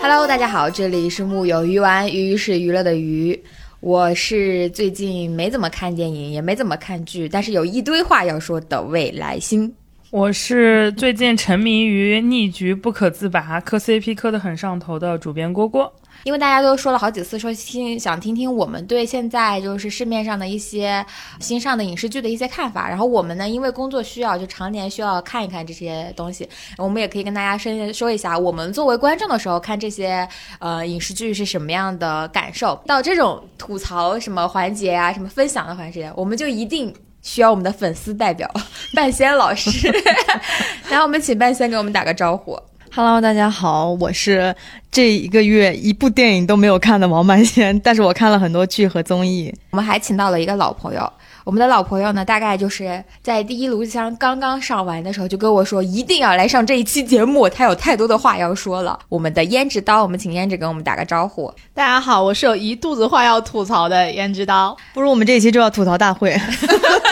[0.00, 3.40] Hello，大家好，这里是木有鱼丸，鱼是娱乐的鱼。
[3.78, 9.72] 我是最近没怎么看电影，也没怎么看剧，但是有一堆话要说的未来星。
[10.16, 15.92] 我是最近沉迷于逆局不可自拔，磕 CP 磕得很上头的主编郭郭。
[16.24, 21.04] 因为大家都说了好几次，说听想听听我们对现在就是市面上的一些
[21.38, 22.88] 新上的影视剧的一些看法。
[22.88, 26.48] 然后我们呢，因为工作需要，就常年需要看一看这些东西。
[26.78, 30.26] 我们也可以跟大家说说一下，我们作为观众的时候看这些
[30.60, 32.74] 呃影视剧是什么样的感受。
[32.86, 36.90] 到这种吐槽什么环节啊，什么分享的环节，我们就一定。
[37.26, 38.48] 需要我们的粉丝代表
[38.94, 39.92] 半仙老师，
[40.88, 42.56] 然后我们请半仙给我们打个招呼。
[42.94, 44.54] Hello，大家好，我是
[44.92, 49.52] 这一个月一部电影都没有看的王半仙，但是我看了很多剧和综艺。
[49.72, 51.12] 我们还请到了一个老朋友，
[51.46, 58.98] 我们的老朋友呢，大概就是在第一炉香刚刚上完的时候，就跟我说一定要来上这一期节目，他有太多的话要说了。
[59.08, 61.48] 我们的胭脂刀，我们请胭脂跟我们打个招呼。
[61.72, 64.76] 大家好，我是有一肚子话要吐槽的胭脂刀。
[64.92, 66.36] 不如我们这一期就要吐槽大会，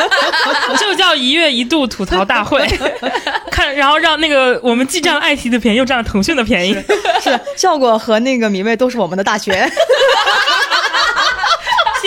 [0.80, 2.66] 就叫一月一度吐槽大会，
[3.52, 6.74] 看，然后让那个我们既占了爱奇艺的便宜，又占了腾讯的便宜。
[7.22, 9.70] 是效果和那个米未都是我们的大学。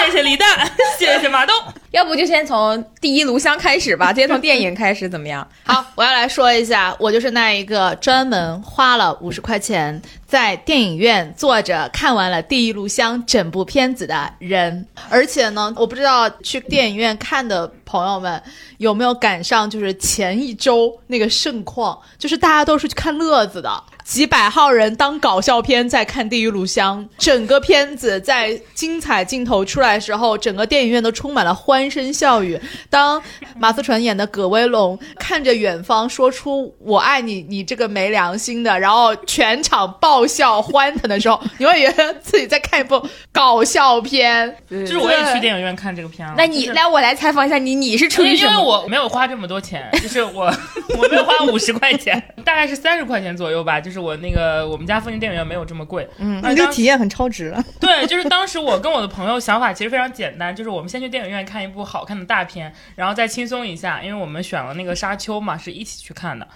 [0.08, 0.48] 谢谢李诞，
[0.98, 1.54] 谢谢马东。
[1.92, 5.46] 要不就先从第一炉香开始吧，先从电影开始怎么样？
[5.66, 14.88] 好，我要来说一下，我就是那一个专门花了五十块钱在电影院坐着看完了《第一炉香》整部片子的人。
[15.10, 18.42] 而且呢，我不知道去电影院看的朋友们
[18.78, 23.84] 有没有赶上，就是前一周那个盛况，就是大家都是去看乐子的。
[24.08, 32.58] 几百号人当搞笑片在看《地狱炉香》，整个片子在精彩镜头出来的时候，整个电影院都充满了欢声笑语。
[32.90, 33.22] 当
[33.58, 44.56] 马思纯演的葛威龙看着远方说出“我爱你”，你这个没良心的，然后全场爆笑欢腾的时候，你会觉得自己在看一部搞笑片。
[44.70, 46.34] 就是我也去电影院看这个片了。
[46.34, 48.64] 就是那你来，我来采访一下你，你是出于因为因为？
[48.64, 50.46] 我没有花这么多钱，就是我
[50.98, 53.82] 我没有花五十块钱，大概是三十块钱左右吧。
[53.82, 56.08] 就是我那个我们家附近电影院没有这么贵。
[56.18, 57.64] 嗯，那这个体验很超值了。
[57.80, 66.48] 对，就是当时我跟我的朋友想法其实非常简单，就是我们先去电影院看一部好看的大片，然后再轻松一下，因为我们选了那个《沙丘》嘛，是一起去看的。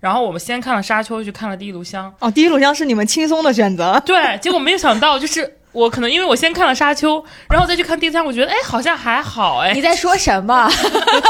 [0.00, 3.92] 然后我们先看了《沙丘》，去看了《第一炉香哦，第一炉香是你们轻松的选择》。。
[4.06, 7.16] 对，结果没有想到，就是我可能因为我先看了《沙丘》，
[7.48, 10.68] 然后再去看第三，我觉得哎好像还好哎你，在说什么？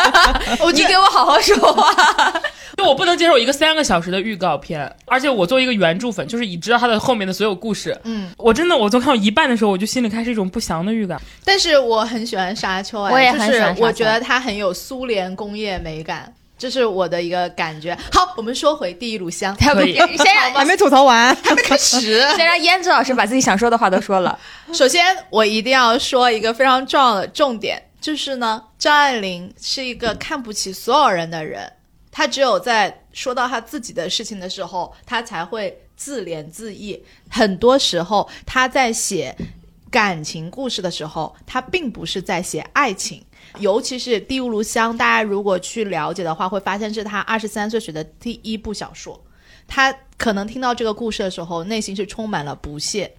[0.73, 2.33] 你给我好好说话。
[2.78, 11.21] 就我不能接受一个三个小时的预告片，而且我作为一个原著粉，就是已知道它的后面的所有故事，嗯，我真的我从看到一半的时候，我就心里开始一种不祥的预感。
[11.45, 16.33] 但是我很喜欢沙丘、哎，我也很喜欢就是我觉得它很有苏联工业美感。
[16.60, 17.97] 这是我的一个感觉。
[18.12, 22.21] 好，我们说回第一炉香，可以先让还没吐槽完，还没开始。
[22.37, 24.38] 先让胭脂老师把自己想说的话都说了。
[24.71, 31.72] 首先，我一定要说一个非常重要的重点，就是呢，张爱玲是一个看不起所有人的人，
[32.12, 37.00] 她只有在说到她自己的事情的时候，她才会自怜自艾。
[37.31, 39.34] 很多时候，她在写
[39.91, 43.25] 感情故事的时候，她并不是在写爱情。
[43.59, 49.21] 尤其是《第五炉香》，大家如果去了解的话，会发现是他二十三岁写的第一部小说。
[49.66, 53.12] 他可能听到这个故事的时候，内心是充满了不屑，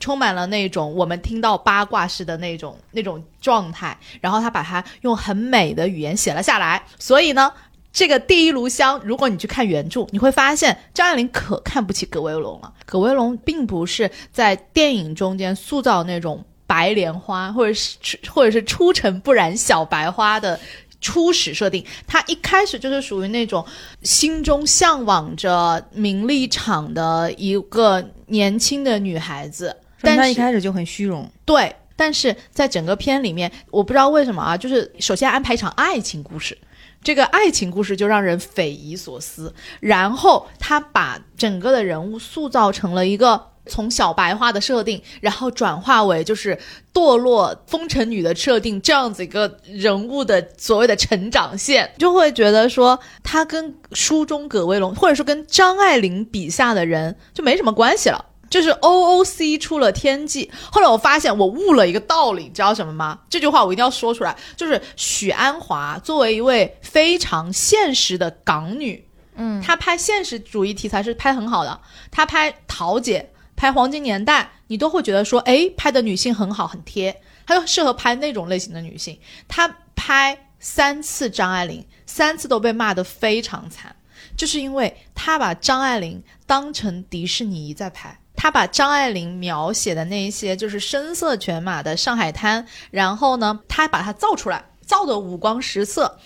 [0.00, 6.84] 充满了那种我们听到八卦式的那种那种状态，然后他把它用很美的语言写了下来。
[6.98, 7.50] 所以呢，
[7.92, 12.72] 这个《第一炉香》，如果你去看原著，你会发现张爱玲可看不起葛威龙了。
[12.84, 20.58] 葛威龙并不是在电影中间塑造那种白莲花，或者是或者是出尘不染小白花的。
[21.00, 23.62] 初始设定，他一开始就是属于那种
[24.04, 31.30] 心中向往着名利场的一个年轻的女孩子，但他是一开始就很虚荣。
[31.44, 36.56] 对，但是在整个片里面，我不知道为什么啊，就是首先安排一场爱情故事，
[37.02, 43.50] 这个爱情故事就让人匪夷所思，然后他把整个的人物塑造成了一个。
[43.66, 46.58] 从小白花的设定，然后转化为就是
[46.92, 58.24] 堕落风尘女的设定，这样子一个人物的所谓的成长线，就会觉得说他跟书中葛威龙，或者说跟张爱玲笔下的人就没什么关系了。
[58.50, 60.48] 就是 OOC 出了天际。
[60.70, 63.18] 后来我发现我悟了一个道理，你知道什么吗？
[63.28, 71.80] 这句话我一定要说出来，就是许鞍华作为一位非常现实的港女，嗯，她拍现实主义题材是拍很好的，
[72.12, 73.30] 她拍桃姐。
[73.56, 79.18] 拍黄金年代，你都会觉得说，哎，拍的女性很好，很贴，她就适合拍那种类型的女性。
[79.46, 83.94] 她拍三次张爱玲，三次都被骂得非常惨，
[84.36, 88.18] 就是因为她把张爱玲当成迪士尼在拍。
[88.36, 96.18] 她把张爱玲描写的那一些就是声色犬马的上海滩，然后呢，她把它造出来，造的五光十色，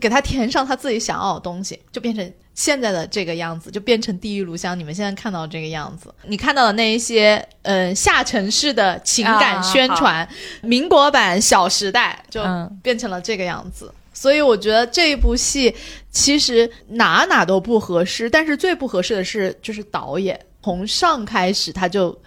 [0.00, 6.12] 给她填上她自己想要的东西，就变成现在的这个样子，就变成《地狱炉香》你们现在看到这个样子。
[6.24, 10.26] 你看到的那一些，嗯、下沉式的情感啊宣传，
[10.62, 13.92] 民国版《小时代》就嗯变成了这个样子。
[14.14, 15.72] 所以我觉得这一部戏
[16.10, 22.18] 其实哪哪都不合适，但是最不合适的是就是导演从上开始他就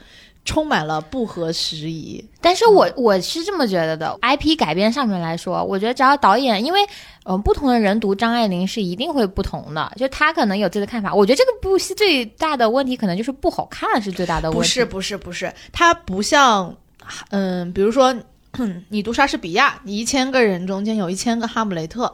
[0.45, 2.23] 充满了不合时宜。
[2.41, 6.83] 但是我我是这么觉得的，IP 改编上面来说，我觉得只要导演，因为
[7.25, 11.13] 嗯、呃不同的人读张爱玲是一定会不同的，就他可能有自己的看法。
[11.13, 14.57] 我觉得这个部戏最大的问题可能就是不好看是最大的问题。
[14.59, 16.75] 不是不是不是，它不像，
[17.29, 18.15] 嗯，比如说
[18.89, 22.11] 你读莎士比亚，你一千个人中间有一千个哈姆雷特，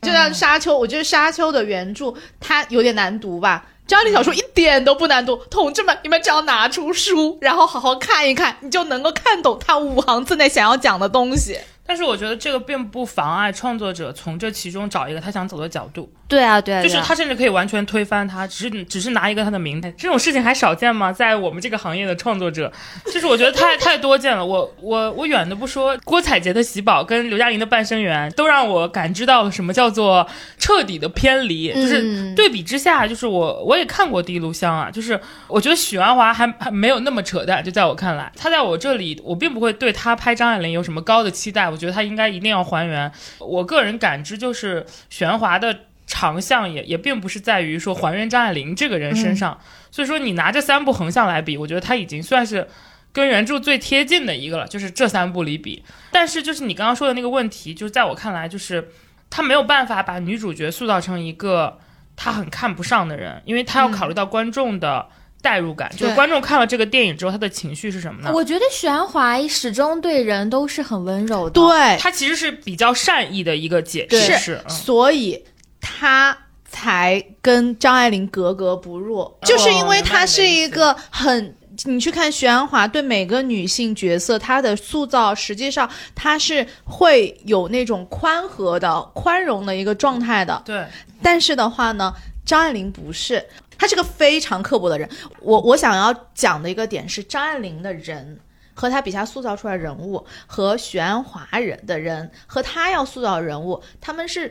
[0.00, 3.66] 就像沙丘，我觉得沙丘的原著它有点难读吧。
[3.86, 11.56] 张力小说一点都不难读，同志们，你们只要拿出书，然后好好看一看，你就能够看懂他五行字内想要讲的东西。
[11.86, 21.12] 但是我觉得这个并不妨碍创作者从这其中找一个他想走的角度，对啊对啊，就是他甚至可以完全推翻他，只是只是拿一个他的名字，这种事情还少见吗？
[21.12, 22.72] 在我们这个行业的创作者，
[23.06, 24.44] 就是我觉得太 太多见了。
[24.44, 30.26] 我我我远的不说，郭采洁的《喜宝》跟刘嘉玲的《半生缘》都让我感知到了什么叫做
[30.58, 43.10] 彻底的偏离，就是嗯对比之下，就是我我也看过《第一炉香》啊，就是我觉得许鞍华还还没有那么扯淡，就在我看来，他在我这里，我并不会对他拍张爱玲有什么高的期待，我觉得他应该一定要还原。
[43.38, 45.76] 我个人感知就是许鞍华的
[46.06, 49.58] 长项也也并不是在于说还原张爱玲这个人身上，
[49.90, 52.68] 所以说你拿这三部横向来比，我觉得他已经算是。
[53.12, 55.82] 跟原著最贴近的一个了，就是这三部里比。
[56.10, 58.90] 但是就是你刚刚说的那个问题，就是在我看来，就是
[59.30, 61.78] 他没有办法把女主角塑造成一个
[62.14, 65.06] 他很看不上的人，因为他要考虑到观众的
[65.40, 68.30] 代入感，就是观众看了这个电影之后，他的情绪是什么呢？
[68.34, 71.52] 我觉得许鞍华始终对人都是很温柔的。
[71.52, 75.42] 对，他其实是比较善意的一个解释，是嗯所以
[75.86, 76.36] 他
[76.68, 81.56] 才跟张爱玲格格不入，就是因为他是一个很。
[81.84, 90.62] 你去看徐安华对每个女性角色，她的塑造实际上她是会有那种宽和的、宽容的一个状态的。
[90.64, 90.86] 对，
[91.22, 92.10] 但是的话呢，
[92.46, 93.44] 张爱玲不是，
[93.76, 95.06] 她是个非常刻薄的人。
[95.42, 98.40] 我我想要讲的一个点是，张爱玲的人
[98.72, 104.50] 和她笔下塑造出来人物，和许鞍华人的人和她要塑造的人物，他们是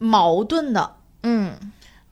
[0.00, 0.96] 矛盾的。
[1.22, 1.56] 嗯，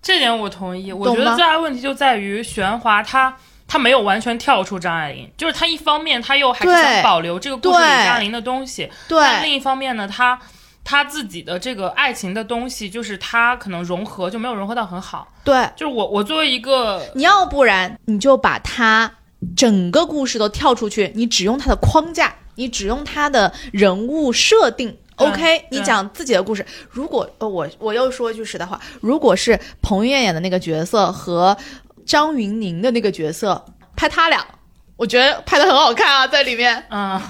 [0.01, 0.93] 这点我同意。
[0.93, 3.37] 我觉得最大的问题就在于玄华他。
[3.71, 10.41] 他没有完全跳出张爱玲，就是他一方面他又还是想保留这个故事里张爱玲的东西，但对另一方面呢，他
[10.83, 15.29] 他自己的这个爱情的东西，就是他可能融合就没有融合到很好。
[15.45, 19.13] 对，就是我我作为一个你要不然你就把他
[19.55, 24.97] 整个故事都跳出去，你只用他的框架，你只用他的人物设定。
[25.19, 26.65] 对 OK，你讲自己的故事。
[26.91, 31.57] 如果呃，我我又说一句实在话，如果是彭于晏演的那个角色和
[32.07, 33.65] 张云宁的那个角色
[33.97, 34.47] 拍他俩，
[34.97, 36.83] 我觉得拍的很好看啊，在里面。
[36.91, 37.21] 嗯，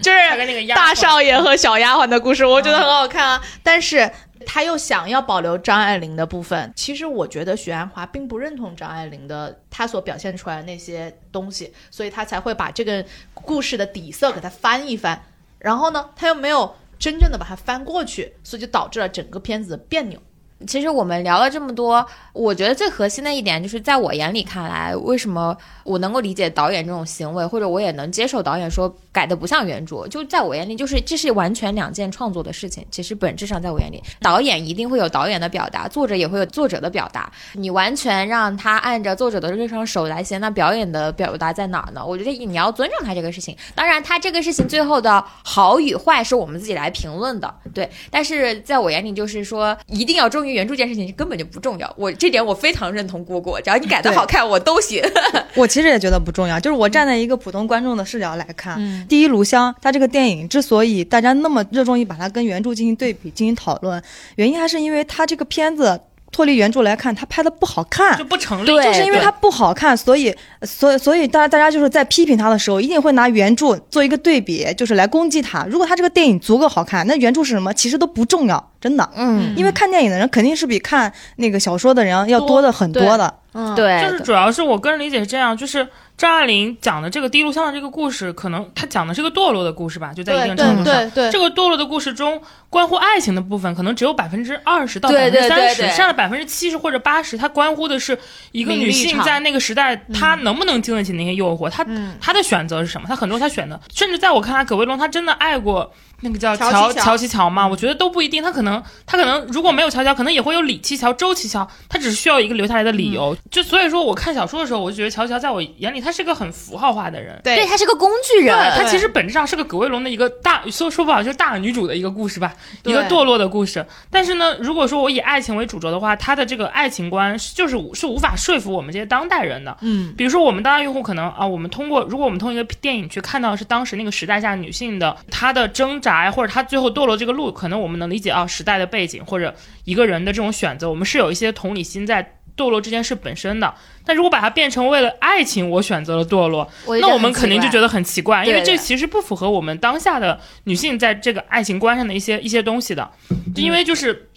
[0.00, 3.42] 就是大少爷和小丫鬟的故事，我觉得很好看啊。
[3.62, 4.10] 但是
[4.46, 15.22] 他又想要保留张爱玲的部分，其实我觉得许鞍华并不认同张爱玲的她所表现出来的那些东西，所以他才会把这个故事的底色给它翻一翻，
[15.58, 20.22] 然后呢，他又没有真正的把它翻过去，所以就导致了整个片子的别扭。
[20.66, 32.84] 其实我们聊了这么多，我觉得最核心的一点就是，在我眼里看来，为什么我能够理解导演这种行为，或者我也能接受导演说改的不像原著，就在我眼里，就是这是完全两件创作的事情。
[32.90, 37.30] 其实本质上，在我眼里，导演一定会有导演的表达，作者也会有作者的表达。
[37.54, 42.04] 你完全让他按照作者的这双手来写，那表演的表达在哪儿呢？
[42.04, 43.56] 我觉得你要尊重他这个事情。
[43.74, 47.90] 当然，他这个事情最后的好与坏是我们自己来评论的，对。
[48.10, 51.92] 但是在我眼里，就是说一定要忠于原著这件事情根本就不重要。
[51.96, 55.02] 我这点我非常认同蝈蝈，只要你改的好看，我都行。
[55.54, 64.02] 我其实也觉得不重要，就是我站在一个普通观众的视角来看，嗯第一炉香》它这个电影之所以大家那么热衷于把它跟原著进行对比、进行讨论，
[64.36, 68.24] 原因还是因为它这个片子脱离原著来看，它拍的不好看就。
[68.24, 75.66] 不成立，对就是因为它不好看，所以，所以，所以大家大家就是在批评他的时候，一定会拿原著做一个对比，就是来攻击他。
[75.68, 78.71] 如果他这个电影足够好看，那原著是什么其实都不重要。
[78.82, 79.08] 真的。
[79.16, 83.32] 嗯，因为看电影的人肯定是比看那个小说的人要多多的很多的。
[83.54, 85.86] 嗯，对，就是主要是我个人理解是这样，就是
[86.16, 90.84] 张爱玲讲的这个《第一录像》的这个故事，可能她讲的是个堕落的故事吧，就在一定程度上。
[90.84, 98.18] 对对对，这个堕落的故事中，关乎爱情的部分可能只有百分之二十到百分之三十，剩下的百分之七十或者八十，它关乎的是
[98.52, 103.06] 一个女性在那个时代，她能不能经得起那些诱惑，她嗯她的选择是什么？
[103.06, 105.92] 她很多她选的，甚至在我看来，葛薇龙她真的爱过
[106.22, 107.66] 那个叫乔七乔乔乔七乔吗？
[107.66, 113.36] 我觉得都不一定，他可能他可能如果没有乔乔，可能也会有李七乔、周七乔，他只是需要一个留下来的理由。
[113.50, 117.40] 就所以说，我看小说的时候，我就觉得乔乔在我眼里，他是个很符号化的人。
[117.44, 123.84] 对，对他是个工具人，对他其实本质上是个葛卫龙的一个大说说不好就是大女主的一个故事吧，一个堕落的故事。
[124.10, 129.76] 但是呢，如果说我以爱情为主轴的话，他的这个爱情观是就是是无法说服我们这些当代人的。
[129.80, 139.54] 嗯，比如说我们当代用户可能啊，我们通过如果我们通过一个电影去看到是当时那个时代下女性的她的挣扎呀，或者他最后堕落这个路，可能我们能理解啊时代的背景或者
[139.84, 142.38] 一个人的这种选择，我们是有一些同理心在。
[142.54, 153.10] 堕落这件事本身的，但如果把它变成为了爱情，我选择了堕落，那我们肯定就觉得得很奇怪，因为这其实不符合我们当下的女性在这个爱情观上的一些一些东西的，
[153.54, 154.28] 就因为就是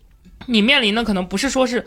[0.45, 1.85] 你面临的可能不是说是。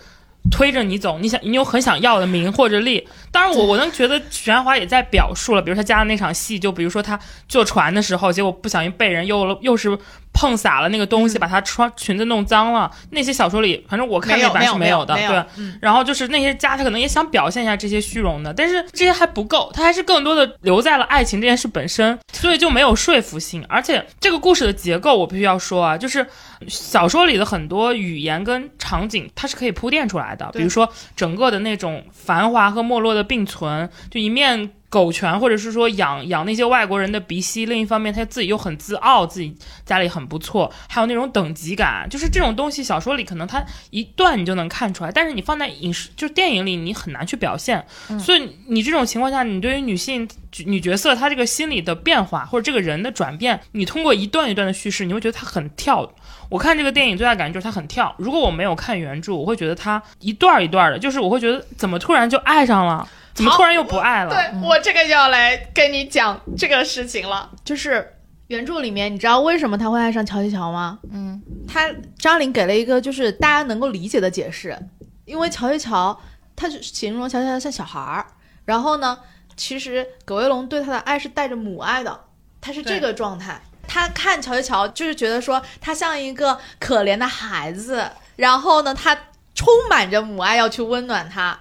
[0.51, 3.07] 推着你走，你想你有很想要的名或者利。
[3.31, 9.97] 当然我，我能觉得许鞍华也在表述了，比如他加的那场戏，就比如说他坐船的时候，结果不小心被人又又是
[10.39, 12.89] 碰洒了那个东西，把她穿裙子弄脏了。
[13.11, 15.45] 那些小说里，反正我看那版是没有的，对。
[15.57, 23.65] 嗯然后就是那些家，他可能也想表现一下这些虚荣的，但是这些还不够，他还是更多的留在了爱情这件事本身，所以就没有说服性。
[23.69, 26.25] 而且这个故事的结构，我必须要说啊，就是
[26.69, 34.71] 小说里的很多语言跟场景，它是可以铺垫出来的，比如说整个的那种繁华和没落的并存，就一面。
[34.89, 39.55] 狗权，或者是说养养那些外国人的鼻息，另一方面他自己又很自傲，自己
[39.85, 47.85] 家里很不错，还有那种等级感，就是这种东西，小说里可能他一段你就能看出来，但是你放在影视就是电影里，你很难去表现。
[48.19, 50.27] 所以你这种情况下，你对于女性
[50.65, 56.11] 女角色她这个心理的变化或者这个人的转变，你通过一段一段的叙事，你会觉得她很跳。
[56.49, 58.15] 我看这个电影最大感觉就是它很跳。
[58.17, 63.07] 如果我没有看原著，我会觉得它一段一段的，就是我会觉得怎么突然就爱上了，
[63.39, 64.35] 怎么突然又不爱了？
[64.35, 68.17] 对我这个要来跟你讲这个事情了，就是
[68.49, 70.99] 原著里面，你知道为什么他会爱上乔西乔吗？
[71.13, 74.77] 嗯，他张琳给了一个就是大家能够理解的解释，
[75.25, 76.21] 因为乔西乔
[76.57, 78.27] 他是形容乔西乔像小孩儿，
[78.65, 79.17] 然后呢，
[79.57, 82.21] 其实葛威龙对他的爱是带着母爱的，
[82.61, 83.61] 他是这个状态。
[83.87, 89.17] 他看乔一乔就是觉得说他像一个可怜的孩子，然后呢，他
[89.55, 91.57] 充满着母爱要去温暖他。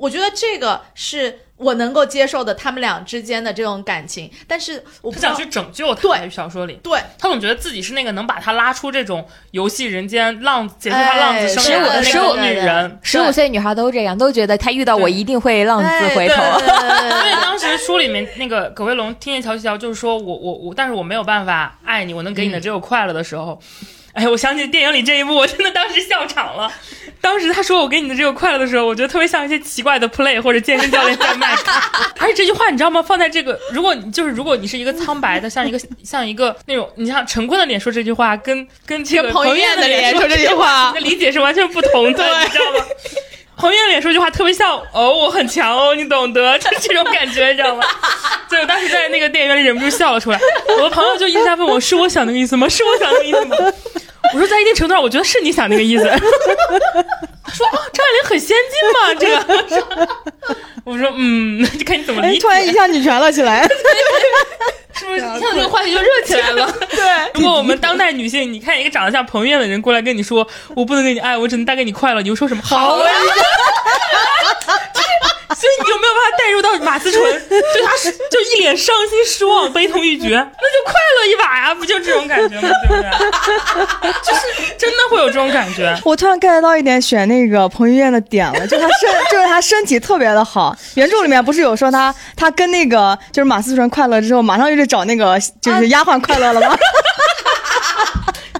[0.00, 4.30] 我觉得这个是我能够接受的，他们俩之间的这种感情。
[4.48, 12.98] 但是我不想去拯救他，对小说里，对他总觉得自己是那个能把他拉出这种游戏人间浪子结束他浪子生涯的哎十五那种女人。
[13.02, 16.34] 十五岁女孩都这样，都觉得他遇到我一定会浪子哎回头。
[16.58, 23.60] 所以当时书里面那个葛威龙听见乔七乔就是说我我我，但是我没有办法爱你，我能给你的只有快乐的时候。
[24.12, 26.70] 哎，我想起电影里这一幕，我真的当时笑场了。
[27.20, 31.54] 当时他说我给你的这个快乐的时候，我觉得特别像一些奇怪的 play 或者健身教练在卖。
[32.18, 33.02] 而且这句话你知道吗？
[33.02, 42.84] 放在这个，如果你就是如果你是一个苍白的，像一个像一个那种，你像陈坤的脸说这句话，跟跟这个彭于晏的脸说说这句话你的理解是完全不同的，你知道吗？
[43.60, 47.84] 彭于晏脸说句话特别像哦，我很强哦，你懂得， 就是这种感觉，你知道吗？
[48.48, 50.40] 所以我当时在那个电影院里忍不住笑了出来。
[50.78, 52.66] 我的朋友就一直在问我，是我想那个意思吗？
[52.68, 53.56] 是我想那个意思吗？
[54.32, 56.04] 我说在一定程度上，我觉得是你想那个意思。
[56.04, 56.16] 他
[57.52, 60.08] 说啊，张爱玲很先进嘛，这个。
[60.84, 62.40] 我说嗯，就看你怎么哎，理解。
[62.40, 63.66] 突然一下女权了起来。
[64.92, 66.70] 是不是一下子这个话题就热起来了？
[66.90, 67.00] 对，
[67.34, 72.62] 如果我们当代女性，你看一个长得像彭于晏的人过来跟你说，我不能给你爱，我只能带给你快乐，你会说什么？
[72.62, 73.10] 好啊！
[75.56, 80.46] 所以你就没有办法带入到马思纯，就他是就一脸伤心、失望、悲痛欲绝，
[81.26, 82.68] 一把呀，不就这种感觉吗？
[82.88, 83.10] 对不对？
[84.22, 85.96] 就是真的会有这种感觉。
[86.04, 90.76] 我突然 get 到一点选那个彭于晏的点了，就他身，就是他身体特别的好。
[90.94, 96.76] 原著里面不是有说他他跟那个就是马思纯快乐之后，马上就去找那个就是丫鬟快乐了吗？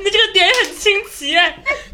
[0.02, 1.36] 你这个点也很新奇，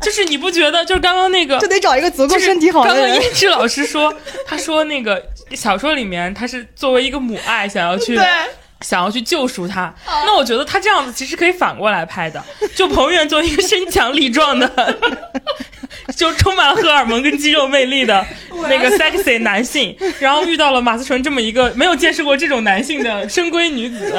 [0.00, 0.84] 就是你不觉得？
[0.84, 3.02] 就是刚刚那个就得找一个足够身体好的人。
[3.02, 4.14] 刚刚燕之老师说，
[4.46, 5.20] 他说那个
[5.56, 8.16] 小说里面他是作为一个母爱想要去。
[8.82, 12.42] 想要去救赎他，那我觉得他这样子其实可以反过来拍的。
[12.74, 14.98] 就彭于晏作为一个身强力壮的
[16.14, 18.24] 就充满荷尔蒙跟肌肉魅力的
[18.68, 24.12] 那个 sexy 男性，然后遇到了马思纯这么一个没有见识过这种男性的深闺女子，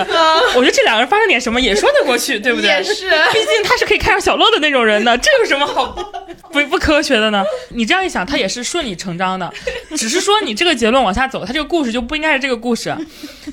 [0.56, 2.68] 我觉得这两个人发生点什么也说得过去，对不对？
[2.68, 5.86] 也是 毕竟他是可以看上小洛的那种人的，这有什么好
[6.52, 7.44] 不不科学的呢？
[7.70, 9.52] 你这样一想，他也是顺理成章的，
[9.96, 12.96] 只是说你这个结论往下走，他这个故事就不应该是这个故事，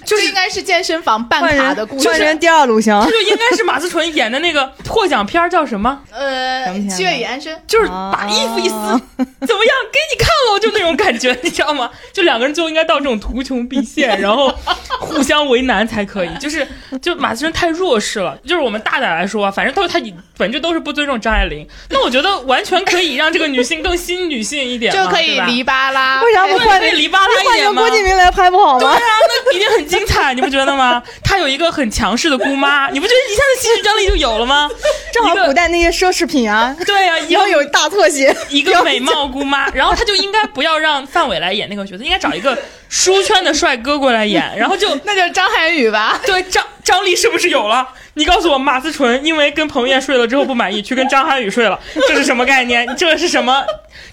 [0.04, 2.08] 就应该是健身房办卡的故事。
[2.08, 6.00] 换人第二炉香这，就应该是马思纯演的那个 获奖片儿叫什么？
[6.12, 7.54] 呃七月与安生。
[7.66, 9.74] 就是把衣服一撕，啊 怎么样？
[9.92, 11.90] 给你看了，就那种感觉， 你知道吗？
[12.12, 14.52] 就两个人最后应该到这种图穷匕见，然后
[15.00, 16.30] 互相为难才可以。
[16.40, 16.66] 就是，
[17.02, 18.36] 就马思纯太弱势了。
[18.46, 19.98] 就是我们大胆来说，反正都他
[20.36, 27.82] 本就都是不尊重张爱玲，那我觉得完全可以让这个女性更新女性一点嘛， 就可以黎巴拉，为啥不换黎巴拉一换点吗？
[27.82, 28.80] 成郭敬明来拍不好吗？
[28.80, 28.98] 对啊，
[29.46, 31.02] 那一定很精彩，你不觉得吗？
[31.22, 34.68] 她有一个很强势的姑妈，你不觉得一下子戏剧张力就有了吗？
[35.12, 42.58] 正好古代那些奢侈品啊，对、啊，一个然后有大特写，一个美貌姑妈，然后她就应该不要让范伟来演那个角色，应该找一个
[42.94, 46.18] 书圈的帅哥过来演， 然后就那就是张涵予吧？
[46.24, 47.88] 对张张力是不是有了？
[48.16, 52.86] 你告诉我，马思纯因为跟彭于晏睡了之后不满意，去跟张涵予睡了，这是什么概念？
[52.96, 53.64] 这是什么？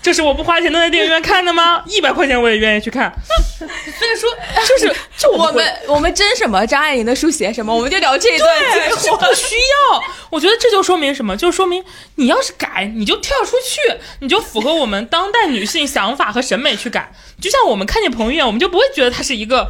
[0.01, 1.83] 这是我不花钱能在电影院看的吗？
[1.85, 3.13] 一百块钱我也愿意去看。
[3.59, 4.29] 所以说，
[4.67, 6.65] 就是就我们我们争什么？
[6.65, 7.75] 张爱玲的书写什么？
[7.75, 8.89] 我们就聊这一段对。
[8.95, 10.01] 是不需要。
[10.31, 11.38] 我觉得这就说明什么？
[11.38, 11.83] 就说明
[12.15, 13.79] 你要是改，你就跳出去，
[14.21, 17.11] 你就符合我们当代女性想法和审美去改。
[17.39, 19.69] 就像我们看见彭于晏，我们就不会觉得他是一个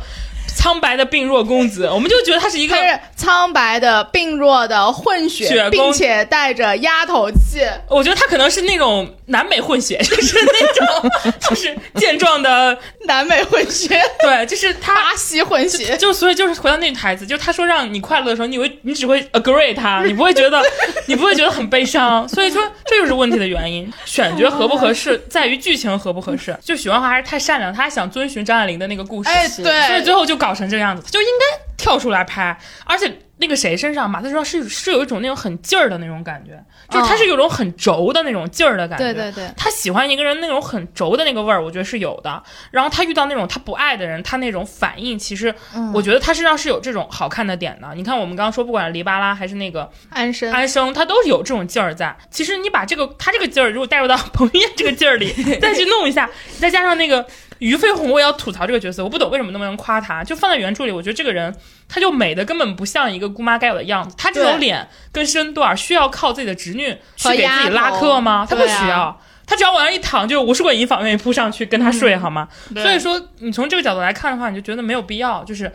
[0.56, 7.62] 苍白的病弱公子，我们就觉得他是一个他是苍白的、病弱的、混血，并且带着丫头气。
[7.90, 15.02] 我觉得他可能是那种南美混血， 就是那种就是健壮的， 南美混血，对，就是他。
[15.02, 20.62] 巴西混血，就所以就是回到那句台词，就是他说让你快乐的时候，你会你只会 agree 他，你不会觉得
[21.08, 23.92] 你不会觉得很悲伤，所以说这就是问题的原因。
[24.06, 26.56] 选角合不合适，在于剧情合不合适。
[26.64, 32.58] 就许鞍华还是太善良，他还想遵循张爱玲的那个故事，哎，所以，最后就搞成这个样子，他就应该跳出来拍。
[32.86, 39.06] 而且那个谁身上，马思纯是是有一种那种很劲儿的那种感觉，就是他是有种很轴的那种劲儿的感觉。
[39.06, 42.42] 对对对他喜欢一个人那种很轴的那个味儿，我觉得是有的。
[42.70, 45.54] 然后他遇到那种他不爱的人，他那种反应，其实
[45.94, 47.92] 我觉得他身上是有这种好看的点的。
[47.96, 52.16] 你看我们刚刚说，不管是黎巴拉还是那个安生，安生，他都是有这种劲儿在。
[52.30, 57.26] 其实你把这个他这个劲儿，如果带入到彭于晏这个劲儿里， 再去弄一下，再加上那个
[57.62, 60.24] 俞飞鸿，我也要吐槽这个角色，我不懂为什么那么能夸他。
[60.24, 61.56] 就放在原著里，我觉得这个人
[61.88, 64.16] 他就美的根本不像一个姑妈该有的样子。
[64.18, 68.48] 他这种脸跟身段需要靠自己的侄女去给自己拉客吗？
[68.50, 69.20] 他不需要。
[69.46, 72.48] 他只要往那一躺，就有无数个银坊愿意扑上去跟他睡，好吗？
[72.74, 75.44] 所以说，你从这个角度来看的话，你就觉得没有必要。
[75.44, 75.72] 就是，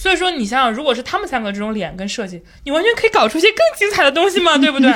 [0.00, 4.92] 所以说，你想想，如果是他们三个这种脸跟设计，你完全可以搞出一些更精彩的东西嘛， 对不对？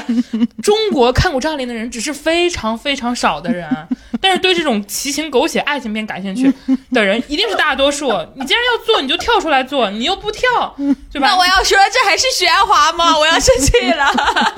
[0.62, 3.68] 中国看过张爱玲的人只是非常非常少的人，
[4.22, 6.52] 但是对这种奇情狗血爱情片感兴趣
[6.94, 8.06] 的人一定是大多数。
[8.36, 10.76] 你既然要做，你就跳出来做，你又不跳，
[11.12, 11.26] 对吧？
[11.28, 13.18] 那我要说，这还是许鞍华吗？
[13.18, 14.06] 我要生气了。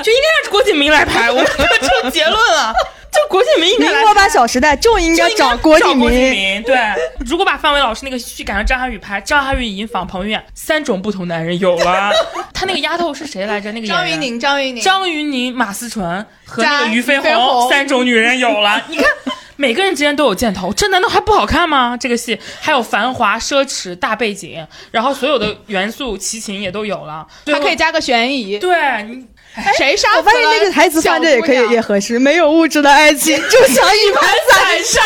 [0.02, 2.74] 就应该让郭敬明来拍，我们就出结论了。
[3.14, 6.62] 就郭敬明应该民国版《小时代》就应该找郭敬找郭敬明。
[6.62, 6.76] 对，
[7.24, 12.10] 如果把范伟老师那个戏改成张涵予拍，张涵予引仿彭于晏，三种不同男人有了。
[12.52, 13.70] 他那个丫头是谁来着？
[13.72, 16.04] 那个张云宁，张云宁，张云宁、马思纯
[16.44, 18.82] 和那个加俞飞鸿三种女人有了。
[18.88, 19.06] 你看。
[19.56, 21.96] 每个人之间都有箭头，这难道还不好看吗？
[21.96, 28.58] 这个戏还有繁华、奢侈、大背景，然后所有的元素、齐情也都有了，还可以加个悬疑。
[28.58, 29.24] 对你
[29.76, 35.00] 谁杀死了我发现那个台词放这也可以也合适，没有物质的爱情就像一盘散沙。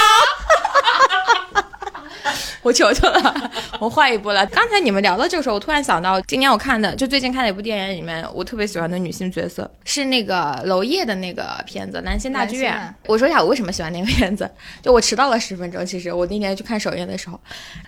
[2.63, 4.45] 我求求了，我换一部了。
[4.47, 12.75] 刚才你们聊到这个时候，我突然想到，今年我看的，就最近看的一部电影里面，我特别喜欢的女性角色是那个娄烨的那个片子《南星大剧院》。
[13.07, 14.51] 我说一下我为什么喜欢那个片子，
[14.83, 15.85] 就我迟到了十分钟。
[15.85, 17.41] 其实我那天去看首映的时候，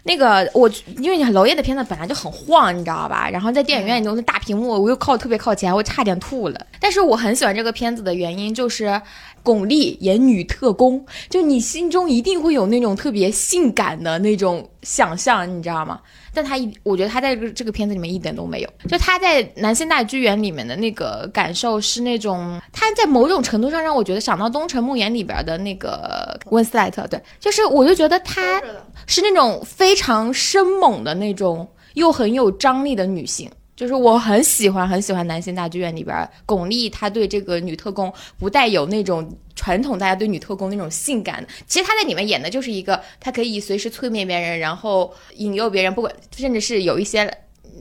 [0.04, 3.28] 那个我因为娄烨的片子本来就很晃，你知道吧？
[3.30, 6.66] 然后在电影院里都是大屏幕，我又靠特别靠前，我差点吐了。
[6.80, 9.00] 但是我很喜欢这个片子的原因就是。
[9.42, 16.00] 巩俐演女特工，就你心中一定会有那种特别性感的那种想象，你知道吗？
[16.32, 18.70] 但她一，我觉得她在这个这个片子里面一点都没有。
[18.88, 28.62] 就她在南星大剧院里面的那个感受是那种，她在某种程度上让我觉得想到《东城梦魇》里边的那个温斯莱特，对，就是我就觉得她
[29.06, 33.50] 是那种非常生猛的那种，又很有张力的女性。
[33.80, 47.22] 就是我很喜欢很喜欢《男性大剧院》里边巩俐，她对这个女特工不带有那种传统大家对女特工那种性感，其实她在里面演的就是一个，她可以随时催眠别人，然后引诱别人，不管甚至是有一些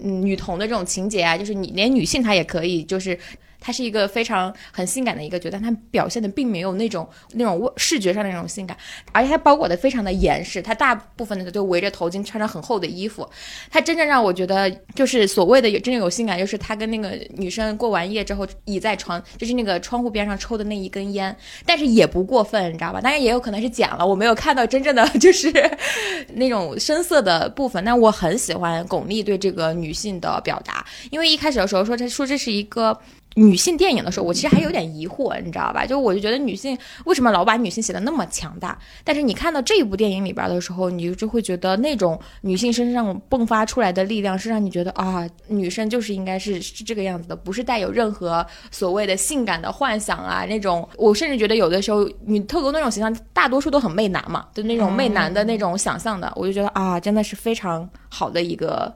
[0.01, 3.19] 嗯女童的这种情节啊，就是你连女性她也可以就是。
[3.59, 8.75] 她是一个非常很性感的一个角，但她表现的并没有那种那种视觉上的那种性感，
[9.11, 13.27] 而且她包裹的非常的严实，她大部分的都围着头巾，穿着很厚的衣服。
[13.69, 23.01] 她真正让我觉得就是所谓的有真正有性感，就是她跟那个女生过完夜之后倚在床，就是那个窗户边上抽的那一根烟，但是也不过分，你知道吧？
[23.01, 25.51] 当然也有可能是剪了，我没有看到真正的 就是
[26.35, 27.83] 那种深色的部分。
[27.83, 32.97] 但我很喜欢巩俐对这个女性的表达，因为一开始的时候说她说这是一个。
[33.39, 35.85] 女性电影的时候，我其实还有点疑惑，你知道吧？
[35.85, 38.77] 就我就觉得女性为什么老把女性写的那么强大？
[39.05, 50.87] 但是你看到这一部电影里边的时候，你就会觉得那种女性身上迸发出来的力量，是让你觉得啊，女生就是应该是是这个样子的，不是带有任何所谓的性感的幻想啊那种。
[50.97, 58.93] 我甚至觉得有的时候女特工那种形象，大多数都很媚男嘛，就那种媚男的那种想象的，我就觉得啊，真的是非常好的一个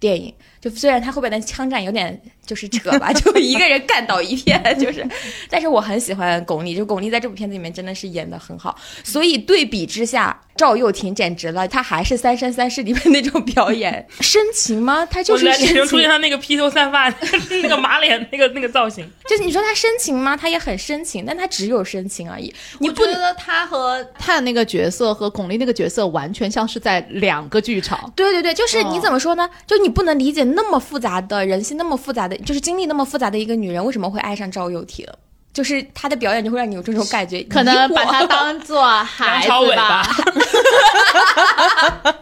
[0.00, 0.34] 电影。
[0.64, 5.06] 就虽然他后边的枪战有点就是扯吧，就一个人干倒一片，就是，
[5.50, 15.04] 但是我很喜欢巩俐，就巩俐在这部片子里面真的是演的很好，所以对比之下，赵又廷简直了，他还是《三生三世》里面那种表演，深情吗？
[15.04, 15.44] 他就是
[15.86, 17.12] 出现，他那个披头散发、
[17.50, 19.06] 那个马脸、那个那个造型。
[19.28, 20.34] 就是你说他深情吗？
[20.34, 28.10] 他也很深情，但他只有深情而已，你不觉得他和他的那个角色和巩俐那个角色完全像是在两个剧场。
[28.16, 29.48] 对对对，就是哦你怎么说呢？
[29.66, 35.06] 就你不能理解那么复杂的人性，那么复杂的，就是经历那么复杂的一个女人，为什么会爱上赵又廷？
[35.54, 40.02] 就是他的表演就会让你有这种感觉，可能把他当做孩子吧。
[40.02, 40.06] 吧，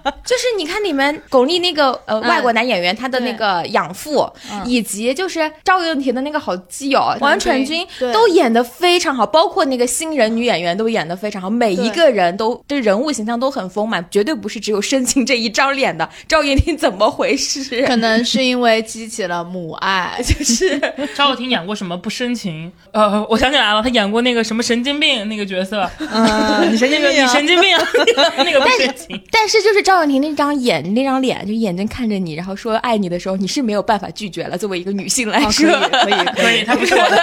[0.25, 2.29] 就是你看里面巩俐那个呃、嗯。
[2.29, 4.63] 外国男演员，他的那个养父，嗯。
[4.67, 16.07] 以及就是赵又廷的那个好基友王传君，都演的非常好，包括那个新人女演员都演的非常好，每一个人都对人物形象都很丰满，绝对不是只有深情这一张脸的。
[16.29, 17.87] 赵又廷，怎么回事？
[17.87, 20.21] 可能是因为激起了母爱。
[20.23, 20.79] 就是。
[21.15, 22.71] 赵又廷演过什么不深情？
[22.93, 27.27] 呃，我想起来了，他演过那个什么神经病那个角色，嗯， 你神经病啊！
[27.33, 27.83] 神经病啊，
[28.39, 29.23] 那个不深情。
[29.31, 34.57] 但是就是赵又廷那张眼那张脸，就眼睛看着你，然后说爱你的时候，你是没有办法拒绝了。
[34.57, 35.73] 作为一个女性来说，以
[36.05, 37.23] 可以可 可以，他不是我的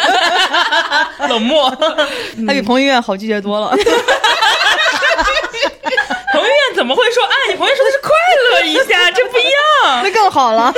[1.27, 1.69] 冷漠。
[2.47, 3.75] 他比彭于晏好拒绝多了。
[6.31, 7.57] 彭于晏怎么会说爱你？
[7.57, 8.09] 彭于晏说的是快
[8.61, 10.03] 乐一下，一样。
[10.03, 10.73] 那更好了。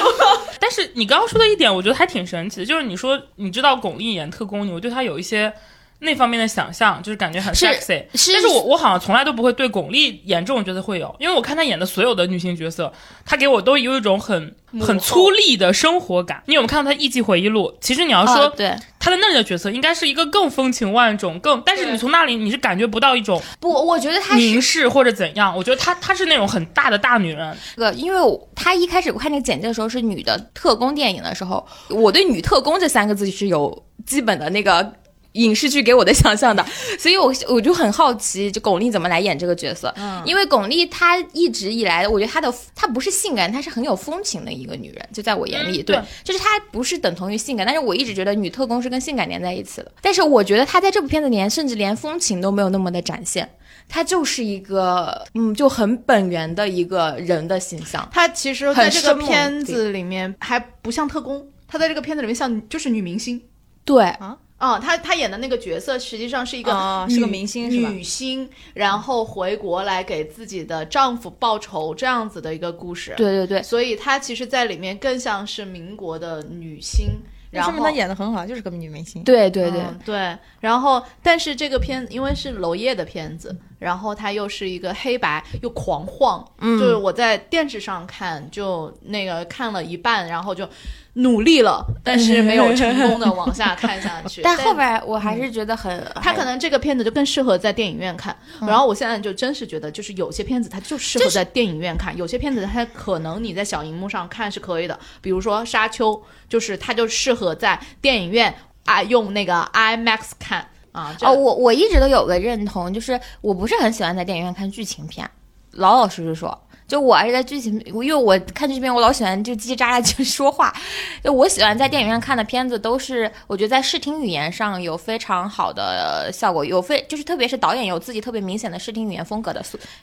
[0.58, 5.52] 但是你刚刚说的一点，我觉得还挺神奇的，就是你说你知道巩俐演特工，你我对她有一些
[6.00, 8.04] 那方面的想象，就是感觉很 sexy。
[8.14, 12.92] 是但是我我好像从来都不会对巩俐演这种角色会有，因为我看她演的所有的女性角色，
[13.24, 16.42] 她给我都有一种很很粗粝的生活感。
[16.46, 17.70] 你有没有看到她《艺伎回忆录》？
[17.80, 25.56] 其实你要说哦对，她的那里的角色，应该是一个更风情万种、更，但是你从那里你是感觉不到一种不，我觉得她是凝视或者怎样。
[25.56, 34.92] 我觉得她她是那种很大的大女人，这个，因为我她一开始我看那个简介的时候是女的特工电影的时候，我对女特工这三个字是有基本的那个。
[35.36, 36.64] 影视剧给我的想象的，
[36.98, 39.92] 所以我我就很好奇，就巩俐怎么来演这个角色。
[39.96, 49.92] 嗯，因为巩俐她一直以来，我觉得她的她不是性感，她是很有风情的一个女人，就在我眼里，对就是她不是等同于性感，但是我一直觉得女特工是跟性感连在一起的。
[50.00, 53.48] 但是我觉得她在这部片子里面，甚至连风情都没有那么的展现，
[53.88, 58.08] 她就是一个嗯，就很本源的一个人的形象。
[58.12, 63.40] 她其实在这个片子里面还不像特工，她在这个片子里面像就是女明星。
[63.84, 64.36] 对，啊、
[64.80, 77.06] 他他演的那个角色实际上是一个是个明星是吧女星，然后回国来给自己的丈夫报仇这样子的一个故事。，对对对，所以她其实在里面更像是民国的女星。
[77.48, 79.22] 然后说明他演的很好，就是个女明星。
[79.22, 86.78] 对对对，嗯对，然后但是这个片因为是娄烨的片子，然后它又是一个黑白又狂晃，嗯。
[86.78, 90.68] 就是我在电视上看，就那个看了一半，然后就
[91.14, 94.42] 努力了，但是没有成功的往下看下去。
[94.42, 106.12] 但后边我还是觉得很，他可能这个片子就更适合在电影院看，然后我现在就真是觉得，就是有些片子它就适合在电影院看，有些片子它可能你在小荧幕上看是可以的，比如说《沙丘》，
[106.48, 111.14] 就是它就适合在电影院啊用那个 IMAX 看啊。
[111.30, 115.30] 我我一直都有个认同，就是我不是很喜欢在电影院看剧情片，
[115.72, 116.62] 老老实实说。
[116.88, 120.72] 就我还是在剧情，因为我看剧情片，我老喜欢就叽叽喳喳就说话。
[121.20, 129.60] 就我喜欢在电影院看的片子，都是我觉得在视听语言上有非常好的效果，有非就是特别是导演有自己特别明显的视听语言风格的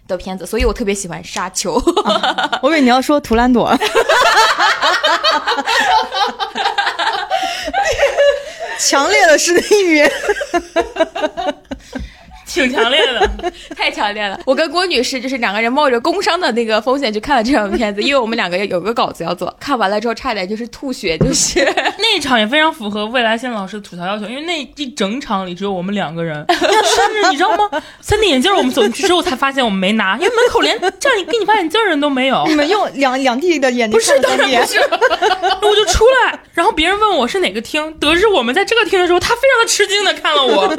[0.10, 1.80] 的片子，所以我特别喜欢《沙丘》
[2.62, 3.74] 我以为你要说图兰朵，
[8.78, 10.12] 强烈的视听语言。
[12.46, 13.43] 挺强烈的。
[13.76, 14.40] 太强烈了！
[14.46, 21.64] 我跟郭女士就是两个人冒着工伤的那个风险去看了这场片子，因为我们两个有个稿子要做，看完了之后差点就是吐血，就是
[22.00, 27.70] 那一场也非常符合未来线老师的吐槽要求，因为那一整场里只有我们两个人， 甚至你知道吗？
[28.02, 32.44] 三 D 眼镜我们走进去之后才发现我们没拿，因为门口连这样给你发眼镜的人都没有。
[32.48, 34.80] 你们用两两地的眼镜不是，当然不是，
[35.62, 40.74] 我就出来，然后别人问我是哪个厅，得知我们在这个厅的时候，他非常的吃惊的看了我，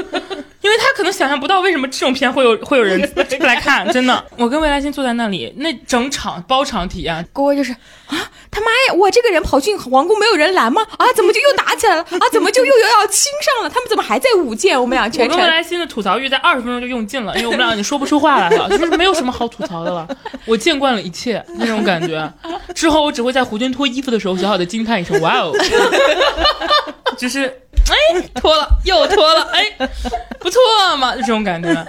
[0.60, 3.00] 因为他可能想象不到为什么这种片会有会有人
[3.40, 4.24] 来看，真的。
[4.36, 10.82] 我跟未来星坐在那里，那整场包场体验，郭就是啊，他妈呀，我这个人跑进皇宫没有人拦吗？
[10.98, 12.02] 啊，怎么就又打起来了？
[12.02, 13.70] 啊，怎么就又又要亲上了？
[13.70, 14.80] 他们怎么还在舞剑？
[14.80, 20.06] 我们俩我全程跟未来星的吐槽欲在二十分钟就用尽了，因为我们俩已经说不出话来了， 就是没有什么好吐槽的了。
[20.44, 22.30] 我见惯了一切那种感觉，
[22.74, 25.52] 之后我只会在胡军脱衣服的时候小小的惊叹一声“哇哦”，
[27.16, 27.52] 就是
[27.90, 29.88] 哎脱了又脱了，哎
[30.38, 30.60] 不错
[30.98, 31.86] 嘛，就这种感觉。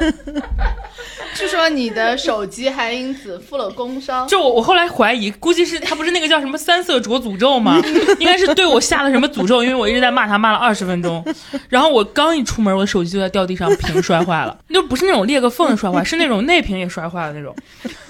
[1.35, 4.25] 据说你的手机还因此负了工伤。
[4.27, 7.81] 就我我后来怀疑，估计是他不是那个叫什么三色镯诅咒吗？
[8.19, 11.23] 应该是对我下了什么诅咒，因为我一直在骂他，骂了二十分钟。
[11.67, 17.53] 然后我刚一出门，我的手机就在掉地上，屏摔坏了，就不是那种裂个缝的摔坏，是那种内屏也摔坏了那种。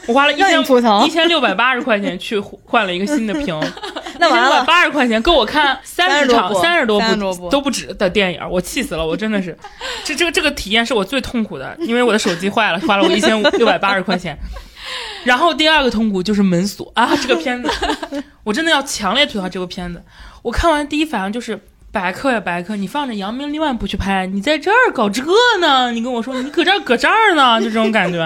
[0.07, 3.59] 我花了一千吐槽一千六百八十块钱去换了一个新的屏，
[4.19, 9.57] 那完了八十块钱够我看三十30多场部三十多30多部部都不止的电影，我气死了，我真的是，
[10.05, 14.37] 这这个这个体验是我最痛苦的，因为我的手机坏了，花了我一千六百八十块钱。
[15.23, 17.69] 然后第二个痛苦就是门锁啊，这个片子
[18.43, 20.01] 我真的要强烈吐槽这部片子。
[20.43, 21.59] 我看完第一反应就是。
[21.91, 25.23] 白客呀，白客，你放着扬名立万不去拍，你在这儿搞这
[25.61, 25.93] 呢？
[25.93, 28.19] 你跟我说你搁这儿搁这儿呢，就这种感觉。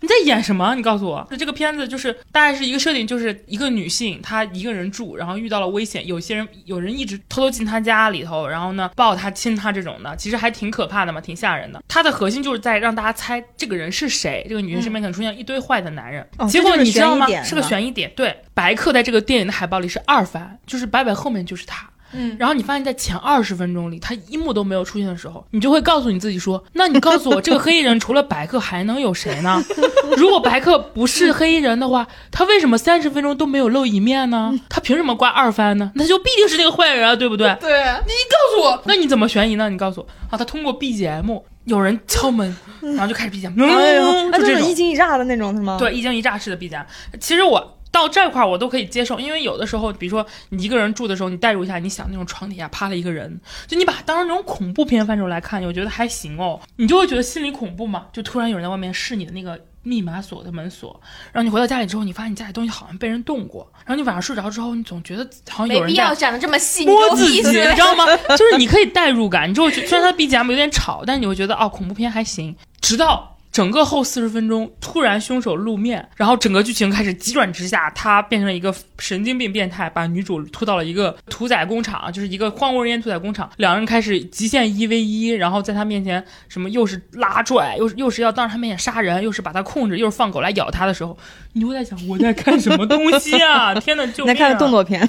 [0.00, 0.74] 你在演什么？
[0.74, 11.82] 你告诉我，这个片子就是大概是一个设定，就是一个女性她一个人住，然后遇到了危险，有些人有人一直偷偷进她家里头，然后呢抱她亲她这种的，其实还挺可怕的嘛，挺吓人的。
[11.88, 18.12] 它的核心就是在让大家猜这个人是谁，这个女性身边可能出现一堆坏的男人，哦结果你知道吗是个悬疑点。
[18.14, 21.88] 对，白客在这个电影的海报里是二番，就是白白后面就是他。
[22.12, 29.62] 嗯，然后你发现，在前二十分钟里，他一幕都没有出现的时候，你就会告诉你自己说：“那你告诉我，这个黑衣人除了白客还能有谁呢？
[30.16, 34.52] 如果白客不是黑衣人的话，他为什么三十分钟都没有露一面呢？
[34.68, 35.92] 他凭什么挂二番呢？
[35.94, 37.54] 那就必定是那个坏人啊，对不对？
[37.60, 39.68] 对，你告诉我，那你怎么悬疑呢？
[39.68, 45.76] 你告诉我啊，他通过 BGM，有人敲门，然后就开始 BGM，哎呦，嗯，就这种那种一惊一乍的那种是吗？
[45.78, 46.84] 对，一惊一乍式的 BGM。
[47.20, 56.60] 其实我到这块儿我都可以接受，因为有的时候，比如说你一个人住的时候，你代入一下，你想那种床底下趴了一个人，就你把它当成那种恐怖片范畴来看，我觉得还行哦。
[56.76, 59.58] 你就会觉得心里恐怖嘛，就突然有人在外面试你的那个。
[59.84, 61.00] 密码锁的门锁，
[61.32, 68.04] 然后你回到家里之后，你发现你家里东西好像被人动过，然后你晚上睡着之后，你总觉得好像有人在没必要讲的这么细，你摸自己，你知道吗？
[68.36, 72.54] 就是你可以代入感，你就会觉虽然它 BGM 有点吵，但是你会觉得哦，恐怖片还行。
[72.82, 91.18] 直到整个后四十分钟，突然凶手露面，然后整个剧情开始急转直下，他变成了一个神经病变态，把女主拖到了一个屠宰工厂，就是一个荒无人烟屠宰工厂，两人开始极限一 v 一，然后在他面前什么又是拉拽，又是又是要当着他面前杀人，又是把他控制，又是放狗来咬他的时候，
[91.54, 93.74] 你会在想我在看什么东西啊？
[93.74, 94.32] 天呐，救命、啊！
[94.32, 95.08] 你在看的动作片，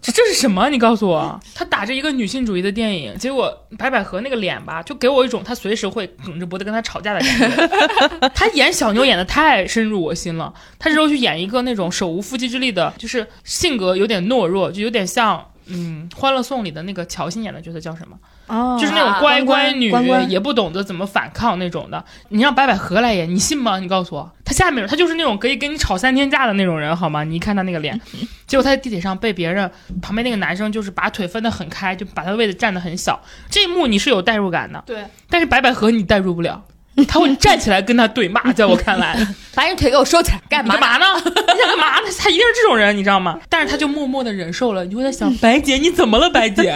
[0.00, 0.70] 这这是什么？
[0.70, 7.89] 你告诉我，他打着一个女性主义的电影，结果白百合那个脸吧，就给我一种他随时会梗着脖子跟他吵架的感觉。
[8.34, 15.46] 他演小牛演的太深入我心了，他这时候去演一个那种手无缚鸡之力的，就是性格有点懦弱，就有点像。
[15.72, 18.16] 嗯，《欢乐颂》里的那个乔欣演的角色叫什么？
[18.48, 22.04] 哦就是那种乖乖女，关关也不懂得怎么反抗那种的。
[22.30, 23.78] 你让白百合来演，你信吗？
[23.78, 27.22] 你告诉我，他下面他就是那种可以跟你吵三天架的那种人，好吗？
[27.22, 28.00] 你一看他那个脸，
[28.48, 29.70] 结果他在地铁上被别人
[30.02, 33.20] 旁边那个男生就是把腿分得很开，就把他的位置占得很小。
[33.48, 36.60] 这一幕你是有代入感的，对，但是白百合你代入不了，
[37.08, 39.16] 他会站起来跟他对骂， 在我看来。
[39.54, 40.80] 把你腿给我收起来，干嘛干？
[40.80, 41.22] 嘛呢？
[41.24, 42.06] 你想干嘛呢？
[42.18, 43.38] 他一定是这种人，你知道吗？
[43.48, 44.84] 但是他就默默的忍受了。
[44.84, 46.30] 你就会在想，白姐你怎么了？
[46.30, 46.74] 白姐，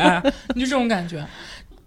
[0.54, 1.24] 你就这种感觉。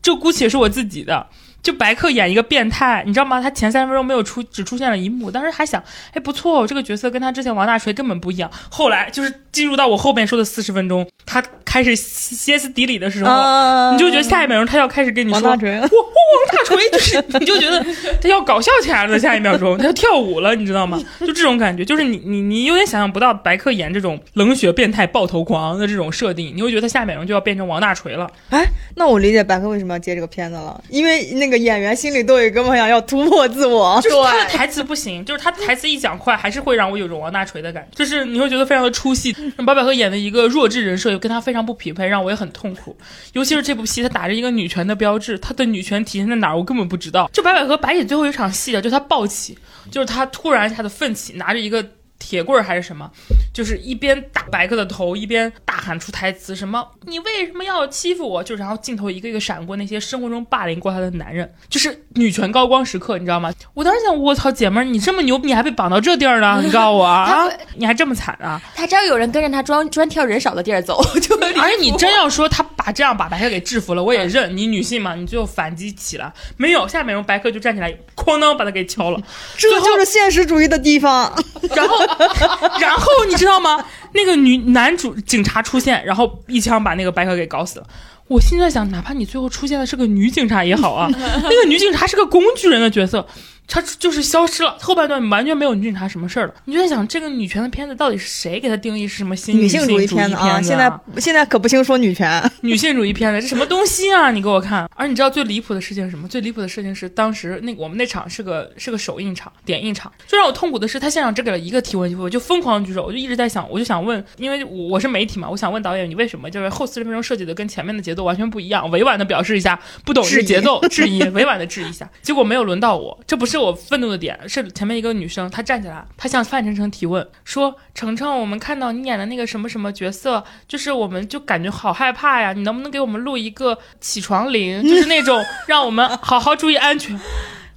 [0.01, 1.27] 这姑且是我自己的。
[1.63, 3.41] 就白客演一个变态，你知道吗？
[3.41, 5.29] 他前三十分钟没有出，只出现了一幕。
[5.29, 8.49] 当时还想，哎，不错，这个角色跟他之前王大锤根本不一样。
[8.69, 17.85] 后来就是进入到我后面说的四十分钟，他开始歇斯底里的时候，啊你就觉得下一秒钟他要开始跟你说王大锤我我王大锤就是，你就觉得
[18.21, 20.97] 他要搞笑起来了，下一秒钟他要跳舞了，你知道吗？
[21.19, 28.29] 就这种感觉，就是你你你有点想象不到白客演这种冷血变态爆头狂的这种设定，你会觉得他下一秒钟就要变成王大锤了。
[28.51, 28.63] 哎，
[28.95, 33.99] 那我理解白客为什么要接这个片子了，因为那个个演员心里都有一个梦想，要突破自我。
[34.03, 39.35] 就是他的台词不行，就是他台词一讲快，还是会让我有种王大锤的感觉，就是你会觉得非常的出戏。
[39.65, 42.95] 白百合演的一个弱智人设又跟他非常不匹配，让我也很痛苦。
[43.33, 47.29] 尤其是这部戏，他打着一个女权的标志，他的女权体现在哪儿，我根本不知道。
[47.33, 49.57] 就白百合白姐最后一场戏啊，就她暴起，
[49.91, 51.85] 就是她突然一下子奋起，拿着一个。
[52.19, 53.09] 铁棍儿还是什么，
[53.53, 63.53] 就是一边打白客的头，一边大喊出台词，什么“你为什么要欺负我？”就然后镜头一个一个闪过那些生活中霸凌过她的男人，就是女权高光时刻，你知道吗？
[63.73, 66.61] 我当时想，我操，姐们儿，你这么牛，你还被绑到这地儿了？
[66.61, 68.61] 你 告诉我啊，你还这么惨啊？
[68.75, 74.55] 他只要有人跟着他专 专挑人少的地儿走， 就而且你真要说他把这样把白客给制服了，我也认。
[74.57, 76.87] 你女性嘛，你最后反击起来没有？
[76.87, 79.21] 下面用白客就站起来，哐当把他给敲了。
[79.57, 81.31] 这就是现实主义的地方。
[81.75, 82.06] 然后。
[82.79, 83.83] 然后你知道吗？
[84.13, 87.87] 那个女男主警察出现，然后一枪把那个白客给搞死了。
[88.27, 93.25] 我现在想，哪怕你最后出现的是个女警察也好啊， 那个女警察是个工具人的角色。
[93.67, 96.53] 他就是消失了，后半段完全没有女警察什么事儿了。
[96.65, 100.61] 你就在想，这个女权的片子到底是谁给他定义是什么新女性主义片子啊？
[100.61, 104.31] 现在现在可不兴说女权， 女性主义片子这什么东西啊？
[104.31, 104.89] 你给我看！
[104.95, 106.27] 而你知道最离谱的事情是什么？
[106.27, 118.89] 最离谱的事情是当时那我们那场是个是个首映场点映场，最让我痛苦的是他现场只给了一个提问机会，我就疯狂举手，我就一直在想，我就想问，因为我是媒体嘛，我想问导演，你为什么就是后四十分钟设计的跟前面的节奏完全不一样？
[118.91, 124.37] 委婉的表示一下不懂这节奏，质疑，委婉的质疑一下，结果没有轮到我，这不是是我愤怒的点。
[124.47, 137.19] 是前面一个女生，她站起来，她向范丞丞提问说：“丞丞，我们看到你演的那个什么什么角色，就是我们就感觉好害怕呀，你能不能给我们录一个起床铃，就是那种让我们好好注意安全。”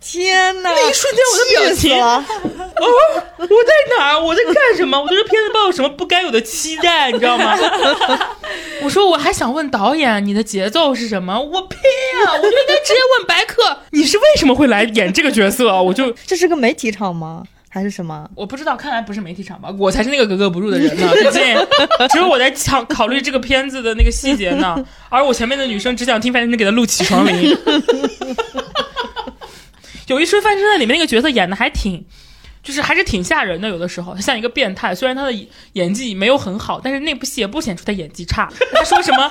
[0.01, 0.71] 天哪！
[0.71, 2.19] 那一瞬间我的表情，哦，
[3.39, 4.21] 我在哪儿？
[4.21, 4.99] 我在干什么？
[5.01, 7.11] 我对这片子抱有什么不该有的期待？
[7.13, 7.57] 你知道吗？
[8.83, 11.39] 我说我还想问导演，你的节奏是什么？
[11.39, 12.33] 我呸呀！
[12.33, 15.83] 我就应该直接问白客， 你是为什么会来演这个角色？
[15.83, 17.45] 我就 这是个媒体场吗？
[17.73, 18.29] 还是什么？
[18.35, 19.69] 我不知道，看来不是媒体场吧？
[19.79, 21.09] 我才是那个格格不入的人呢。
[21.13, 21.43] 毕竟
[22.09, 27.57] 只有我在想考虑这个片子的那个细节呢，而我前面的女生只想听范丞丞给她录起床铃。
[30.11, 32.05] 有一说，范丞丞里面那个角色演的还挺，
[32.65, 33.69] 就是还是挺吓人的。
[33.69, 38.51] 有的时候他像一个变态，虽然他的演技没有很好，但是那部戏也不显出他演技差。
[38.75, 39.31] 他说什么？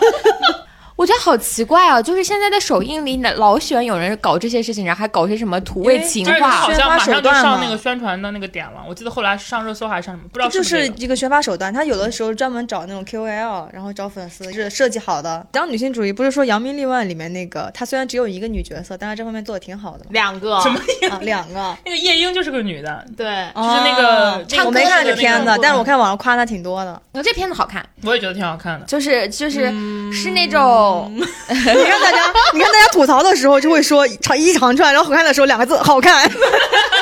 [1.00, 2.02] 我觉得好奇怪啊！
[2.02, 8.84] 就是现在的首映里，老喜欢有人搞这些事情，然后还搞些什么土味情话，好像马上就上那个宣传的那个点了。
[8.86, 11.74] 我记得后来上热搜还是上什么，不知道就是一个宣发手段。
[11.74, 15.48] 他有的时候专门找那种 KOL，然后找粉丝，是设计好的。
[15.54, 20.06] 讲女性主义，不是说《扬名立万》里面那个，她虽然只有一个女角色，但是这方面做的挺好的。
[20.10, 20.82] 两个什么？
[21.22, 21.78] 两个？
[21.86, 24.46] 那个夜莺就是个女的，对，就是那个。
[24.66, 27.02] 我没看这片子，但是我看网上夸她挺多的。
[27.14, 28.86] 我这片子好看，我也觉得挺好看的。
[28.86, 29.68] 就是就是
[30.12, 30.89] 是那种。
[31.10, 31.24] 你
[31.62, 36.30] 看大家，你看大家吐槽的时候就会说长一长串，然后好看的时候两个字好看，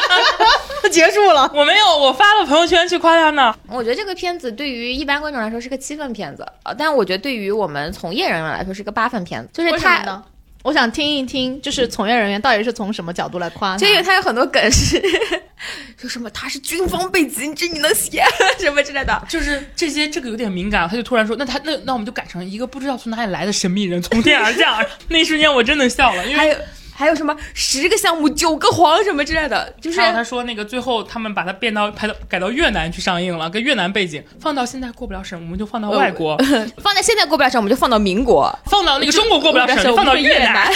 [0.91, 1.49] 结束了。
[1.53, 3.53] 我没有，我发了朋友圈去夸他呢。
[3.69, 9.49] 我觉得这个片子对于一般观众来说是个七分片子，呃，但我觉得对于我们从业人员来说是个八分片子。
[9.53, 10.23] 就是他呢？
[10.67, 13.77] 我想听一听，就是从业人员到底是从什么角度来夸？
[13.77, 15.01] 就因为他有很多梗是，
[15.97, 18.21] 说什么他是军方背景，这你能写
[18.59, 19.25] 什么之类的？
[19.29, 20.85] 就是这些，这个有点敏感。
[20.85, 24.85] 他就突然说，那他那那我们就改成一个不知道从哪里来的神秘人从天而降。
[25.07, 26.57] 那一瞬间我真的笑了，因为。
[26.99, 36.35] 还有什么十个项目九个黄什么之类的，就是他说那个最后他们把它变到拍到改到越南去上映了，跟越南背景放到现在过不了审，我们就放到外国；
[36.81, 40.71] 放在现在过不了审，我们就放到民国；放到那个中国过不了审， 放到越南。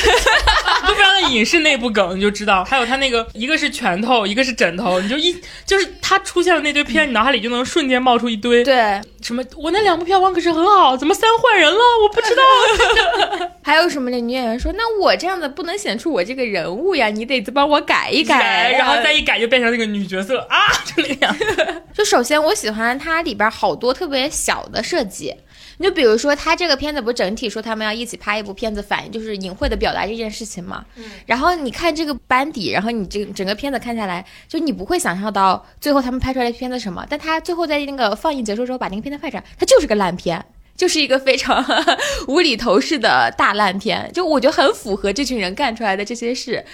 [0.87, 2.63] 就非常的影视内部梗，你就知道。
[2.65, 11.79] 还有他那个一个是拳头，一个是枕头，你就一就是他出现了那堆片，你脑海里就能瞬间冒出一堆 对什么我那两部票房可是很好，怎么三换人了？
[12.03, 13.49] 我不知道。
[13.63, 14.21] 还有什么那？
[14.21, 16.10] 女演员说那我这样子不能显出。
[16.11, 21.35] 我这个人物呀，你得帮我改一改，然后再一改就变成那个女角色啊， 就那样。
[21.93, 25.35] 就首先我喜欢它里边好多特别小的设计，
[25.77, 30.85] 你就比如说它这个片子不整体说他们要一起拍一部片子，反映就是隐晦的表达这件事情嘛。
[30.95, 31.03] 嗯。
[31.25, 40.43] 然后你看这个班底，然后你这整个片子看下来，就你不会想象到最后他们拍出来的片子什么，但他最后在那个放映结束之后把那个片子拍出来，它就是个烂片。
[40.81, 41.63] 就是一个非常
[42.27, 46.65] 无厘头式的大烂片，就我觉得很符合这群人干出来的这些事。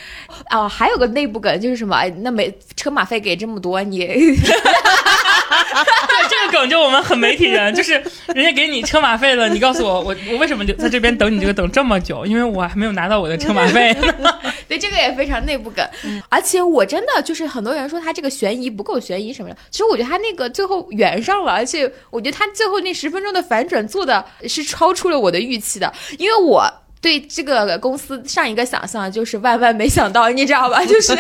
[0.50, 2.02] 哦，还有个内部梗就是什么？
[2.22, 4.08] 那没车马费给这么多，你。
[6.08, 7.94] 对这个梗就我们很媒体人，就是
[8.34, 12.26] 人家给你车马费了，你告诉我，我我为什么就在这边等你这个等这么久？
[12.26, 13.96] 因为我还没有拿到我的车马费。
[14.68, 15.88] 对，这个也非常内部梗。
[16.30, 26.72] 而且我真的就是很多人说他这个悬疑不够悬疑什么的，其实我觉得他那个最后圆上了，而且我觉得他最后那十分钟的反转做的是超出了我的预期的，因为我。
[27.00, 30.84] 对这个公司上一个想象就是万万没想到，你知道吧？
[30.84, 31.16] 就是，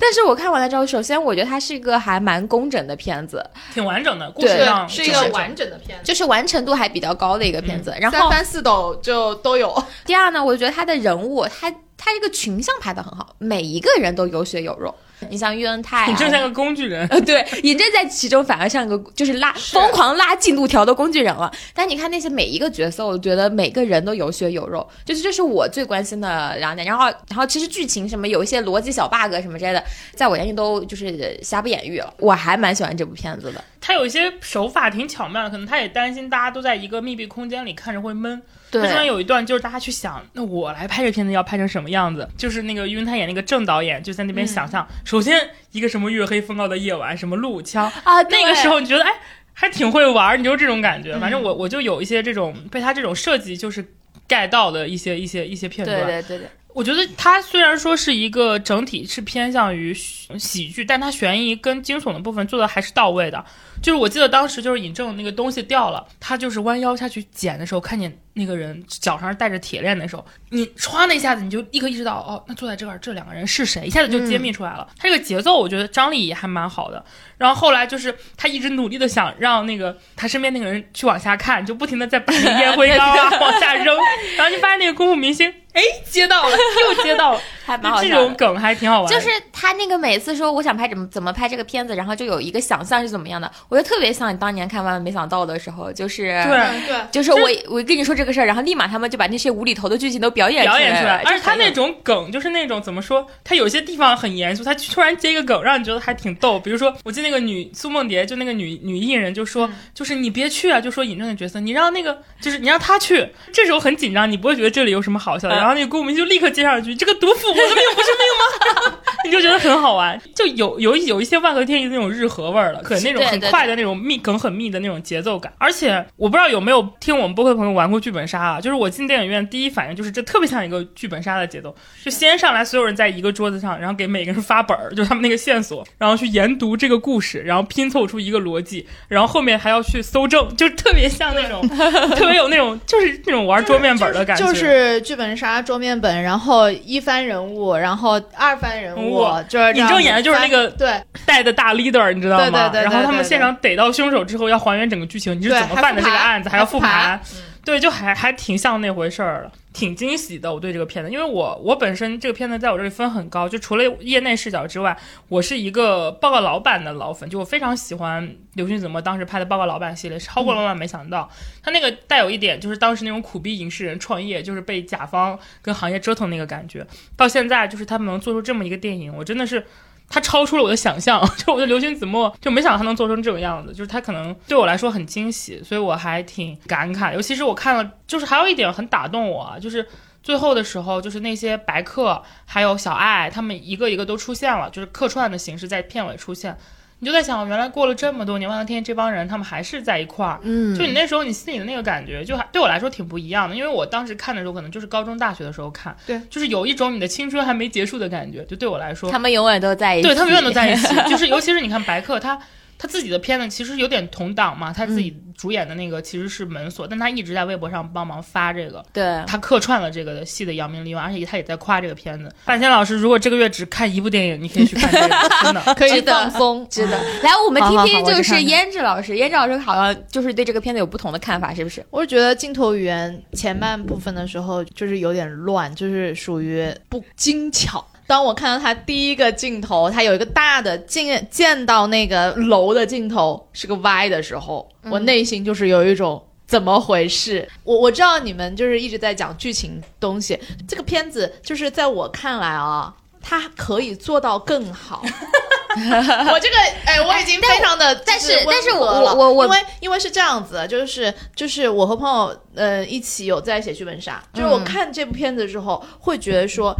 [0.00, 3.44] 但是我看完了之后，首先我觉得它是一个还蛮工整的片子，
[3.74, 7.94] 挺完整的，故事上是一个完整的片子，就是完成度还比较高的一个片子。
[8.00, 9.80] 然三后翻四抖就都有。
[10.06, 14.94] 第二呢，我觉得他的人物，他他这个群像拍的很好，每一个人都有血有肉。
[15.28, 17.06] 你像喻恩泰、啊，你就像个工具人。
[17.08, 21.50] 呃，对，尹正在其中反而像个就是拉疯狂拉进度条的工具人了。
[21.74, 26.86] 但你看那些每一个角色，我觉得每个人都有血有肉，就是这是我最关心的两点。
[26.86, 29.82] 然后，然后其实剧情什么有一些逻辑小 bug 什么之类的，
[30.14, 32.12] 在我眼里都就是瑕不掩瑜了。
[32.18, 33.62] 我还蛮喜欢这部片子的。
[33.80, 38.40] 他有一些手法挺巧妙的，可能他也担心大家都在一个密闭空间里看着会闷。
[38.70, 42.28] 对他中间有一段就是大家去想，那我来拍这片子要拍成什么样子？
[42.36, 49.10] 就是那个于文泰演那个郑导演就在那边想象，首先一个什么月黑风高的夜晚，什么路枪啊那个时候你觉得哎
[49.52, 51.12] 还挺会玩，你就是这种感觉。
[51.14, 53.84] 嗯反正我我就有一些这种被他这种设计就是
[54.28, 56.06] 盖到的一些一些一些片段。
[56.06, 63.44] 对对对对，我觉得它虽然说是一个整体是偏向于喜剧，但它悬疑跟惊悚的部分做的还是到位的。
[63.82, 74.86] 就是我记得当时就是尹正那个东西掉了，他就是弯腰下去捡的时候，看见那个人脚上带着铁链的时候，你歘的一下子你就立刻意识到，哦，那坐在这儿这两个人是谁，一下子就揭秘出来了。
[74.98, 77.02] 他这个节奏我觉得张力也还蛮好的。
[77.38, 83.96] 然后后来就是他一直努力的想让那个他身边那个人去往下看，就不停的在把那个烟灰缸往下扔，
[84.36, 88.10] 然后就发现那个功夫明星，哎，接到了，又接到了，还蛮好这。
[88.10, 89.10] 种梗还挺好玩。
[89.12, 103.26] 就是他那个每次说我想拍怎么怎么拍这个片子，然后就有一个想象是怎么样的，我就特别像你当年看《万万没想到》的时候，就是对嗯对，就是我我跟你说这个事儿，然后立马他们就把那些无厘头的剧情都表演表演出来，而且他那种梗就是那种怎么说？
[103.44, 106.58] 他有些地方很严肃，他突然接一个梗，让你觉得还挺逗。
[106.58, 113.28] 比如说，我记得那个女苏梦蝶，就那个女女艺人就说，嗯就是你别去啊，就说尹正的角色，你让那个就是你让他去。
[113.52, 115.54] 这时候很紧张，你不会觉得这里有什么好笑的。
[115.54, 125.52] 嗯然后那个顾明就立刻接上一句：“这个毒妇，我的命不是命吗？” 你就觉得很好玩，就有有有一些万和天宜的那种日和味儿了，很那种很快的那种密梗很密的那种节奏感。
[125.58, 141.60] 而且我不知道有没有听我们播客朋友玩过剧本杀啊，就是我进电影院第一反应就是这特别像一个剧本杀的节奏，就先上来所有人在一个桌子上，然后给每个人发本儿，就是他们那个线索，然后去研读这个故事，然后拼凑出一个逻辑，然后后面还要去搜证，就特别像那种
[142.16, 152.44] 特别有那种就是那种玩桌面本的感觉，就是剧本杀桌面本，然后一番人物，然后二番人物，就是尹正演的就是那个对带的大 leader，你知道吗？
[152.44, 157.20] 对对对对然后他们现场逮到凶手之后，要还原整个剧情，你是怎么办的这个案子，还要复盘盘。
[157.64, 160.52] 对，就还还挺像那回事儿了，挺惊喜的。
[160.52, 164.96] 我对这个片子，因为我我本身这个片子在我这里分很高，就除了业内视角之外，
[165.28, 171.30] 我是一个报告老板的老粉，就我非常喜欢刘迅怎么当时拍的报告老板系列，超过了万万没想到。
[171.62, 176.86] 他那个带有一点就是当时那种苦逼影视人创业，就是被甲方跟行业折腾那个感觉。
[177.16, 179.64] 到现在就是他们能做出这么一个电影，我真的是。
[180.10, 187.14] 他超出了我的想象， 就我的流星子墨就没想到他能做成这种样子，就是他可能对我来说很惊喜，所以我还挺感慨。
[187.14, 189.86] 尤其是我看了，就是还有一点很打动我，就是
[190.22, 196.58] 最后的时候，就是那些白客还有小爱他们一个一个都出现了，就是客串的形式在片尾出现。
[197.00, 212.38] 你就在想，原来过了这么多年，万能天这帮人他们还是在一块儿，嗯，就你那时候你心里的那个感觉，就还对我来说挺不一样的，因为我当时看的时候可能就是高中、大学的时候看，对，就是有一种你的青春还没结束的感觉，就对我来说，他们永远都在一起，对他们永远都在一起，就是尤其是你看白客他。
[212.80, 222.34] 他自己的片子其实有点同档嘛，他自己主演的那个其实是门锁，但他一直在微博上帮忙发这个，对，他客串了这个戏的扬名立万，而且他也在夸这个片子。
[222.46, 225.14] 半仙老师，如果这个月只看一部电影，你可以去看这个，
[225.44, 225.60] 真的。
[225.76, 226.92] 可以值得放松，值得。
[227.22, 231.84] 来，我们听听，就是胭脂老师，胭脂老师好像就是对这个片子有不同的看法，是不是？
[231.90, 237.86] 我是觉得镜头语言前半部分的时候就是有点乱，就是属于不精巧。
[238.10, 246.20] 当我看到他第一个镜头，他有一个大的见见到那个楼的镜头是个歪的时候，我内心就是有一种。
[246.44, 247.48] 怎么回事？
[247.62, 250.36] 我我知道你们就是一直在讲剧情东西，
[250.66, 252.92] 这个片子就是在我看来啊，
[253.22, 255.00] 它可以做到更好。
[255.70, 258.84] 我这个哎，我已经非常的，但是但是我
[259.14, 266.74] 我我因为因为是这样子，就是就是我和朋友呃一起有在写剧本杀，就是我嗯看这部片子之后会觉得说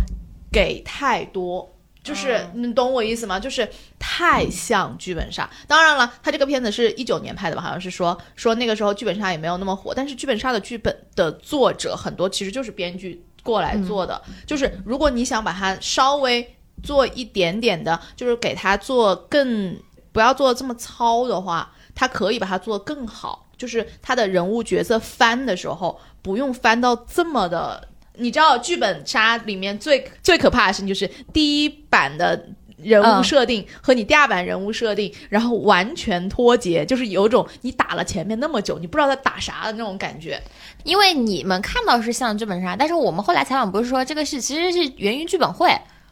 [0.50, 1.76] 给太多。
[2.02, 3.38] 就是你懂我意思吗？
[3.38, 5.48] 就是太像剧本杀。
[5.66, 7.60] 当然了，他这个片子是一九年拍的吧？
[7.60, 14.20] 好像是说说那个时候剧本杀也没有那么火，但是剧本杀的剧本的作者很多其实就是编剧过来做的。
[14.46, 19.76] 就是如果你想把它稍微做一点点的，就是给它做更
[20.10, 23.46] 不要做这么糙的话，它可以把它做得更好。
[23.58, 27.86] 就是他的人物角色翻的时候，不用翻到这么的
[28.20, 32.46] 你知道剧本杀里面最最可怕的事情就是第一版的。
[32.82, 40.40] 人物设定和你第二版人物设定，然后完全脱节，就是有种你打了前面那么久，你不知道在打啥的那种感觉。
[40.82, 45.70] 因为你们看到是像剧本杀，但是我们后来采访不是说这个是其实是源于剧本会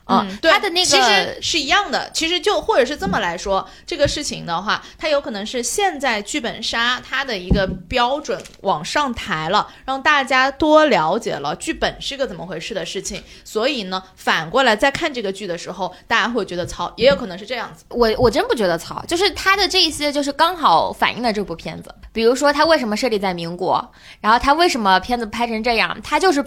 [0.08, 2.10] 啊、嗯，对，它的那个其实是一样的。
[2.14, 13.22] 其实就或者是这么来说，这个事情的话，它有可能是现在剧本杀它的一个标准往上抬了，让大家多了解了剧本是个怎么回事的事情。
[13.44, 17.84] 所以呢，反过来再看这个剧的时候，大家会觉得糙，也有可能是这样子。
[17.90, 21.94] 我我真不觉得糙，就是它的这一些就是刚好反映了这部片子。
[22.14, 23.92] 比如说它为什么设立在民国，
[24.22, 26.42] 然后它为什么片子拍成这样，它就是。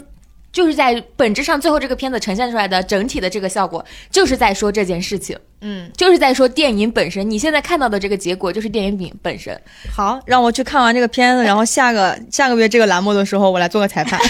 [0.52, 7.30] 就是在本质上，最后这个片子呈现出来的整体的这个效果，就是在说这件事情，嗯，就是在说电影本身。
[7.30, 9.60] 你现在看到的这个结果，就是电影本本身。
[9.95, 14.20] 好，让我去看完这个片子，然后下个下个月这个栏目的时候，我来做个裁判。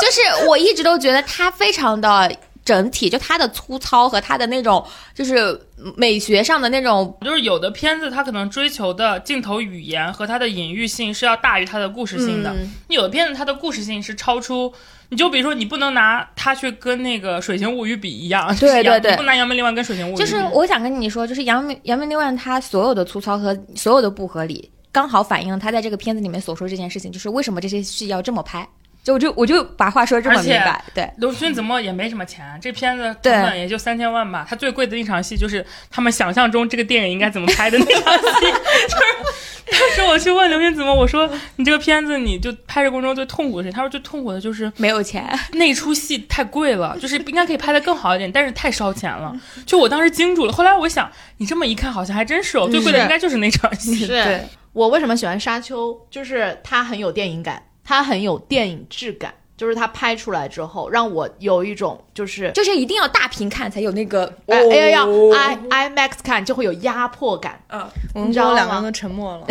[0.00, 2.30] 就是我一直都觉得他非常的
[2.64, 4.84] 整体，就它的粗糙和它的那种
[5.14, 5.60] 就是
[5.96, 14.72] 美学上的那种，就是有的片子它可能追求的镜头语言和它的隐喻性是要大于它的故事性的，嗯有的片子它的故事性是超出。
[15.08, 20.14] 你就比如说，你不能拿它去跟那个《水形物语》比一样， 对对对杨你不拿《扬名立万》跟《水形物语》。
[20.16, 28.66] 就是我想跟你说，就是杨明杨明另外他所有的粗糙和所有的不合理，刚好反映了他在这个片子里面所说这件事情，就是为什么这些戏要这么拍。
[29.02, 31.10] 就我就我就把话说这么明白，对。
[31.18, 34.46] 刘勋怎么也没什么钱，这片子成对本也就三千万吧。
[34.48, 38.22] 他最贵的一场戏就是他们想象中这个电影应该怎么拍的那场戏。
[38.86, 43.74] 就是当时我去问刘勋怎么，我说你这个片子你就拍摄过程中最痛苦的是谁？
[43.74, 49.34] 他说最痛苦的就是没有钱， 那出戏太贵了，就是应该可以拍的更好一点，但是太烧钱了。
[49.66, 50.52] 就我当时惊住了。
[50.52, 53.96] 后来我想，你这么一看，好像还真是哦，最贵的应该就是那场戏。
[53.96, 54.42] 是对
[54.72, 59.34] 我为什么喜欢《沙丘》，就是它很有电影感，它很有电影质感。
[59.54, 64.24] 就是它拍出来之后，让我有一种就是，就是一定要大屏看才有那个。
[64.48, 65.32] 哎哎呀要哦
[65.70, 67.62] i IMAX 看就会有压迫感。
[67.68, 69.46] 嗯，我们知道我两个人都沉默了。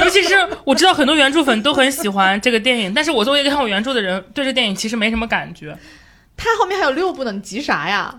[0.00, 0.34] 尤其是
[0.64, 5.74] 我知道很多原著粉都很喜欢这个电影，但是我作为一个看过原著的人，对这电影其实没什么感觉。
[6.36, 8.14] 它后面还有六部呢，你急啥呀？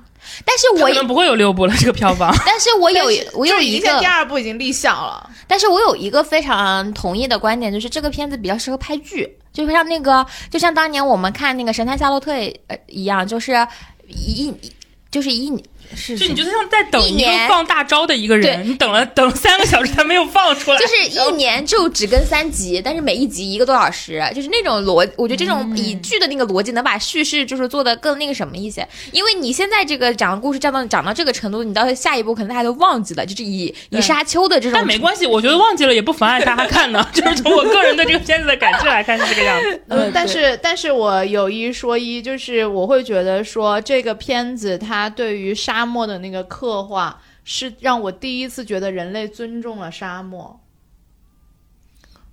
[0.46, 2.34] 但是我可能不会有六部了， 这个票房。
[2.46, 5.30] 但是我有是我有一个第二部已经立项了。
[5.48, 12.34] 但是我有一个非常同意的观点，就是这个片子比较适合拍剧，就像那个，就像当年我们看那个《神探夏洛特》
[12.68, 13.54] 呃一样，就是
[14.08, 14.54] 一
[15.10, 15.52] 就是一
[15.96, 20.78] 是就你就像在等一个放大招的一个人，你等了等了三个小时，他没有放出来。
[20.78, 28.88] 就是一年就只更三集，但是每一集一个多小时，就是那种逻，我觉得这种嗯以剧的那个逻辑能把叙事就是做的更那个什么一些。
[29.12, 37.06] 因为你现在这个讲的故事讲到讲到这个程度，你到下一步可能大家都忘记了，就是以以沙丘的这种，但没关系，我觉得忘记了也不妨碍大家看呢。
[37.14, 39.82] 就是从我个人对这个片子的感知来看是这个样子。
[39.90, 50.60] 嗯，但是但是我有一说一，就是我会觉得说这个片子它对于沙漠的那个刻画，是让我第一次觉得人类尊重了沙漠。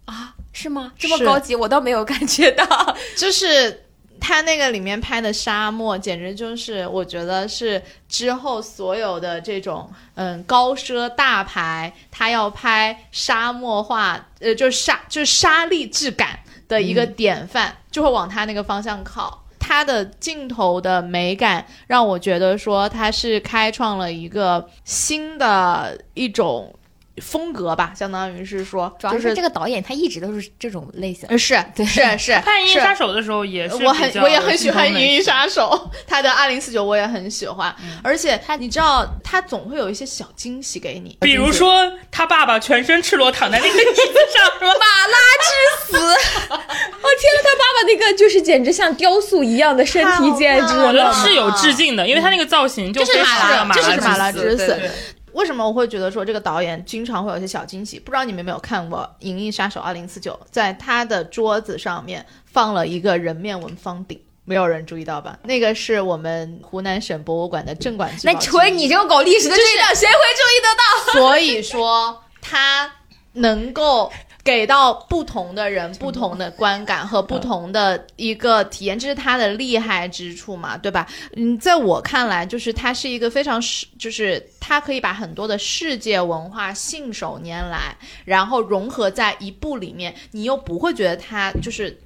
[0.05, 0.93] 啊，是吗？
[0.99, 2.67] 这么高级，我倒没有感觉到。
[3.17, 3.85] 就是
[4.19, 19.45] 他那个里面拍的沙漠，简直就是我觉得是之后所有的这种嗯高奢大牌，他要拍沙漠化，呃，就是沙就是沙粒质感的一个典范，就会往他那个方向靠。
[19.69, 26.75] 它的镜头的美感让我觉得说它是开创了一个新的一种
[27.21, 31.29] 风格吧，相当于是说，主要就是这个导演他一直都是这种类型。
[31.29, 44.73] 呃是对是是看《银翼杀手》的时候也是我很我也很喜欢《银翼杀手》， 他的二零四九我也很喜欢，嗯而且他你知道，他总会有一些小惊喜给你，比如说他爸爸全身赤裸躺在那个椅子上，是吧？
[44.79, 45.99] 马拉之死！
[45.99, 54.91] 我 天呐，他爸爸那个就是简直像雕塑一样的身体，简直我觉了得是有致敬的，因为他那个造型就就是马拉，就是马拉之之死。
[55.39, 57.97] 为什么我会觉得说这个导演经常会有一些小惊喜？
[58.01, 60.33] 不知道你们有没有看过《银翼杀手二零四九》？
[60.51, 65.39] 在他的桌子上面放了一个人面纹方鼎，没有人注意到吧？
[65.45, 68.65] 那个是我们湖南省博物馆的镇馆之宝那除了。
[68.65, 71.21] 你这个搞历史的这一档，谁会注意得到？
[71.21, 72.91] 所以说他
[73.35, 74.13] 能够
[74.49, 81.07] 给到不同的人不同的观感和不同的一个体验，这是它的厉害之处嘛，对吧？
[81.37, 87.95] 嗯，在我看来，就是它是一个非常世，就是它可以把很多的世界文化信手拈来，
[88.25, 92.01] 然后融合在一部里面，你又不会觉得它就是。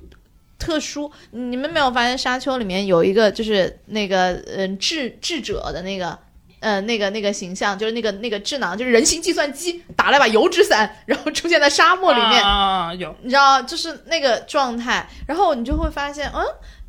[0.59, 6.17] 特殊，你们没有发现《沙丘》里面有一个就是那个嗯智智者的那个
[6.63, 13.15] 呃那个那个形象，就是那个那个智囊，就是人形计算机打了把油纸伞，然后出现在沙漠里面，啊有。
[13.23, 16.41] 你知道，就是那个状态，然后你就会发现，嗯，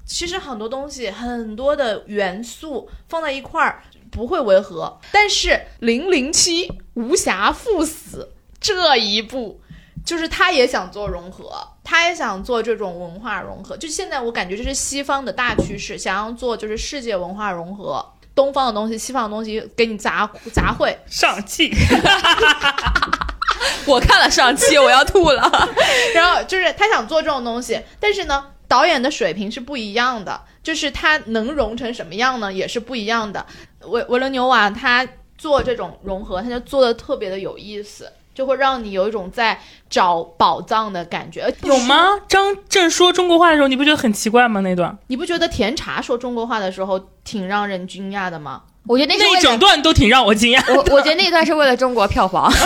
[0.05, 5.49] 其实很多东西，很多的元素放在一块儿不会违和，但是
[5.79, 8.29] 《零零七无暇赴死》
[8.61, 9.59] 这一部，
[10.05, 11.51] 就是他也想做融合，
[11.83, 18.12] 他也想做这种文化融合，就现在我感觉这是西方的大趋势，想要做就是世界文化融合。
[18.35, 21.71] 东方的东西，西方的东西给你杂杂烩，上气，
[23.85, 25.69] 我看了上气，我要吐了。
[26.15, 33.45] 然后就是他想做这种东西，但是呢，导演的水平是不一样的，就是他能融成什么样呢，也是不一样的。
[33.81, 35.07] 维维伦纽瓦他
[35.37, 39.59] 做这种融合，他就做的特别的有意思，就会让你有一种在
[39.89, 41.53] 找宝藏的感觉。
[41.63, 41.77] 有？
[41.79, 42.19] 吗？
[42.27, 44.61] 张震说中国话的时候，你不觉得很奇怪吗？
[44.61, 48.61] 那段你不觉得甜茶说中国话的时候挺让人惊讶的吗？
[48.85, 50.61] 我觉得那那一整段都挺让我惊讶。
[50.73, 52.51] 我，我觉得那一段是为了中国票房。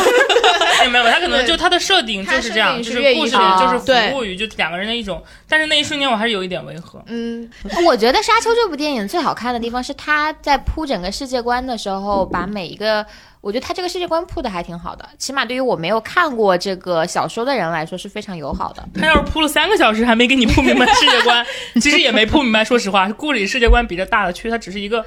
[0.81, 3.79] 哎，没有，他可能就他的设定就是这样，就是故事就是
[4.11, 7.01] 服务于就两个人的一种，但是那一瞬间我还是有一点违和。
[7.07, 7.49] 嗯，
[7.85, 13.05] 我觉得《沙丘》这部电影最好看的地方是他在铺整个世界观的时候，把每一个，
[13.41, 18.83] 我觉得他这个世界观铺的还挺好的，起码对于我没有看过这个小说的人来说是非常友好的。
[18.99, 21.45] 他要是铺了三个小时还没给你铺明白世界观，
[21.81, 22.63] 其实也没铺明白。
[22.63, 25.05] 说实话，故里世界观比这大的区，它只是一个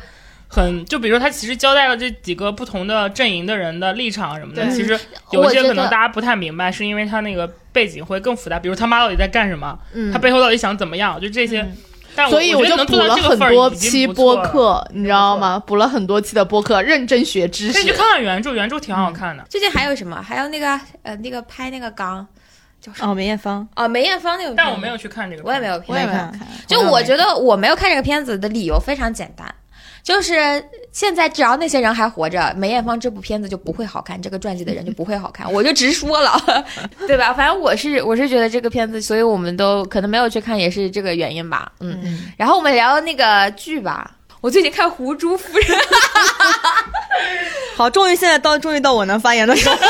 [0.53, 4.99] 很，就比如说他其实交代了这几个不同的阵营的人的立场什么的，其实
[5.31, 11.67] 有一些可能大家不太明白，是因为他那个背景会更复杂，比如他妈到底在干什么，嗯他背后到底想怎么样，就这些。
[12.17, 14.05] 但我所以我就补了做到这个份儿很多期。
[14.05, 15.63] 播客，你知道吗？
[15.65, 17.97] 补了很多期的播客，认真学知可以去识。
[17.97, 19.45] 看看原著，原著挺好看的。
[19.49, 20.21] 最近还有什么？
[20.21, 22.27] 还有那个呃，那个拍那个钢
[22.81, 23.13] 叫什么？
[23.13, 25.69] 哦，梅艳芳，哦，梅艳芳那个，但我没有，去看这个，我也没。
[25.69, 26.33] 有我也看。
[26.33, 29.47] 没有看，就我觉得我没有看这个片子的理由非常简单，
[30.03, 36.65] 就是现在只要那些人还活着，梅艳芳这部片子就不会好看，这个传记的人就不会好看，我就直说了，
[37.07, 37.33] 对吧？
[37.35, 41.71] 反正我是我是觉得这个片子，所以我们都可能没有去看，也是这个原因吧。
[41.81, 44.11] 嗯，然后我们聊那个剧吧。
[44.41, 45.79] 我最近看《狐珠夫人》，
[47.77, 49.77] 好，终于现在到终于到我能发言的时候。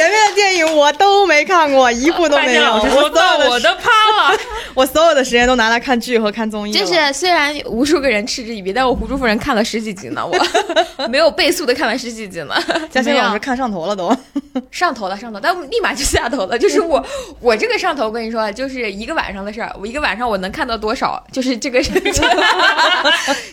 [0.00, 2.62] 前面的电影我都没看过，一部都没有。
[2.72, 3.90] 我所有的到我的趴
[4.30, 4.38] 了，
[4.72, 6.78] 我所有的时间都拿来看剧和看综艺了。
[6.78, 10.34] 就是虽然无数个人嗤之以鼻，但我《胡珠夫人》看了十几集呢，我
[11.08, 12.54] 没有倍速的看完十几集呢。
[12.90, 14.10] 嘉欣老师看上头了都。
[14.72, 16.58] 上头了，上头，但我立马就下头了。
[16.58, 17.04] 就是我，
[17.40, 19.70] 我这个上头，我跟你说，就是一个晚上的事儿。
[19.78, 21.22] 我一个晚上我能看到多少？
[21.30, 21.80] 就是这个，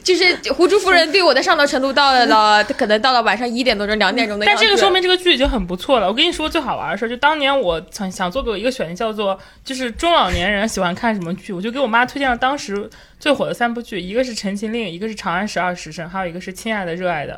[0.03, 0.23] 就是
[0.53, 4.59] 《胡珠夫人》对我的上头程度到了，可能到了晚上一点多钟、两点钟的样子。
[4.59, 6.07] 但这个说明这个剧已经很不错了。
[6.07, 12.87] 我跟你说说最好玩的事儿，就当年我想想做过一个选题，叫做就是中老年人喜欢看什么剧，我就给我妈推荐了当时
[13.19, 17.33] 最火的三部剧，一个是《陈情令》，一个是《长安十二时辰》，还有一个是《亲爱的热爱的》。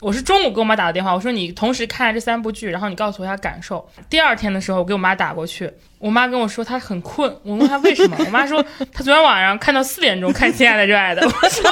[0.00, 3.88] 我是中午给我妈打的电话，我说你同时看这三部剧，然后你告诉我一下感受。
[4.08, 11.70] 第二天的时候，我给我妈打过去，我妈跟我说她很困，我问她为什么，我妈说她昨天晚上看到四点钟看《亲爱的热爱的》， 我说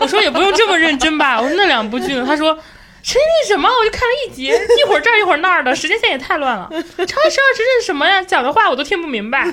[0.00, 2.24] 我说也不用这么认真吧，我说那两部剧呢？
[2.26, 2.58] 她说。
[3.04, 3.68] 陈情什么？
[3.68, 4.46] 我就看了一集，
[4.80, 6.66] 一会儿这儿一会儿那儿的，时间线也太乱了。
[6.70, 8.22] 长安十二时辰是什么呀？
[8.22, 9.46] 讲的话我都听不明白。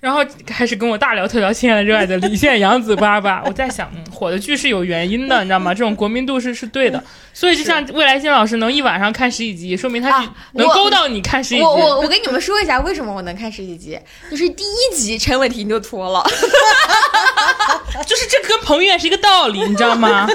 [0.00, 3.42] 然后开始跟我大聊特聊《亲爱的热爱的》李现、杨紫巴巴。
[3.46, 5.72] 我在想，嗯，火的剧是有原因的，你知道吗？
[5.74, 7.02] 这种国民度是是对的。
[7.38, 11.62] 所以就像未来星老师能一晚上看十几集，说明他能勾到你看十几集。
[11.62, 13.96] 我我我跟你们说一下，为什么我能看十几集，
[14.28, 16.20] 就是第一集陈伟霆就脱了，
[18.04, 20.26] 就是这跟彭于晏是一个道理，你知道吗？
[20.26, 20.34] 就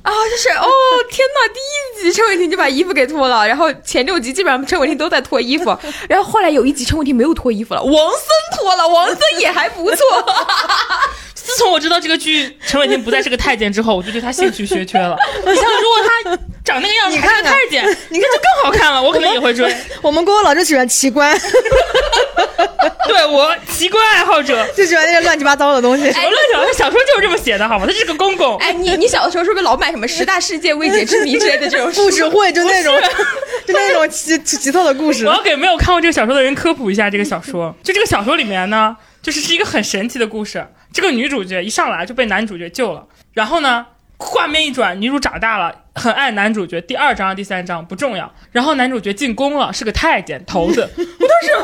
[0.00, 0.66] 啊，就是哦，
[1.10, 5.76] 天呐，第一集陈伟霆就把衣服给脱了，然后前六集基本上陈伟霆都在脱衣服，
[6.08, 9.98] 然后后来有一集陈伟霆没有脱衣服了，王森脱了，王森也还不错。
[11.50, 15.16] 自从我知道这个剧陈伟霆不再是个太监之后，我就对他兴趣缺缺了。
[15.44, 19.74] 你像如果他长那个样子你还是个看看太监，你看就更好看了，我可能也会追。
[20.00, 21.36] 我们郭郭老就喜欢奇观，
[23.08, 26.04] 对我奇观爱好者，就喜欢那些乱七八糟的东西。
[26.12, 27.84] 什么乱七八糟小说就是这么写的，好吗？
[27.84, 28.56] 他是个公公。
[28.58, 32.96] 哎，你你小的时候是不是老买什么十大世界未解之谜之类的这种书故事会就那种，
[33.66, 35.32] 就那种奇奇奇特的故事我。
[35.32, 37.74] 要给没有看过这个小说的人科普一下这个小说。
[37.82, 40.64] 就这个小说里面呢，就是是一个很神奇的故事。
[40.92, 43.86] 这个女主角一上来就被男主角救了，然后呢，
[44.18, 46.80] 画面一转，女主长大了，很爱男主角。
[46.80, 48.32] 第二章、第三章不重要。
[48.52, 50.88] 然后男主角进宫了，是个太监头子。
[50.96, 51.62] 我当时，啊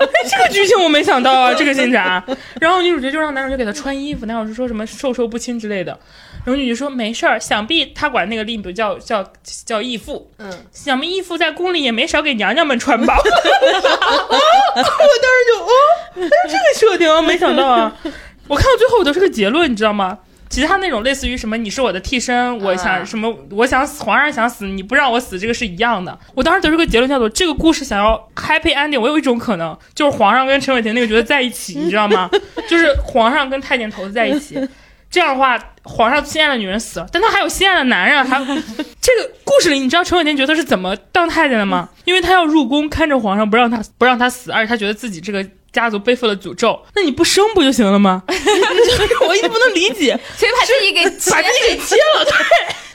[0.00, 2.22] 哎，这个剧情我没想到啊，这个进展。
[2.60, 5.98] 然后女主角就让男主角给她穿衣服，男主角说什么授受不亲之类的。
[6.44, 9.24] 然后女主角说没事儿，想必他管那个令不叫叫
[9.64, 13.14] 叫义父，嗯，想必义父在宫里也没少给娘娘们穿吧。
[13.14, 13.20] 啊
[14.78, 15.70] 我当时就哦，
[16.14, 17.94] 还有这个设定啊，没想到啊！
[18.48, 20.18] 我看到最后我都是个结论，你知道吗？
[20.48, 26.18] 其他那种类似于什么你是我的替身，我想啊什么我想死，皇上想死，你不让我死，这个是一样的。
[26.34, 32.30] 我当时得出个结论叫做这个故事想要 happy ending，我有一种可能就是皇上跟陈伟霆那个角色在一起，你知道吗？
[32.66, 34.58] 就是皇上跟太监头子在一起。
[35.10, 38.44] 这样的话，皇上心爱的女人死了，但他还有心爱的男人，还有
[39.00, 41.88] 这个故事里，你知道陈伟霆角色是怎么当太监的吗？
[42.04, 45.42] 因为他要入宫看着皇上，不让他不让他死，而且他觉得自己这个
[45.78, 48.20] 家族背负了诅咒，那你不生不就行了吗？
[48.26, 52.24] 我一直不能理解，所以把自己给把自己给切了。
[52.24, 52.32] 对，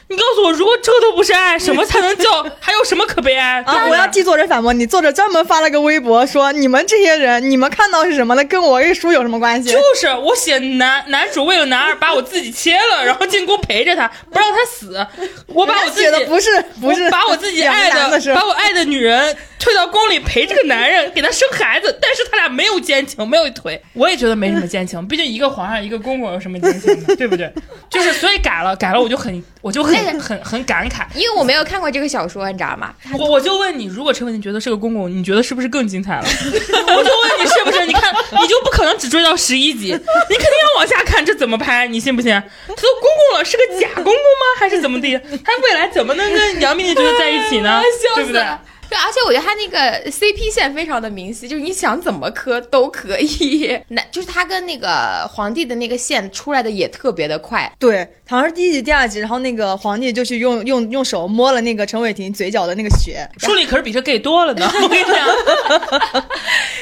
[0.10, 2.44] 你告诉我，如果这都不是爱，什么才能叫？
[2.60, 3.62] 还有什么可悲哀？
[3.66, 3.88] 啊！
[3.90, 9.72] 我要替作者反驳你，作者专门发了个微博说，你们这些人，你们看到是什么的，跟我这书有什么关系？
[9.72, 15.06] 就是我写男男主为了男二把我自己切了，然后进宫陪着他，不让他死。
[15.48, 16.50] 我把我自己写的不是
[16.82, 23.82] 不是我把我自己爱男的把我爱的女人推到宫里陪这个男人，给他生孩子，但是他俩没有奸情，没有腿。
[23.94, 27.16] 我也觉得没什么奸情，毕竟一个皇上一个公公有什么奸情呢？
[27.16, 27.52] 对不对？
[27.90, 31.06] 就是所以改了改了，我就很我就很很很感慨。
[31.16, 32.94] 因为我没有看过这个小说，你知道吗？
[33.18, 36.26] 我我就问你，如果陈伟霆觉得是个公公，你觉得是不是更精彩了？
[36.26, 37.86] 我就问你是不是？
[37.86, 41.88] 你看，你就不可能只追到十一集，你肯定要往下看，这怎么拍？
[41.88, 42.32] 你信不信？
[42.32, 44.60] 他都公公了，是个假公公吗？
[44.60, 45.18] 还是怎么地？
[45.44, 47.82] 他未来怎么能跟杨幂那角色在一起呢？
[48.16, 48.42] 对不对？
[48.90, 53.80] 对，而且我觉得他那个 CP 线非常的明晰，就是你想怎么磕都可以。
[53.90, 57.72] 那就是他跟那个皇帝的那个线出来的也特别的快。
[57.80, 63.30] 对，好像是第一集、第二集，然后那个皇帝就去用用用手摸了那个陈伟霆嘴角的那个血。
[63.38, 64.68] 书里可是比这 gay 多了呢。
[64.82, 65.24] 我跟你讲，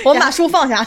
[0.06, 0.78] 我们把书放下，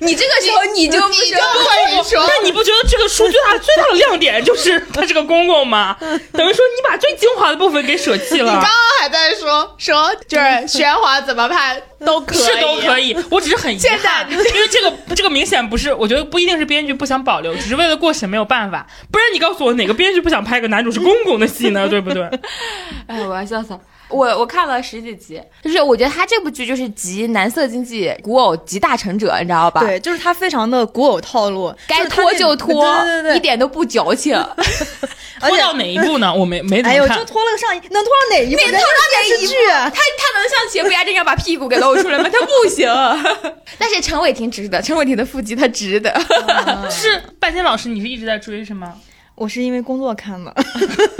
[0.00, 5.94] 你这个时候你就不你就说可以说那你不觉得这个书最大最大的亮点就是他是个公公吗？
[6.00, 8.50] 等于说你把最精华的部分给舍弃了。
[8.50, 21.88] 你刚刚还在说说就是玄华怎么拍 都可以，是都可以，我只是很遗憾，在因为这个这个明显不是，我觉得不一定是编剧不想保留，只是为了过审没有办法，不然你告诉我哪个编剧不想拍个男主是公公的戏呢？
[21.88, 22.22] 对不对？
[23.06, 23.80] 哎，我要笑死了。
[24.12, 34.36] 我我看了十几集，就是我觉得他这部剧就是集男色经济、古偶集大成者，你知道吧？，对，就是他非常的古偶套路，该拖就是他那就拖，对对对对，一点都不矫情。
[35.40, 36.32] 而且拖到哪一步呢？
[36.32, 37.26] 我没没怎哎呦，就么看。
[37.26, 38.62] 拖了个上衣，能拖到哪一部？
[38.64, 39.56] 那拖到哪一电视剧？
[39.68, 42.28] 他他能像邪不压正一样把屁股给露出来吗？
[42.32, 42.88] 他不行。
[43.76, 46.14] 但是陈伟霆值得，陈伟霆的腹肌他值得。
[46.88, 48.94] 是半仙老师，你是一直在追是吗？
[49.42, 50.54] 我是因为工作看的，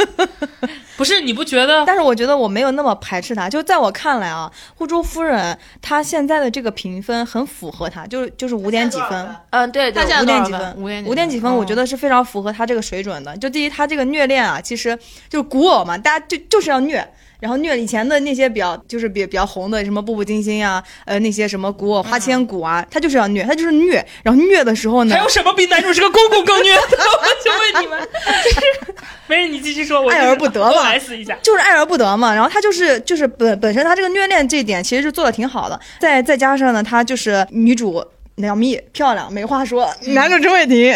[0.96, 1.84] 不是，你不觉得？
[1.84, 3.50] 但是我觉得我没有那么排斥他。
[3.50, 4.48] 就在我看来啊，
[4.78, 9.36] 《护珠夫人》她现在的这个评分很符合她，就是就是五点几分。
[9.50, 10.76] 嗯，对对他现在五点几分？
[10.76, 13.36] 五点五点几分，我觉得是非常符合她这个水准的。
[13.38, 14.96] 就第一，她这个虐恋啊，其实
[15.28, 17.04] 就是古偶嘛，大家就就是要虐。
[17.42, 23.94] 然后虐以前的那些比较就是比比较红的什么步步惊心啊，呃那些什么古我花千骨啊，他就是要虐，他就是虐。
[24.22, 26.98] 然后虐的时候呢还，有什么比男主是个公公更虐的？
[27.02, 28.00] 我就问你们，
[28.44, 28.50] 就
[28.86, 28.94] 是
[29.26, 31.36] 没事，你继续说，我爱而不得嘛我来死一下。
[31.42, 32.32] 就是爱而不得嘛。
[32.32, 38.04] 然后他就是就是本本身他这个虐恋这一点其实是做的挺好的，再再加上呢，他就是女主。
[38.36, 40.90] 杨幂漂亮没话说，男主陈伟霆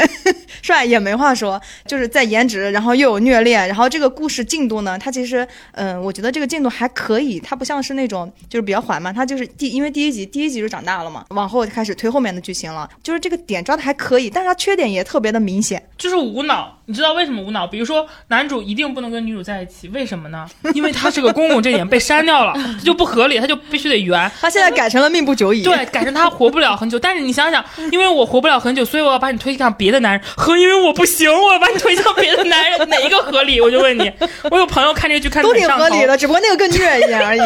[0.67, 17.66] 帅也没话说，就是在颜值，然后又有虐恋，然后这个故事进度呢，它其实，嗯，我觉得这个进度还可以，它不像是那种就是比较缓慢，它就是第因为第一集第一集就长大了嘛，往后开始推后面的剧情了，就是这个点抓的还可以，但是它缺点也特别的明显，就是无脑，你知道为什么无脑？
[17.66, 20.47] 比如说男主一定不能跟女主在一起，为什么呢？
[20.72, 24.30] 因为他是个公公，这点被删掉了，他就不合理，他就必须得圆。
[24.41, 26.97] 他现在改成了命不久矣，对，改成他活不了很久。
[26.99, 33.61] 但是你想想，因为我活不了很久，所以我要把你推向别的男人，和因为我不行，我要把你推向别的男人，哪一个合理？
[33.61, 34.12] 我就问你，
[34.51, 37.41] 我有朋友看这个剧看得都挺合理的，只不过那个更虐一点而已。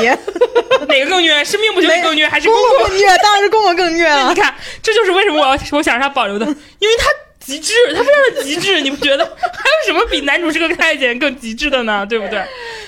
[0.86, 1.43] 哪个更虐？
[1.43, 4.34] 是命不久矣更虐，还是公公公公更虐，当然是公公更虐啊 你！
[4.34, 7.07] 看，这就是为什么我要我想让他保留的，因为他
[7.41, 9.24] 极致， 他非常的极致，你不觉得？
[9.24, 12.07] 还有什么比男主是个太监更极致的呢？
[12.07, 12.38] 对不对？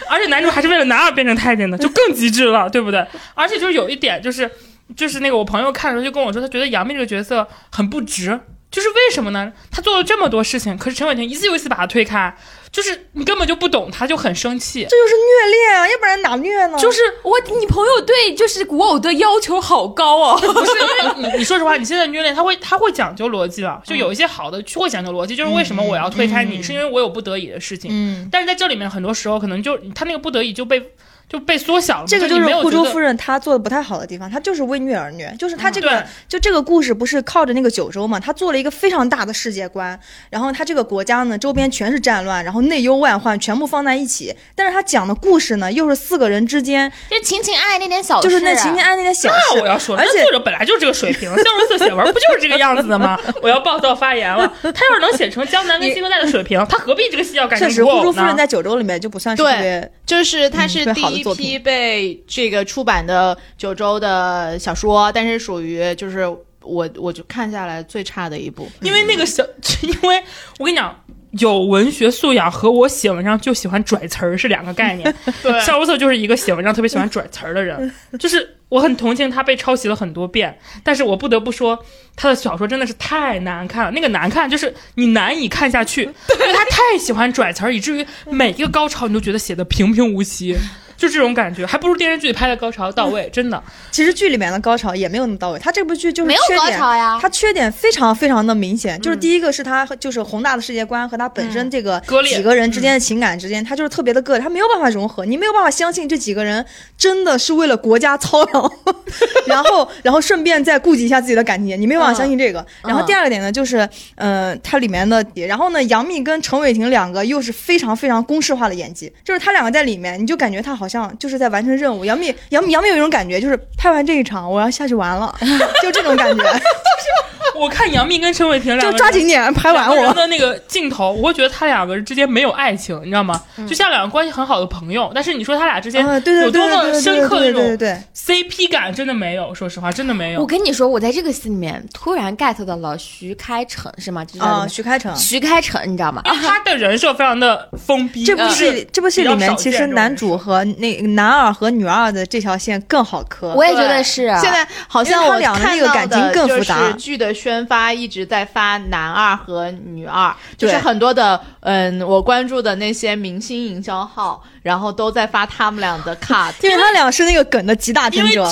[0.08, 3.04] 而且男主还是为了男二变成太监的， 就更极致了，对不对？
[3.34, 4.48] 而且就是有一点，就是
[4.96, 8.38] 就是那个我朋友看的时候就跟我说，他觉得杨幂这个角色很不值。
[8.72, 9.52] 就是为什么呢？
[9.70, 12.34] 他做了这么多事情，可是陈伟霆一次又一次把他推开，
[12.72, 14.86] 就是你根本就不懂他，就很生气。
[14.88, 16.78] 这就是虐恋啊，要不然哪虐呢？
[16.78, 20.38] 就是我，你朋友对就是古偶的要求好高哦。
[20.40, 27.90] 不是因为你，你说实话，你现在虐恋他会他会讲究逻辑了，就有一些好的会讲究逻辑，就是为什么我要推开你，是因为我有不得已的事情。
[27.92, 30.92] 嗯，但是在这里面，很多时候可能就他那个不得已就被
[31.28, 32.06] 就被缩小了。
[32.06, 39.98] 这个就是护州夫人她做的不太好的地方，她就是为虐而虐，就是她这个、对就这个故事不是靠着那个九州嘛，她做了一个非常大的世界观，
[40.30, 53.18] 然后她这个国家呢周边全是战乱，然后内忧外患全部放在一起，但是她讲的故事呢又是四个人之间就情情爱爱那点小事，就是那情情爱爱那点小事，那我要说，而且作者本来就是这个水平，香润色写文不就是这个样子的吗？
[53.42, 54.52] 我要暴躁发言了。
[54.62, 58.36] 他要是能写成江南跟西河带的水平，他何必这个戏要改成确实，护州夫人？
[58.36, 66.26] 在九州里面就不算是特别就是他是第的作品批被这个出版的九州的小说，但是属于就是
[66.60, 68.68] 我我就看下来最差的一部。
[68.80, 69.44] 因为那个小，
[69.82, 70.22] 因为
[70.58, 70.94] 我跟你讲。
[71.38, 75.14] 有文学素养和我写文章就喜欢拽词儿是两个概念。
[75.42, 77.90] 对夏如瑟就是一个写文章特别喜欢拽词儿的人，
[78.20, 83.90] 就是我很同情他被抄袭了很多遍，但是我不得不说他的小说真的是太难看了。
[83.92, 90.54] 那个难看就是你难以看下去，因为他太喜欢拽词儿，以至于每一个高潮你都觉得写的平平无奇，
[91.02, 93.60] 就这种感觉，还不如电视剧里拍的高潮到位，真的。
[93.90, 97.18] 其实剧里面的高潮也没有那么到位，他这部剧就是没有缺点高潮呀。
[97.20, 106.64] 它缺点非常非常的明显，就是第一个是它就是宏大的世界观和它本身这个几个人之间的情感之间，它就是特别的割裂，它没有办法融合，你没有办法相信这几个人
[106.96, 108.70] 真的是为了国家操劳，
[109.46, 112.64] 然后然后顺便再顾及一下自己的感情，你没有办法相信这个。
[112.84, 122.04] 然后第二个点呢，就是呃，它里面的，然后呢，杨幂跟陈伟霆两个又是非常非常公式化的演技，就是他两个在里面，你就感觉他好像就是在完成任务。
[122.04, 125.34] 杨幂杨幂杨幂有一种感觉，就是拍完这一场我要下去玩了，
[125.82, 130.12] 就这种感觉， 就是我看杨幂跟陈伟霆两个人就抓紧点拍完我。
[130.14, 133.40] 的那个镜头，我会觉得他两个人之间没有爱情，你知道吗？
[133.68, 139.54] 就像两个关系很好的朋友，但是你说他俩之间啊，对对有多么对对对深刻的对对对那种对，CP 感，真的没有。
[139.54, 140.46] 说实话，真的没有我。
[140.46, 144.24] 跟你说，我在这个戏里面突然 get 到了徐开骋，是吗？
[144.24, 145.16] 就叫啊，什么徐开骋。
[145.16, 146.22] 徐开骋，你知道吗？
[146.24, 153.54] 他的人设非常的封闭，这部戏就是这部戏里面，其实男主设和那男二和女二的这条线更好磕。
[153.54, 154.28] 我也觉得是。
[154.38, 166.52] 现在好像我看到那个感情的就更复杂是剧的宣发一直在发男二和女二，就是很多的嗯，我关注的那些明星营销号，然后都在发他们俩的 cut。
[166.62, 168.48] 因为他俩是那个梗的集大成者，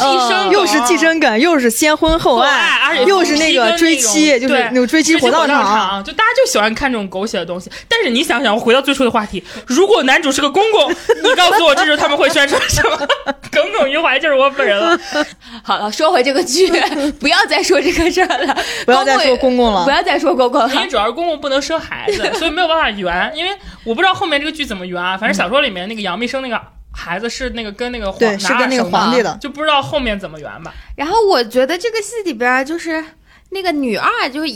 [0.51, 6.05] 又是寄生梗，又是先婚后后爱，爱，而且又是那个追妻，就是那种追妻火葬场，场。
[6.05, 7.71] 就大家就喜欢看这种狗血的东西。
[7.89, 13.09] 但是你想想，我回到最初的话题，如果男主是个公公，你告诉我这时候他们会宣传什么？
[13.51, 14.99] 耿耿于怀就是我本人了。
[15.63, 16.71] 好了，说回这个剧，
[17.19, 18.57] 不要再说这个事儿了，
[18.87, 20.69] 不要再说公公了不要再说公公了。
[20.75, 23.33] 因为主要是公公不能生孩子，所以没有办法圆。
[23.35, 23.51] 因为
[23.85, 26.61] 我不知道后面这个剧怎么圆啊，反正小说里面那个杨幂生那个
[26.92, 30.74] 孩子是那个跟那个皇对是跟那个皇帝的就不知道后面怎么圆吧。
[30.96, 33.05] 然后我觉得这个戏里边就是。
[33.53, 34.53] 那个女二就是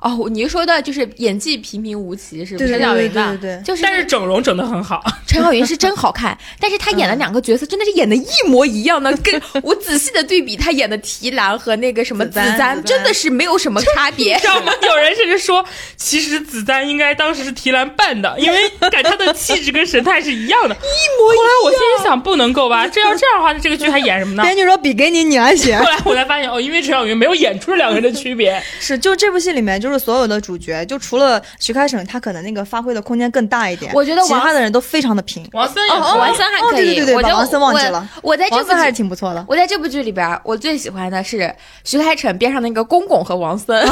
[0.00, 2.68] 哦，你说的就是演技平平无奇，是不是？
[2.70, 14.46] 对对对陈小云吧对对对，就是但是整容整的很好， 陈小云是真好看，但是她演了两个角色真的是演的一模一样的，跟 我仔细的对比她演的提篮和那个什么子丹真的是没有什么差别 知。
[14.46, 14.72] 道吗？
[14.82, 15.62] 有人甚至说，
[15.96, 21.38] 其实子丹应该当时是提篮扮的，因为感觉她的气质跟神态是一样的，一模一样。
[21.38, 22.86] 后来我心里想，不能够吧？
[22.88, 24.42] 这要这样的话，这个剧还演什么呢？
[24.42, 25.84] 编剧说比给你，你来写后。
[25.84, 28.37] 来我才发现，哦，因为陈小云没有演出两个人的区别。
[28.80, 33.92] 是，就这部戏里面，就是所有的主角，就除了徐开骋，他可能那个发挥的空间更大一点。
[33.94, 35.48] 我觉得王其他的人都非常的平。
[35.52, 39.44] 王森也王森还哦可以，对对对把王森忘记了我在这部王森还是剧，挺不错的。
[39.48, 43.86] 我在这部剧里边，我最喜欢的是徐开骋边上那个公公和王森。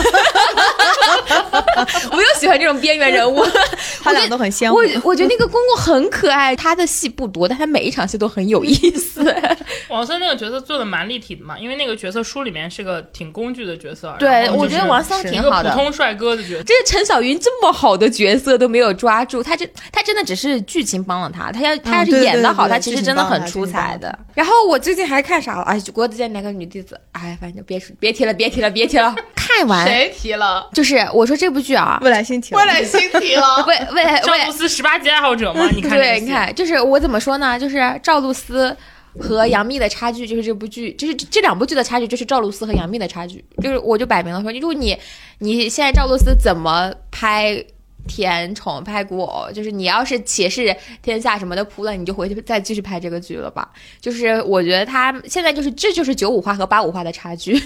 [2.13, 3.45] 我又喜欢这种边缘人物，
[4.03, 4.85] 他俩都很鲜活我。
[5.05, 9.35] 我觉得那个公公很可爱，他的戏不多，但他每一场戏都很有意思。
[9.89, 14.15] 王森那个角色做的蛮立体的嘛，因为那个角色书里面是个挺工具的角色。
[14.19, 15.71] 对，我觉得王森挺好的。
[15.71, 16.65] 普通帅哥的角色。
[16.65, 24.17] 这陈小云这么好的角色都没有抓住，他这他真的只是剧情帮了他，他要他要是演的好，对对他其实真的很出彩的。
[24.35, 25.63] 然后我最近还看啥了？
[25.63, 29.15] 哎，国子监那个女弟子，哎，反正别别提了，别提了，别提了。
[29.35, 30.69] 看完谁提了？
[30.75, 33.65] 就是我说这部剧啊，未来星体， 未来星提了。
[33.67, 35.69] 未未来赵露思十八级爱好者吗？
[35.75, 37.59] 你看对，你看，就是我怎么说呢？
[37.59, 38.77] 就是赵露思
[39.19, 43.45] 和杨幂的差距，就是这部剧，就是这这两部剧的差距，就是赵露思和杨幂的差距。
[43.63, 44.97] 就是我就摆明了说，如果你
[45.39, 47.65] 你现在赵露思怎么拍？
[48.09, 50.73] 甜宠拍古偶，就是你要是且是
[51.03, 53.69] 天下什么的扑了，你就回去再继续拍这个剧了吧。
[54.01, 57.61] 就是我觉得他现在就是这就是九五花和八五花的差距，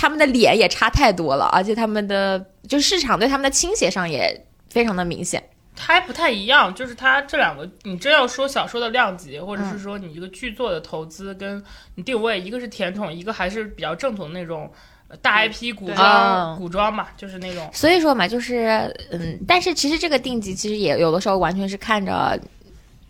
[0.00, 5.42] 他们的脸也差太多了，而且他们的就市场对他们的倾斜上也非常的明显。
[5.74, 11.60] 它还不太一样，就是它这两个，你真要说小说的量级，或者是说你一个剧作的投资跟
[11.96, 14.70] 你定位，一个是甜宠，一个还是比较正统的那种
[15.08, 17.68] 呃大 IP 古装、嗯古装嘛，就是那种。
[17.72, 22.38] 所以说嘛，就是嗯，但是其实这个定级其实也有的时候完全是看着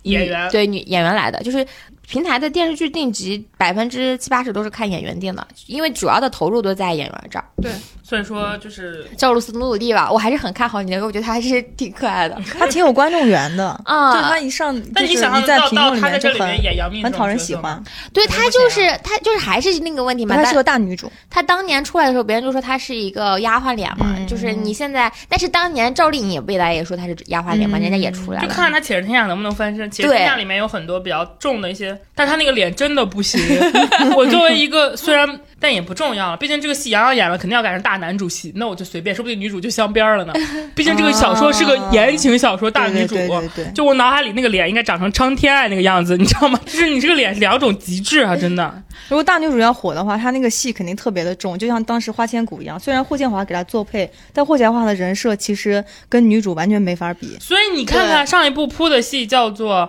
[0.05, 0.51] 演员。
[0.51, 1.66] 对女演员来的，就是
[2.09, 7.44] 平台的电视剧定级百分之七八十都是看演员定的，因为主要的投入都在演员这儿。
[7.61, 7.70] 对
[8.02, 14.14] 所以说就是赵露思努努力吧，我还是很看好你的，我觉得她还是挺可爱的他挺有观众缘的，啊。
[14.14, 17.82] 就是他一上，就是但你在屏幕里面就很很讨人喜欢，
[18.14, 21.12] 对她就是行她就是还是那个问题嘛，她是个大女主。
[21.28, 28.48] 她当年出来的时候，别人就说她是一个丫鬟脸嘛，嗯就是你现在，但是当年赵丽颖也未来也说她是丫鬟脸嘛，嗯人家也出来了。
[28.48, 29.86] 就看她且试天下》能不能翻身。
[29.94, 33.40] 《且试天下》里面有很多比较重的一些，但他那个脸真的不行。
[34.16, 40.32] 我作为一个虽然但也不重要了，毕竟这个戏杨洋演了，肯定要改成大男主戏，那我就随便，说不定女主就镶边儿了呢。
[40.74, 43.14] 毕竟这个小说是个言情小说，大女主。
[43.14, 46.59] 对对对对对就我脑海里那个脸应该长成张天爱那个样子，你知道吗？
[46.66, 48.82] 就是你这个脸是两种极致啊，真的。
[49.09, 52.78] 如果大女主要火的话，她那个戏肯定特别的重，就像当时花千骨一样。
[52.78, 57.36] 虽然霍建华给她做配，但霍建华的人设其实跟女主完全没法比。
[57.40, 59.88] 所以你看看上一部铺的戏叫做。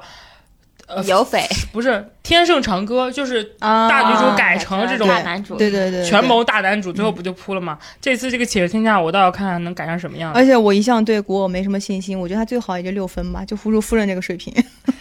[0.89, 1.89] 呃，有匪不是
[2.23, 7.77] 《天盛长歌》，就是啊大女主改成这种大男主，对对对，权谋大男主，最后不就扑了吗？
[8.01, 10.33] 这次这个《且试天下》，我倒要看看能改成什么样。
[10.33, 14.51] 而且我一向对古偶没什么信心，我觉得他最好也就六分吧，就《葫芦夫人》这个水平。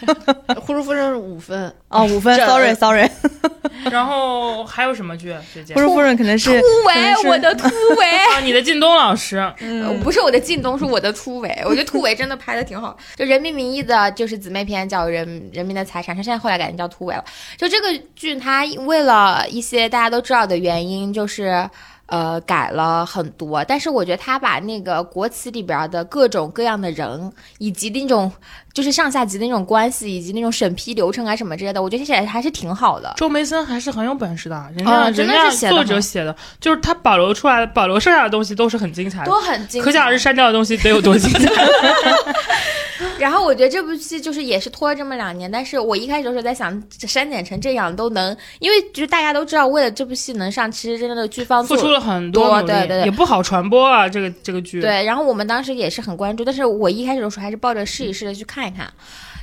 [0.61, 3.09] 呼噜夫人是五分，哦，五分，sorry sorry，
[3.91, 5.33] 然后还有什么剧？
[5.53, 8.05] 最近葫芦夫人可能是突围我的突围。
[8.35, 11.55] 啊，你的靳东老师，嗯不是我的靳东，是我的突围。
[11.65, 12.95] 我觉得突围真的拍的挺好。
[13.15, 17.23] 就《人民名义》的，就是姊妹篇叫《人人民财产》，他现在后来改名叫突围了。
[17.57, 21.69] 就这个剧，他为了一些大家都知道的原因，就是。
[22.11, 28.31] 呃，改了很多，但是我觉得他把那个国企里边的各种各样的人，以及那种
[28.73, 33.13] 就是上下级的那种关系，以及那种审批流程啊什么之类的，我觉得写的还是挺好的。
[33.17, 39.39] 周梅森还是很有本事的，人家、哦真的人家是写作者写的，就是他保留出来的，保留剩下的东西都是很精彩的都。
[39.39, 41.51] 很精彩，可想而知，删掉的东西得有多精彩。
[43.17, 54.07] 然后我觉得这部戏就是也是拖了这么两年，但是我一开始的时候在想，删减成这样都能，因为就是大家都知道，为了这部戏能上，其实真的剧方付出了很多，对对对也不好传播啊。
[54.07, 58.91] 这个这个剧，对，然后我们当时也是很关注，但是我一开始的时候还是抱着试一试的去看一看，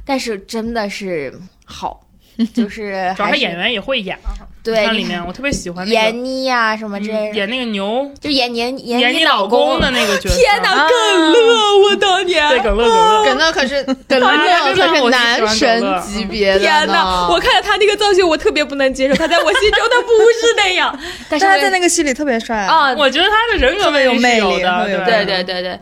[0.04, 1.32] 但是真的是
[1.64, 2.00] 好，
[2.54, 4.34] 就是是主要他演员也会演啊。
[4.66, 10.34] 对它里面我特别喜欢那闫个妮呀、什么之类的，嗯演那个牛就演年演闫妮你老公的那个角色。
[10.36, 13.24] 天哪，耿乐，我当年对，耿乐耿乐。
[13.26, 17.28] 耿乐可是耿乐啊可是男神级别的天呢哪！
[17.30, 19.14] 我看到他那个造型，我特别不能接受。
[19.14, 20.98] 他在我心中，他不是那样。
[21.30, 22.56] 但是他在那个戏里特别帅。
[22.56, 25.78] 啊，我觉得他的人格有魅魅力有的，对对对对，我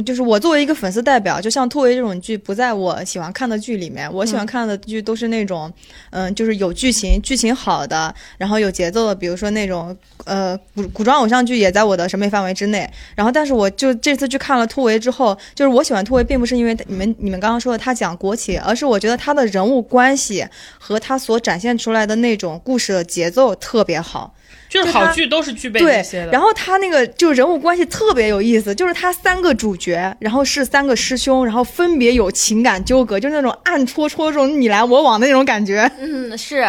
[0.00, 5.70] 就是我作为一个粉丝代表，就像《突围》这种剧不在我喜欢看的剧里面，我喜欢看的剧都是那种，
[6.10, 12.88] 嗯，就是有剧情、剧情好的，然后有节奏的，比如说那种呃古古装偶像剧也在我的审美范围之内。
[13.14, 20.46] 然后，但是我就这次去看了《突围》之后，就是我喜欢《突围》，并不是因为你们你们刚刚说的他讲国企，而是我觉得他的人物关系
[20.78, 24.34] 和他所展现出来的那种故事的节奏特别好。
[24.72, 26.32] 就是好剧都是具备这些，的。
[26.32, 35.82] 然后他那个就人物关系特别有意思，就是他三个主角，然后是三个师兄，然后分别有情感纠葛，就是那种暗戳戳这种你来我往的那种感觉。
[35.98, 36.64] 嗯，是，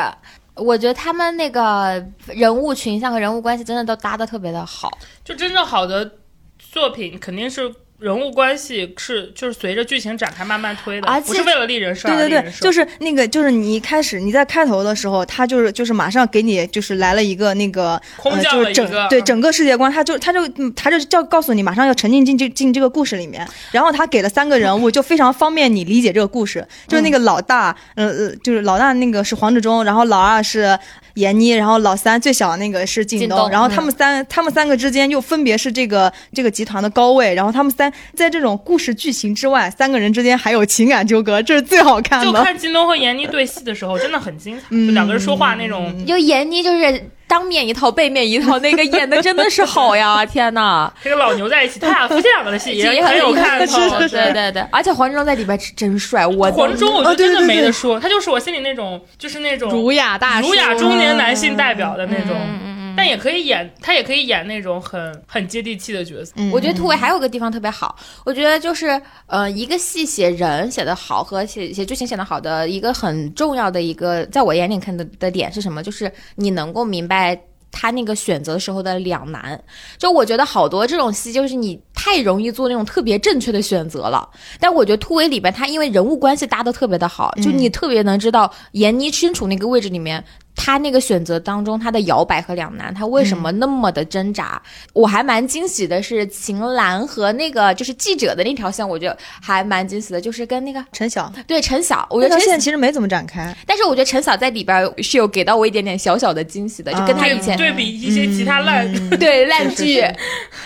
[0.55, 4.91] 我觉得他们那个人物群像和人物关系真的都搭的特别的好。
[5.23, 6.11] 就真正好的
[6.59, 7.73] 作品肯定是
[8.03, 12.51] 人物关系是就是随着剧情展开慢慢推的，而且不是为了立人设对对对。
[12.59, 26.67] 就是那个，就是你一开始你在开头的时候，他就是就是马上给你就是来了一个那个就是降了一个嗯整对整个世界观，他就他就嗯他就叫告诉你马上要沉浸进这进这个故事里面，然后他给了三个人物，就非常方便你理解这个故事。
[26.89, 30.77] 就是那个老大，嗯呃，就是老大那个是黄志忠，然后老二是
[31.15, 42.25] 闫妮，然后老三最小的那个是靳东，东然后他们三、他们三个之间又分别是这个这个集团的高位，然后他们三在这种故事剧情之外，三个人之间还有情感纠葛，这是最好看的。
[42.25, 46.05] 就看靳东和闫妮对戏的时候，真的很精彩，嗯就两个人说话那种。
[46.05, 50.23] 就闫妮就是当面一套背面一套，那个演的真的是好呀！
[50.31, 53.75] 天呐，这个老牛在一起，他俩夫妻两个的戏也也很有看头。
[53.97, 60.49] 对对对，而且黄志忠在里边是真帅，我黄志忠我觉哦得真的没得说，他就是我心里那种，就是那种儒雅大叔。
[60.49, 62.95] 儒雅中年男性代表的那种，嗯嗯嗯。
[62.95, 66.31] 但也可以演，他也可以演那种很很接地气的角色。
[66.35, 75.81] 嗯我觉得突围还有个地方特别好，我觉得就是呃，一个戏写人写的好和写写剧情写的好的一个很重要的一个，在我眼里看的的点是什么？
[75.81, 77.39] 就是你能够明白。
[77.75, 79.59] 他那个选择时候的两难，
[79.97, 84.29] 就我觉得好多这种戏，就是你太容易做那种特别正确的选择了。
[84.59, 90.23] 但我觉得突围里边，他因为人物关系搭的特别的好，就你特别能知道闫妮身处那个位置里面，
[90.55, 94.61] 他那个选择当中他的摇摆和两难，他为什么那么的挣扎？
[94.93, 101.31] 我还蛮惊喜的是秦岚和那个就是记者的那条线，我觉得还蛮惊喜的，就是跟那个陈晓。
[101.47, 109.95] 对陈晓，我觉得陈线其实没怎么展开，但是我觉得陈晓在里边是有给到我一点点小小的惊喜的，就跟他啊以前、对比一些其他烂， 对烂剧，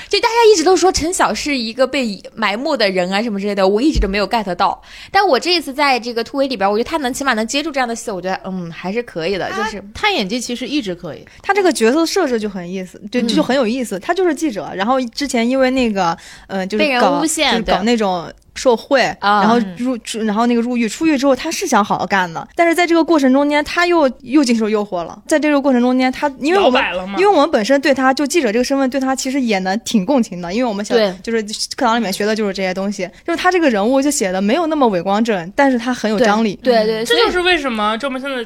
[0.10, 4.82] 就大家一直都说陈晓是一个被埋没的人啊什么之类的，我一直都没有 get 到。
[5.12, 14.00] 但我这一次在这个突围里边，我觉得他能起码能接住这样的戏，我觉得嗯还是可以的，就是他演技其实一直可以，他这个角色设置就很意思，就就很有意思。
[14.00, 16.18] 他就是记者，然后之前因为那个，
[16.48, 25.22] 呃，就是被人搞诬陷就是搞那种受贿，啊然后入，出然后那个入狱，出狱之后他是想好好干的，但是在这个过程中间，他又又经受诱惑了。
[25.28, 31.42] 在这个过程中间，他因为我们摇摆了嘛因为我们本身对他就记者这个身份，对他其实也能挺共情的，因为我们想就是
[31.76, 36.60] 课堂里面学的就是这些东西，就是他这个人物就写的没有那么伟光正，但是他很有张力。
[36.64, 38.44] 对对，这就是为什么周文森的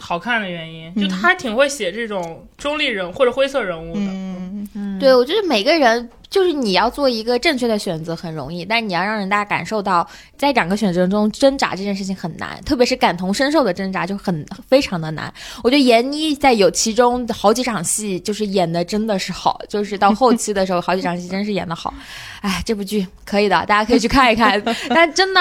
[0.00, 4.00] 好看的原因，就他还挺会写这种中立人或者灰色人物的。
[4.74, 10.04] 嗯，对，我觉得每个人就是你要做一个正确的选择很容易，但你要让人大家感受到
[10.36, 15.32] 在两个选择中挣扎这件事情很难，特别是感同身受的挣扎就很非常的难。
[15.62, 21.94] 我觉得闫妮在有其中好几场戏就是演的真的是好，就是到后期的时候好几场戏真是演的好。
[22.40, 24.60] 哎，这部剧可以的，大家可以去看一看。
[24.90, 25.40] 但真的，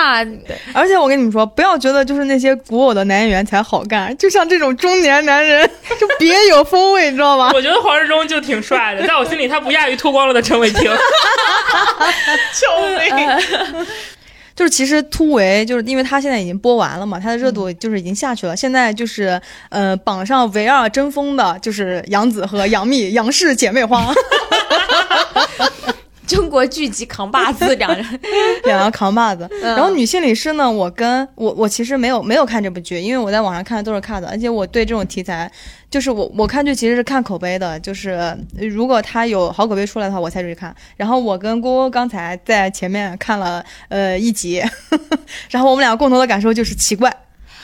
[0.73, 5.67] 而且我跟你们说，不要觉得就是那些古偶的男演员才好干，就像这种中年男人
[5.99, 7.51] 就别有风味，你知道吗？
[7.55, 10.82] 我觉得黄志忠就挺帅的，在我心里他不亚于脱光了的陈伟霆。
[12.53, 12.67] 救
[13.15, 13.85] 命！
[14.55, 18.55] 就是其实突围，就是因为他现在已经播完了嘛，他的热度就是已经下去了。
[18.55, 24.13] 现在就是呃榜上唯二争锋的就是杨紫和杨幂，杨氏姐妹花
[26.33, 28.19] 中国剧集扛把子 两人，
[28.65, 29.49] 两个扛把子。
[29.61, 35.51] 然后女性理师呢，我跟我我其实没有没有看这部剧，因为我在网上看的都是 cut 的，而且我对这种题材，
[35.89, 40.75] 就是我我看剧其实是看口碑的，就是呃如果他有好口碑出来的话，我才去看。
[40.97, 44.63] 然后我跟郭郭刚才在前面看了呃一集，
[45.49, 47.13] 然后我们俩共同的感受就是奇怪。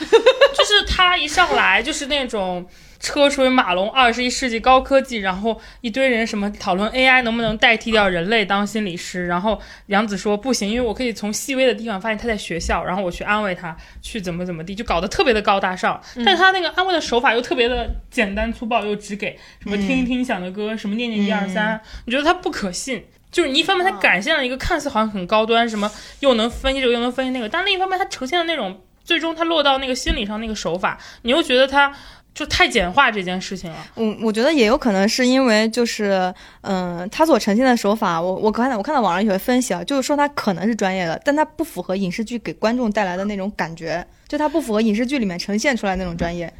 [0.00, 2.64] 就是他一上来就是那种
[3.00, 23.04] 车水马龙，二十一世纪高科技，然后一堆人什么讨论 AI 能不能代替掉人类当心理师，然后杨紫说不行，因为我可以从细微的地方发现他在学校，然后我去安慰他，去怎么怎么地，就搞得特别的高大上，但是他那个安慰的手法又特别的简单粗暴，又只给什么听一听响的歌，什么念念一二三，你觉得他不可信。
[23.30, 25.88] 就是你一方面他展现了一个看似好像很高端，什么
[26.18, 31.92] 又能分析这个又能分析那个，但另一方面他呈现的那种最终他落到那个心理上那个手法，你又觉得他
[32.34, 33.76] 就太简化这件事情了。
[33.96, 46.52] 嗯，我觉得也有可能是因为就是，嗯、他所呈现的手法，我我看到我看到网上有些分析啊，就是说他可能是专业的，但他不符合影视剧给观众带来的那种感觉，就他不符合影视剧里面呈现出来那种专业。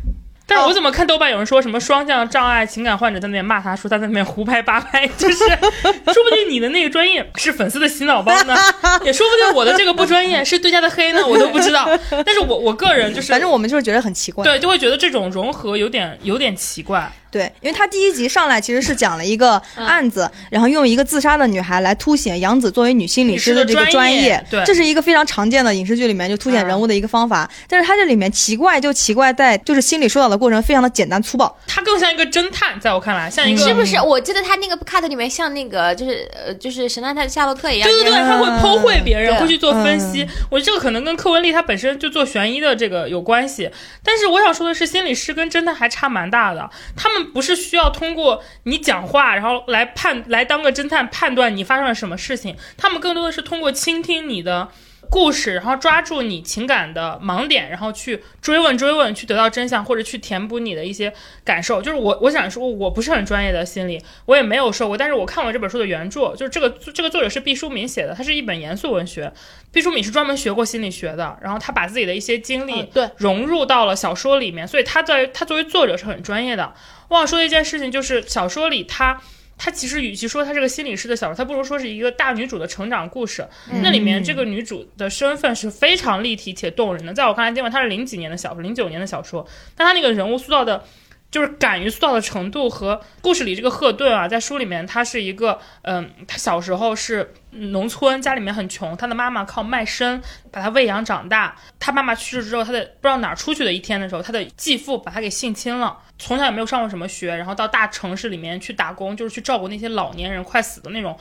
[0.51, 8.57] 但是我怎么看豆瓣有人说什么双向障碍情感患者在那边骂他，说他在那边胡拍八拍，就是 说不定你的那个专业是粉丝的洗脑包呢，
[9.05, 11.88] 也说不定我的这个不专业是对家的黑呢，我都不知道。
[12.26, 14.44] 但是我我个人就是，反正我们就是觉得很奇怪。
[14.44, 17.11] 对就会觉得这种融合有点有点奇怪。
[17.31, 27.49] 对，因为他第一集上来其实是讲了一个案子，然后用一个自杀的女孩来凸显杨紫作为女心理师的这个专业对这是一个非常常见的影视剧里面就凸显人物的一个方法。
[27.68, 31.57] 但是他这里面奇怪就奇怪在就是心理疏导的过程非常的简单粗暴。
[31.66, 33.97] 他更像一个侦探，在我看来像一个是不是？
[34.01, 40.26] 我记得他那个 cut 里面像那个就是呃就是神探夏洛特一样，对对对，他会剖绘别人，对会去做分析。
[40.51, 43.70] 我觉得这个可能跟柯文丽她本身就做悬疑的这个有关系。
[44.03, 46.68] 但是我想说的是，心理师跟侦探还差蛮大的。
[46.97, 52.56] 他们不是需要通过你讲话，然后来判来当个侦探判断你发生了什么事情。
[52.76, 54.68] 他们更多的是通过倾听你的。
[55.10, 61.12] 故事，然后抓住你情感的盲点，然后去追问追问，去得到真相，或者去填补你的一些
[61.42, 61.82] 感受。
[61.82, 69.32] 就是我，我想说，我不是很专业的心理，我也没有受过，但是我看过这本书的原著，就是这个这个作者是毕淑敏写的，它是一本严肃文学。
[69.72, 76.72] 毕淑敏是专门学过心理学的，然后他把自己的一些经历嗯对融入到了小说里面，所以他在他作为作者是很专业的。
[77.11, 79.20] 我想说的一件事情就是，小说里他。
[79.62, 83.46] 他其实与其说他是个心理师的小说，他不如说是一个大女主的成长故事。
[83.82, 87.12] 那里面这个女主的身份是非常立体且动人的。
[87.12, 89.46] 在我看来，尽管它是零几年的小说，零九年的小说，
[89.76, 90.82] 但她那个人物塑造的。
[91.31, 100.20] 就是敢于塑造的程度和故事里这个赫顿啊，在书里面他是一个，嗯，他小时候是农村，家里面很穷，他的妈妈靠卖身
[100.51, 101.57] 把他喂养长大。
[101.78, 105.97] 他妈妈去世之后，他的不知道哪儿出去的一天的时候，他的继父把他给性侵了。
[106.18, 111.16] 从小也没有上过什么学，然后到大城市里面去打工，就是去照顾那些老年人快死的那种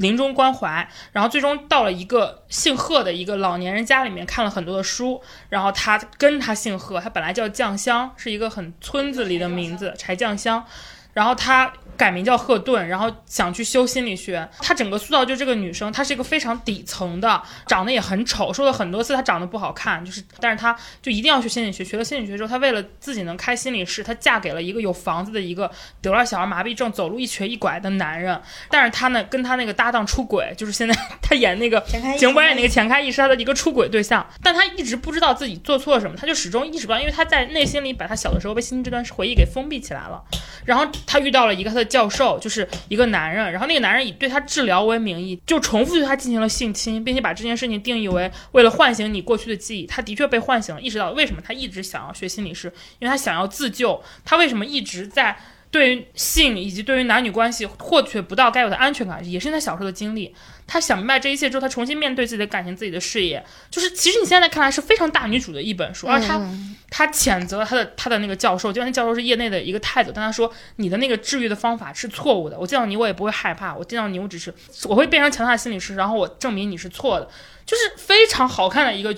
[0.00, 10.64] 临终关怀，然后最终到了一个姓贺的一个老年人家里面看了很多的书，然后他跟他姓贺，他本来叫酱香，是一个很村子里的名字，柴酱香。
[11.12, 14.48] 然后他改名叫赫顿，然后想去修心理学。
[14.60, 21.84] 他整个塑造就这个女生，她是一个非常底层的，长得也很丑，说了很多次她长得不好看，就是，但是她就一定要去心理学。
[21.84, 25.70] 学了心理学之后，她为了自己能开心理室，她嫁给了一个有房子的一个
[26.00, 28.40] 得了小儿麻痹症、走路一瘸一拐的男人。
[28.70, 40.22] 但是她呢，跟她那个搭档出轨，就是现在她演那个钱开警官演那个钱开义是她的一个出轨对象，但她一直不知道自己做错什么，她就始终意识不到，因为她在内心里把她小的时候被性侵这段回忆给封闭起来了。
[40.64, 49.86] 然后她遇到了一个她的教授，就是一个男人，然后那个男人以对他治疗为名义，就重复对他进行了性侵，并且把这件事情定义为为了唤醒你过去的记忆。
[49.86, 54.02] 他的确被唤醒了，意识到为什么他一直想要学心理师，因为他想要自救。
[54.24, 55.36] 他为什么一直在
[55.70, 60.34] 对于性以及对于男女关系获取不到该有的安全感，也是他小时候的经历。
[60.72, 66.40] 他想明白这一切之后，他重新面对自己的感情、自己的事业，就是其实你现在看来是非常大女主的一本书，而他
[66.88, 77.28] 他谴责他的他的那个教授，就那教授是业内的一个太子，但他说你的那个治愈的方法是错误的，我见到你我也不会害怕，我见到你我只是我会变成强大的心理师，然后我证明你是错的，
[77.66, 79.12] 就是非常好看的一个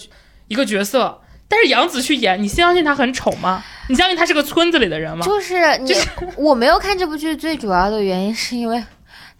[0.48, 1.20] 一个角色。
[1.48, 3.62] 但是杨紫去演，你相信她很丑吗？
[3.90, 5.26] 你相信她是个村子里的人吗？
[5.26, 5.92] 就是你，
[6.34, 8.82] 我没有看这部剧，最主要的原因是因为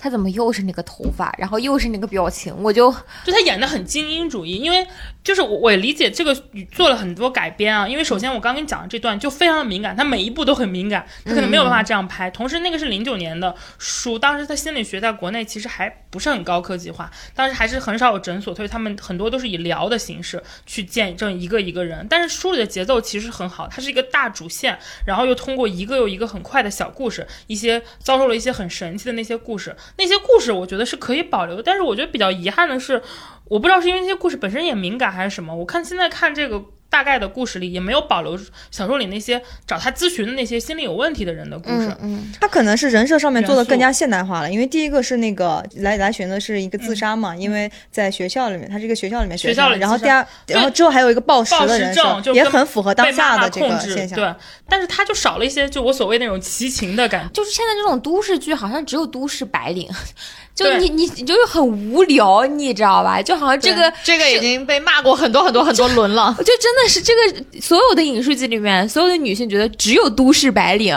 [0.02, 2.90] 他怎么又是那个头发，然后又是那个表情，我就
[3.22, 4.84] 就他演的很精英主义，因为
[5.24, 6.34] 就是我我也理解这个
[6.72, 12.30] 做了很多改编啊，因为首先我刚跟你讲的这段就非常的敏感，他每一步都很敏感，他可能没有办法这样拍。
[12.30, 22.06] 同时那个是零九年的书，当时他心理学在国内其实还不是很高科技化，当时还是很少有诊所，所以他们很多都是以聊的形式去见证一个一个人。
[22.10, 24.76] 但是书里的节奏其实很好，它是一个大主线，
[25.06, 31.62] 然后又通过一个又一个很快的小故事，一些遭受了一些很神奇的那些故事，那些故事我觉得是可以保留的。
[31.62, 33.00] 但是我觉得比较遗憾的是。
[33.44, 38.38] 我不知道是因为这些故事本身也敏感还是什么，我看现在看这个大概的故事里也没有保留
[38.70, 41.90] 小说里那些找他咨询的那些心理有问题的人的故事。
[42.02, 54.14] 嗯，他可能是人设上面做的更加现代化了，因为第一个是那个来来寻的是一个自杀嘛，因为在学校里面，他是一个学校里面学校里然后第二，然后之后还有一个暴食暴食的人设，症就跟也很符合当下的这个现象。
[54.14, 54.34] 对，
[54.68, 57.30] 但是他就少了一些就我所谓那种齐情的感觉。
[57.32, 59.88] 就是现在这种都市剧，好像只有都市白领，
[60.54, 63.22] 就你你你就是很无聊，你知道吧？
[63.22, 66.34] 就好像这个这个已经被骂过很多很多很多轮了。
[66.38, 70.96] 就真的是这个所有的影视剧里面，所有的女性觉得只有都市白领，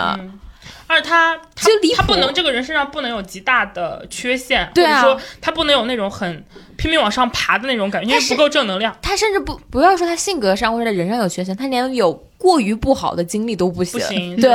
[0.87, 6.45] 而他他就离谱他不能这个人身上不能有极大的缺陷，对啊或者说他不能有那种很
[6.77, 8.95] 拼命往上爬的那种感觉，因为不够正能量。
[9.01, 13.99] 她甚至不不要说她性格上或者人上有缺陷，她连有过于不好的经历都不行。
[13.99, 14.49] 不行， 对，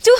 [0.00, 0.10] 就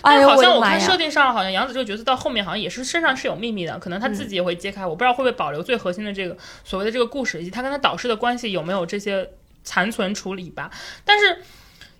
[0.00, 4.84] 哎呦好像我看设定上，好像杨紫这个角色到后面好像也是身上是有秘密的，可能他自己也会揭开。
[4.84, 9.28] 我不知道会不会保留最核心的这个所谓的这个故事，以及他跟他导师的关系有没有这些
[9.64, 10.70] 残存处理吧。
[11.04, 11.42] 但是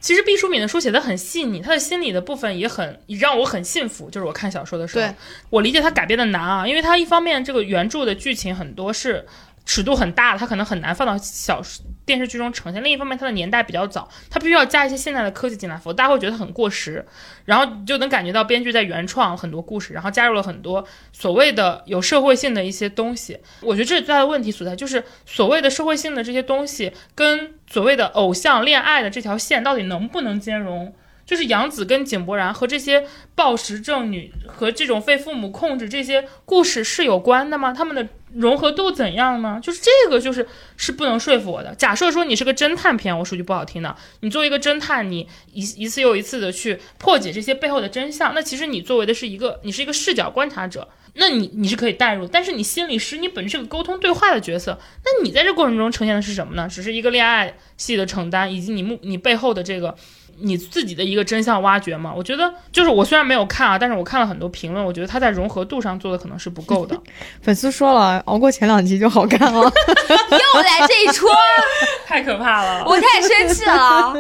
[0.01, 4.11] 其实毕淑敏的书写的很细腻，她的心理的部分也很也让我很信服。
[4.11, 5.15] 就是我看小说的时候，
[5.51, 9.27] 我理解她改编的难啊，因为她一方面这个原著的剧情很多是。
[9.65, 11.63] 尺度很大，她可能很难放到小
[12.05, 12.83] 电视剧中呈现。
[12.83, 17.05] 另一方面，它的年代比较早，它必须要加一些现代的科技进来，否则大家会觉得很过时。
[17.45, 23.39] 然后你就能感觉到编剧在原创很多故事，然后加入了很多所谓的有社会性的一些东西。
[23.61, 30.95] 我觉得这是最大的问题所在，就是所谓的社会性的这些东西跟所谓的偶像恋爱的这条线到底能不能兼容？
[31.25, 33.07] 就是杨紫跟井柏然和这些
[33.37, 37.73] 暴食症女和这种被父母控制这些故事是有关的吗？
[37.73, 39.61] 他们的融合度怎样呢？
[39.63, 40.47] 就是这个就是
[40.77, 41.75] 是不能说服我的。
[41.75, 56.69] 假设说你是个侦探片，我说句不好听的，你作为一个侦探，你一一次又一次的去破解这些背后的真相，那其实你作为的是一个你是一个视角观察者，那你你是可以代入，但是你心理师你本身是个沟通对话的角色，那你在这过程中呈现的是什么呢？
[56.71, 59.97] 只是一个恋爱戏的承担，以及你目你背后的这个。
[60.39, 62.13] 你自己的一个真相挖掘嘛？
[62.17, 66.99] 我觉得就是我虽然没有看啊，但是我看了很多评论，我觉得他在融合度上做的可能是不够的。
[67.43, 69.61] 粉丝说了，熬过前两集就好看了。
[69.63, 71.27] 又来这一出，
[72.07, 72.85] 太可怕了！
[72.87, 74.15] 我太生气了。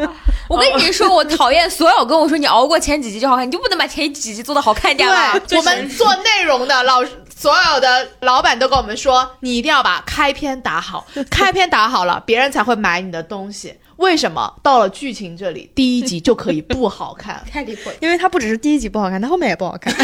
[0.48, 5.38] 我跟你说，我讨厌所有跟我说你熬过前几集就好看，你就不能把前几集做的好看点吗？
[5.48, 7.02] 对，我们做内容的老
[7.34, 13.74] 所有的老板都跟我们说，你一定要把开篇打好，开篇打好了，别人才会买你的东西。
[14.02, 17.40] 为什么到了剧情这里，第一集就可以不好看？
[17.48, 17.96] 太离谱了。
[18.00, 19.94] 因为它不只是第一集不好看，它后面也不好看。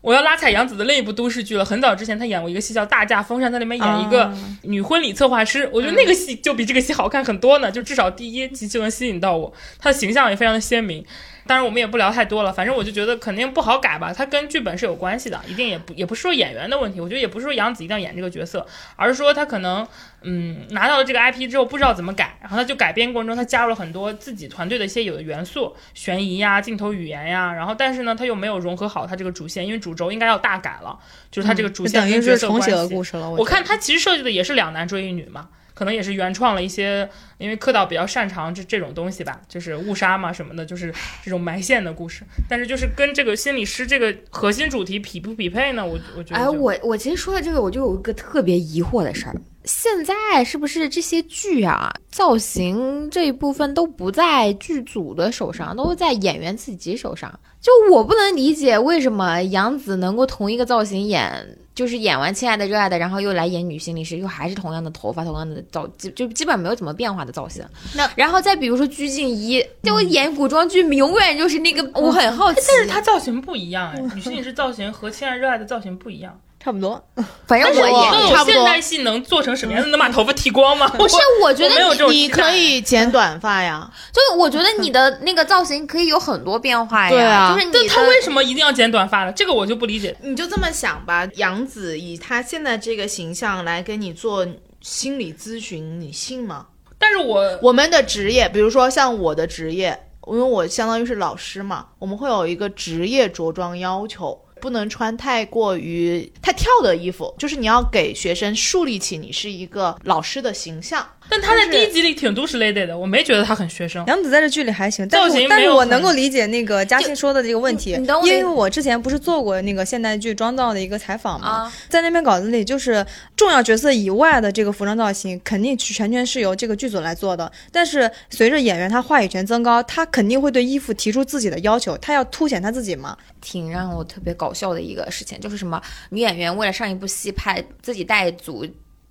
[0.00, 1.64] 我要拉踩杨紫的另一部都市剧了。
[1.64, 4.32] 很早之前，她演过一个戏叫《大驾风扇》，在里面演一个
[4.62, 5.68] 女婚礼策划师。
[5.72, 11.04] 我觉得那个戏就比这个戏好看很多呢，就至少第一集就能吸引到我，她的形象也非常的鲜明。
[11.48, 18.64] 当然我们也不聊太多了，反正我就觉得肯定不好改吧，它跟剧本是有关系的，一定也不也不是说演员的问题，我觉得也不是说杨紫一定要演这个角色，
[18.94, 19.88] 而是说他可能
[20.22, 30.98] 嗯拿到了这个 IP 之后不知道怎么改，然后他就改编过程中他加入了很多自己团队的一些有的元素，悬疑呀、镜头语言呀，然后但是呢他又没有融合好他这个主线，因为主轴应该要大改了，
[31.30, 33.30] 就是他这个主就等于线跟角色是重写关系了故事了。
[33.30, 35.48] 我看他其实设计的也是两男追一女嘛，
[35.78, 40.92] 可能也是原创了一些，因为柯导比较擅长这这种东西吧，就是误杀嘛什么的，就是
[41.22, 42.24] 这种埋线的故事。
[42.48, 45.86] 但是就是跟这个心理师这个核心主题匹不匹配呢？
[45.86, 49.36] 我我觉得哎，我我其实说到这个，我就有一个特别疑惑的事儿。
[49.62, 57.38] 现在是不是这些剧啊，造型这一部分都不在剧组的手上，都在演员自己手上？
[57.60, 67.64] 就我不能理解为什么杨紫能够同一个造型演，就是演完《亲爱的热爱的》，然后又来演女心理师，又还是同样的头发，同样的造，就就基本没有怎么变化的造型。
[67.94, 72.60] 那然后再比如说鞠婧祎，就演古装剧永远就是那个，我很好奇。
[72.66, 76.36] 但是她造型不一样哎，女心理师造型和《亲爱热爱的》造型不一样。
[76.60, 77.02] 差不多。
[77.46, 79.88] 反正我但是我演那差不多现代戏能做成什么样子？
[79.90, 80.88] 能把头发剃光吗？
[80.88, 81.74] 不是，我觉得
[82.10, 89.32] 你可以剪短发呀， 就我觉得你的那个造型可以有很多变化呀，对啊就是你但他为什么一定要剪短发呢？
[89.32, 90.16] 这个我就不理解。
[90.22, 91.26] 你就这么想吧。
[91.36, 94.46] 杨紫以她现在这个形象来给你做
[94.80, 96.66] 心理咨询，你信吗？
[96.98, 104.38] 但是我我们的职业，比如说像我的职业，因为我相当于是老师嘛，我们会有一个职业着装要求。
[104.60, 111.06] 不能穿太过于太跳的衣服，就是你要给学生树立起你是一个老师的形象。
[111.30, 114.04] 但他在第一集里挺都市 lady 的，我没觉得他很学生。
[114.06, 117.90] 杨紫在这剧里还行，但是造型我但是我能够理解那个嘉欣说的这个问题
[118.24, 123.04] 因为我之前不是做过那个现代剧妆造的一个采访嘛，啊，在那篇稿子里，就是
[123.36, 127.50] 重要角色以外的这个服装造型，肯定全权是由这个剧组来做的。
[127.70, 133.16] 但是随着演员他话语权增高，他肯定会对衣服提出自己的要求，他要凸显他自己嘛。
[133.40, 135.80] 挺让我特别搞笑的一个事情，就是什么
[136.10, 138.66] 女演员为了上一部戏拍自己带组。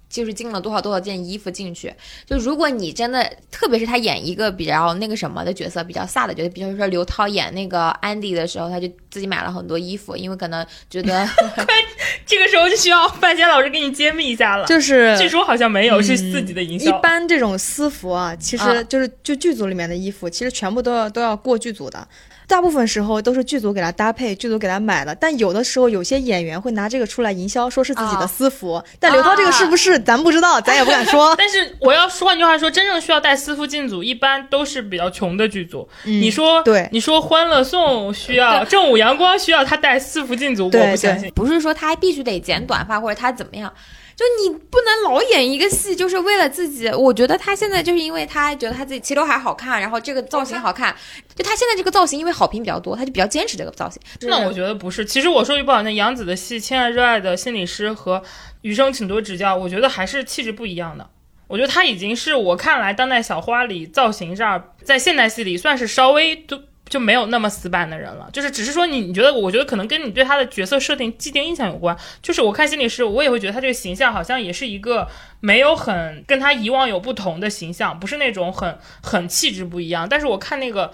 [0.10, 1.94] 就是进了多少多少件衣服进去，
[2.26, 11.28] 就如果你真的，特别是他演一个比较那个什么的角色，比较飒的角色，比如说刘涛演那个安迪的时候，他就自己买了很多衣服，因为可能觉得
[12.26, 14.66] 这个时候就需要范闲老师给你揭秘一下了。
[14.66, 16.92] 就是据说好像没有，是自己的营一。
[17.02, 22.08] 般这种私服啊，其实啊就是就剧组里面的衣服，其实全部都要都要过剧组的。
[22.48, 25.14] 大部分时候都是剧组给他搭配，剧组给他买的。
[25.14, 28.82] 但有的时候有些演员会拿这个出来营销，说是自己的啊私服。
[29.00, 31.36] 但刘涛这个是不是咱不知道，咱也不敢说。
[31.38, 35.88] 但是我要说换句话说，真正需要带私服进组，一般都是比较穷的剧组。
[36.04, 41.30] 你说，嗯对你说《欢乐颂》需要正午阳光需要他带私服进组，我对不相信。
[41.36, 43.72] 不是说他必须得剪短发或者他怎么样，
[44.18, 46.90] 就你不能老演一个戏，就是为了自己。
[46.90, 50.96] 我觉得他现在就是因为他觉得他自己齐刘海好看，然后这个造型好看，
[51.36, 54.02] 就他现在这个造型，因为好评比较多，他就比较坚持这个造型。
[54.22, 55.06] 那我觉得不是。
[55.06, 58.18] 其实我说句不好听，杨紫的戏《亲爱热爱的心理师》和
[58.64, 61.08] 《余生请多指教》，我觉得还是气质不一样的。
[61.48, 68.30] 我觉得她已经是我看来当代小花里造型上，在现代戏里算是稍微都就没有那么死板的人了。
[68.32, 71.96] 就是只是说你，你觉得，我觉得可能跟你对他的角色设定既定印象有关。
[72.22, 75.08] 就是我看心理师，我也会觉得他这个形象好像也是一个
[75.40, 80.08] 没有很跟他以往有不同的形象，不是那种很很气质不一样。
[80.10, 80.92] 但是我看那个。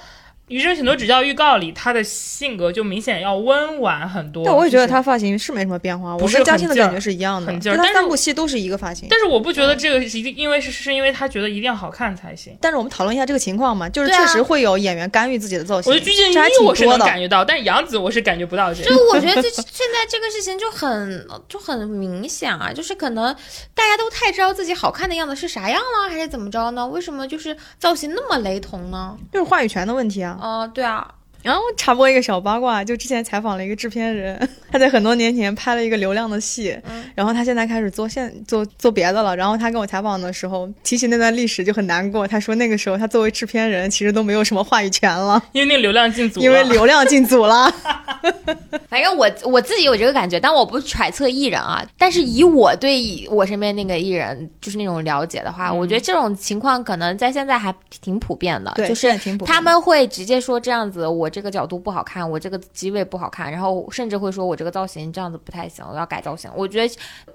[0.50, 4.44] 余生请多指教预告里，她的性格就明显要温婉很多。
[4.46, 9.08] 但我也觉得就是他发型是没什么变化，不是我跟嘉欣的感觉是一样的，很劲儿但是他三部戏都是一个发型。
[9.10, 12.56] 但是我不觉得这个是一定，因为是是因为他觉得一定要好看才行。
[12.60, 15.92] 但是我们讨论一下这个情况嘛，就是确实会有演员干预自己的造型。
[15.92, 19.14] 我觉得鞠婧祎我是能感觉到，但是杨紫我是感觉不到这就个。
[19.14, 23.34] 我觉得这 现在这个事情就很就很明显啊，就是可能
[23.74, 26.86] 大家都太知道自己好看的样子是啥样了，还是怎么着呢？
[26.86, 29.18] 为什么就是造型那么雷同呢？
[29.32, 30.38] 就是话语权的问题啊。
[30.44, 39.36] 哦、对啊，然后插播一个小八卦，就之前采访了一个制片人， 他在很多年前拍了一个流量的戏，嗯然后他现在开始做现做做别的了。
[39.36, 47.72] 然后他跟我采访的时候提起那段历史就很难过，他说那个时候他作为制片人其实都没有什么话语权了，因为那个流量进组了，因为流量进组了。
[48.90, 51.86] 反正我我自己有这个感觉，但我不揣测艺人啊。
[51.98, 66.50] 但是以我对我身边那个艺人就是那种了解的话，我觉得这种情况可能在现在还挺普遍的，对，就是挺普遍他们会直接说这样子，我这个角度不好看，我这个机位不好看，然后甚至会说我这个造型这样子不太行，我要改造型。
[66.56, 66.88] 我觉得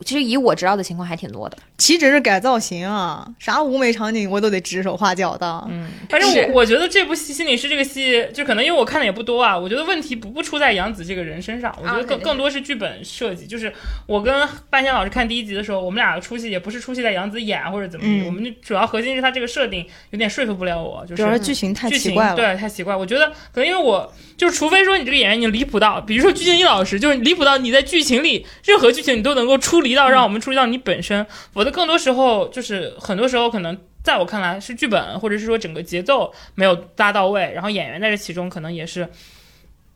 [0.04, 1.58] 其实以我知道的情况还挺多的。
[1.76, 5.66] 岂止是改造型啊，啥舞美场景我都得指手画脚的。
[5.68, 13.46] 嗯，反正我我觉得这部戏《心理师》这个戏，就可能因为我看的也不多啊，我觉得问题不不出在杨紫这个人身上，我觉得更更多是剧本设计。
[13.46, 13.72] 就是
[14.06, 22.36] 我跟半仙老师看第一集的时候，我们俩的出戏也不是出戏在杨紫演或者怎么地，嗯我们就主要核心是他这个设定有点说服不了我，就是主要是剧情太奇怪了。
[22.36, 22.94] 对，太奇怪。
[22.94, 23.87] 我觉得可能因为我
[24.36, 33.76] 就是，除非说你这个演员你离谱到，比如说鞠婧祎老师，就是离谱到你在剧情里任何剧情你都能够出离到让我们出离到你本身，否则更多时候就是很多时候可能。
[34.00, 39.06] 在我看来，是剧本或者是说整个节奏没有搭到位，然后演员在这其中可能也是，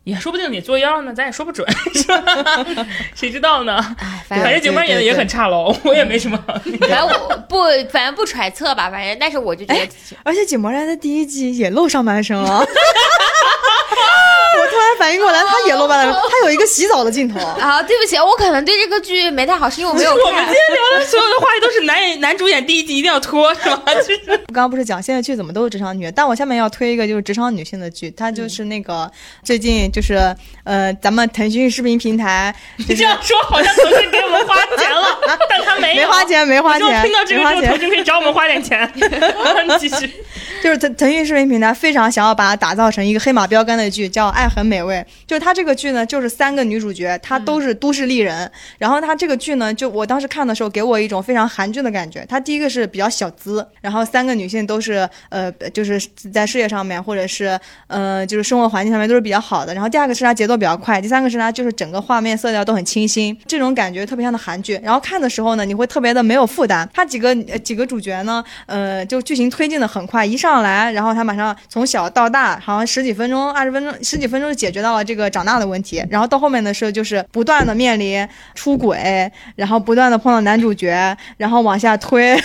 [0.03, 2.85] 也说不定你作妖呢，咱也说不准，是吧？
[3.15, 3.77] 谁知道呢？
[3.97, 6.37] 哎，反正反正景妹演的也很差喽，我也没什么。
[6.45, 9.89] 反正我不，反正不揣测吧，反正但是我就觉得，
[10.23, 12.63] 而且井柏然的第一季也露上半身了。
[13.63, 17.39] 我突然反应过来，他也露半身，他有一个洗澡的镜头。
[17.39, 20.53] 啊，对不起，我可能对这个剧没太好，是因为我没有看我们今。
[20.53, 23.81] 天聊的所有的话题都是男演男主演第一集一定要脱，是吧？
[23.95, 29.09] 就是我刚刚不是讲现在剧怎么都是职场女，但我下面要推一个就是职场女性的剧，它就是那个
[29.43, 35.19] 最近就是呃咱们腾讯视频平台你这样说好像腾讯给我们花钱了，
[35.49, 36.23] 但他没没花。
[36.23, 38.89] 钱没花就钱听到这个之后，没花钱腾，讯可以找我们花点钱。
[39.77, 40.09] 继续，
[40.63, 44.95] 就是腾腾讯视频平台非常想要把它打造成一个黑马标杆的剧，叫《爱很美味》。
[45.27, 48.49] 就是它这个剧呢，就是三个女主角，她都是都市丽人。
[48.79, 52.25] 然后它这个剧呢，就我当时看的时候，给我一种非常韩剧的感觉。
[52.27, 56.01] 它第一个是比较小资，然后三个女性都是呃，就是
[56.33, 59.71] 在事业上面或者是呃，就是生活环境上面都是比较好的。
[59.75, 64.79] 然后第二个是它节奏比较快，第三个是它就是整个画面色调都很清新，这种感觉特别像的韩剧。
[64.83, 66.89] 然后看的时候呢，你会特别的没有负担。
[66.91, 76.03] 它几个呃几个主角呢，呃，就剧情推进的很快，一上来，然后它马上从小到大，好像十几分钟、二十分钟、十几分钟就解决到了这个长大的问题。
[76.09, 82.35] 然后到后面的时候，就是不断的面临出轨，然后不断的碰到男主角，然后往下推。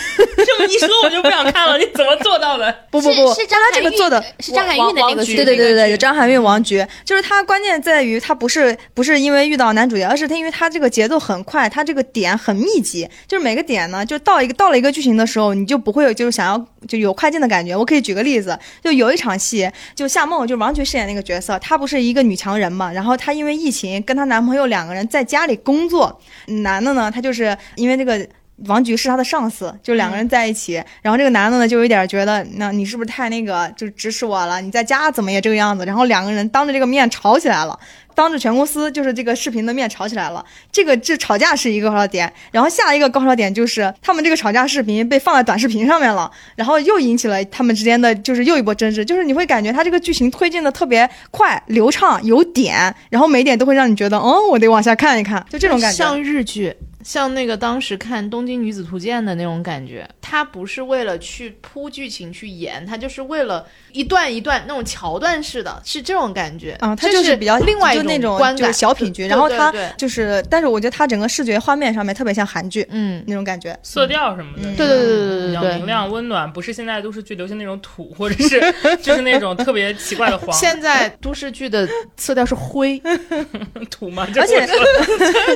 [0.45, 1.77] 这么一说我就不想看了。
[1.77, 2.73] 你怎么做到的？
[2.89, 17.75] 不不不，是是张他这含韵个做的是张含韵的那个剧，对对对对对，那个剧张含韵王菊，就是他关键在于他不是不是因为遇到男主角，而是他因为他这个节奏很快，他这个点很密集，就是每个点呢，就到一个到了一个剧情的时候，你就不会有就是想要就有快进的感觉。
[17.75, 28.27] 我可以举个例子，就有一场戏，就夏梦就王菊去饰演那个角色，她不是一个女强人嘛，然后她因为疫情跟她男朋友两个人在家里工作，男的呢，他就是因为这个。
[28.65, 34.61] 王菊是他的上司，就两个人在一起，然后这个男的呢就有点觉得，那你是不是太那个，就指使我了？
[34.61, 35.85] 你在家怎么也这个样子？
[35.85, 37.77] 然后两个人当着这个面吵起来了，
[38.13, 40.43] 当着全公司就是这个视频的面吵起来了。
[40.71, 55.97] 这个这吵架是一个高潮点，然后下一个高潮点就是他们这个吵架视频被放在短视频上面了，然后又引起了他们之间的就是又一波争执，就是你会感觉他这个剧情推进的特别快、流畅、有点，然后每一点都会让你觉得，哦，我得往下看一看，就这种感觉。
[55.97, 56.75] 像日剧，
[57.09, 66.73] 像那个当时看《东京女子图鉴》的那种感觉，它不是为了去铺剧情去演，它就是为了一段一段那种桥段式的，是这种感觉。
[66.81, 73.75] 啊、它就是比较另外一就那种观感，就是小品剧，然后它对对就是，但是我觉得它整个视觉画面上面特别像韩剧嗯，那种感觉。
[73.81, 75.63] 色调什么的，嗯对对对对对比较。
[75.77, 78.61] 明亮温暖，不是现在都市剧流行那种土， 或者是
[79.01, 83.01] 就是那种特别奇怪的黄现在都市剧的色调是灰，
[83.89, 84.77] 土吗，而且我说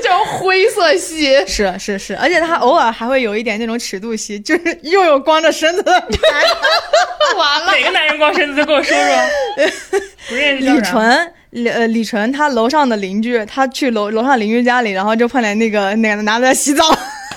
[0.02, 1.43] 这种 灰色系。
[1.48, 5.92] 是是是，而且他偶尔还会有一点那种尺度戏，就是又有光着身子的
[7.38, 8.58] 完了，哪个男人光身子？
[8.58, 10.00] 再跟我说说。
[10.30, 11.34] 不认识李纯。
[11.52, 16.84] 李呃，李纯他楼上的邻居，他去楼楼上邻居家里，然后就碰见那个那个男的在洗澡，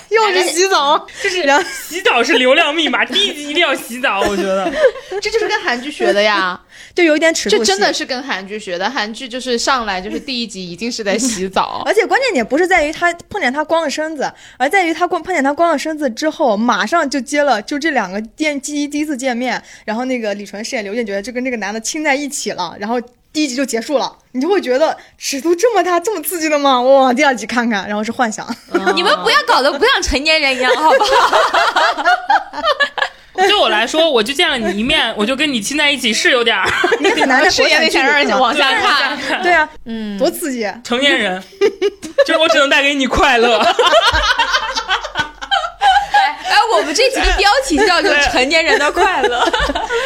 [0.09, 4.71] 又是洗澡，就是然后洗澡是流量密码，第一集一定要洗澡，我觉得。
[5.21, 6.59] 这就是跟韩剧学的呀，
[6.97, 7.65] 就有一点尺度这。
[7.65, 8.89] 真的是跟韩剧学的。
[8.89, 22.99] 韩剧就是上来就是第一集一定是在洗澡， 而且关键点不是在于他碰见他光着身子，而在于他光碰见他光着身子之后，马上就接了就这两个电第第一次见面，然后那个李纯饰演刘健觉得就跟这个男的亲在一起了，然后
[23.31, 26.81] 第一集就结束了，你就会觉得尺度这么大，这么刺激的吗？
[26.81, 28.43] 哇，第二集看看，然后是幻想，
[28.95, 31.37] 你们不要搞得不像成年人一样，好不好？
[33.37, 36.67] 对我来说，我就见了你一面，我就跟你亲在一起，是有点儿
[36.99, 39.41] 你很难在 是国产也得想让剧里看人往下看。
[39.43, 40.67] 对啊， 嗯，多刺激！
[40.83, 41.41] 成年人，
[42.25, 43.57] 就是我只能带给你快乐。
[46.49, 49.43] 哎，我们这集的标题叫做“成年人的快乐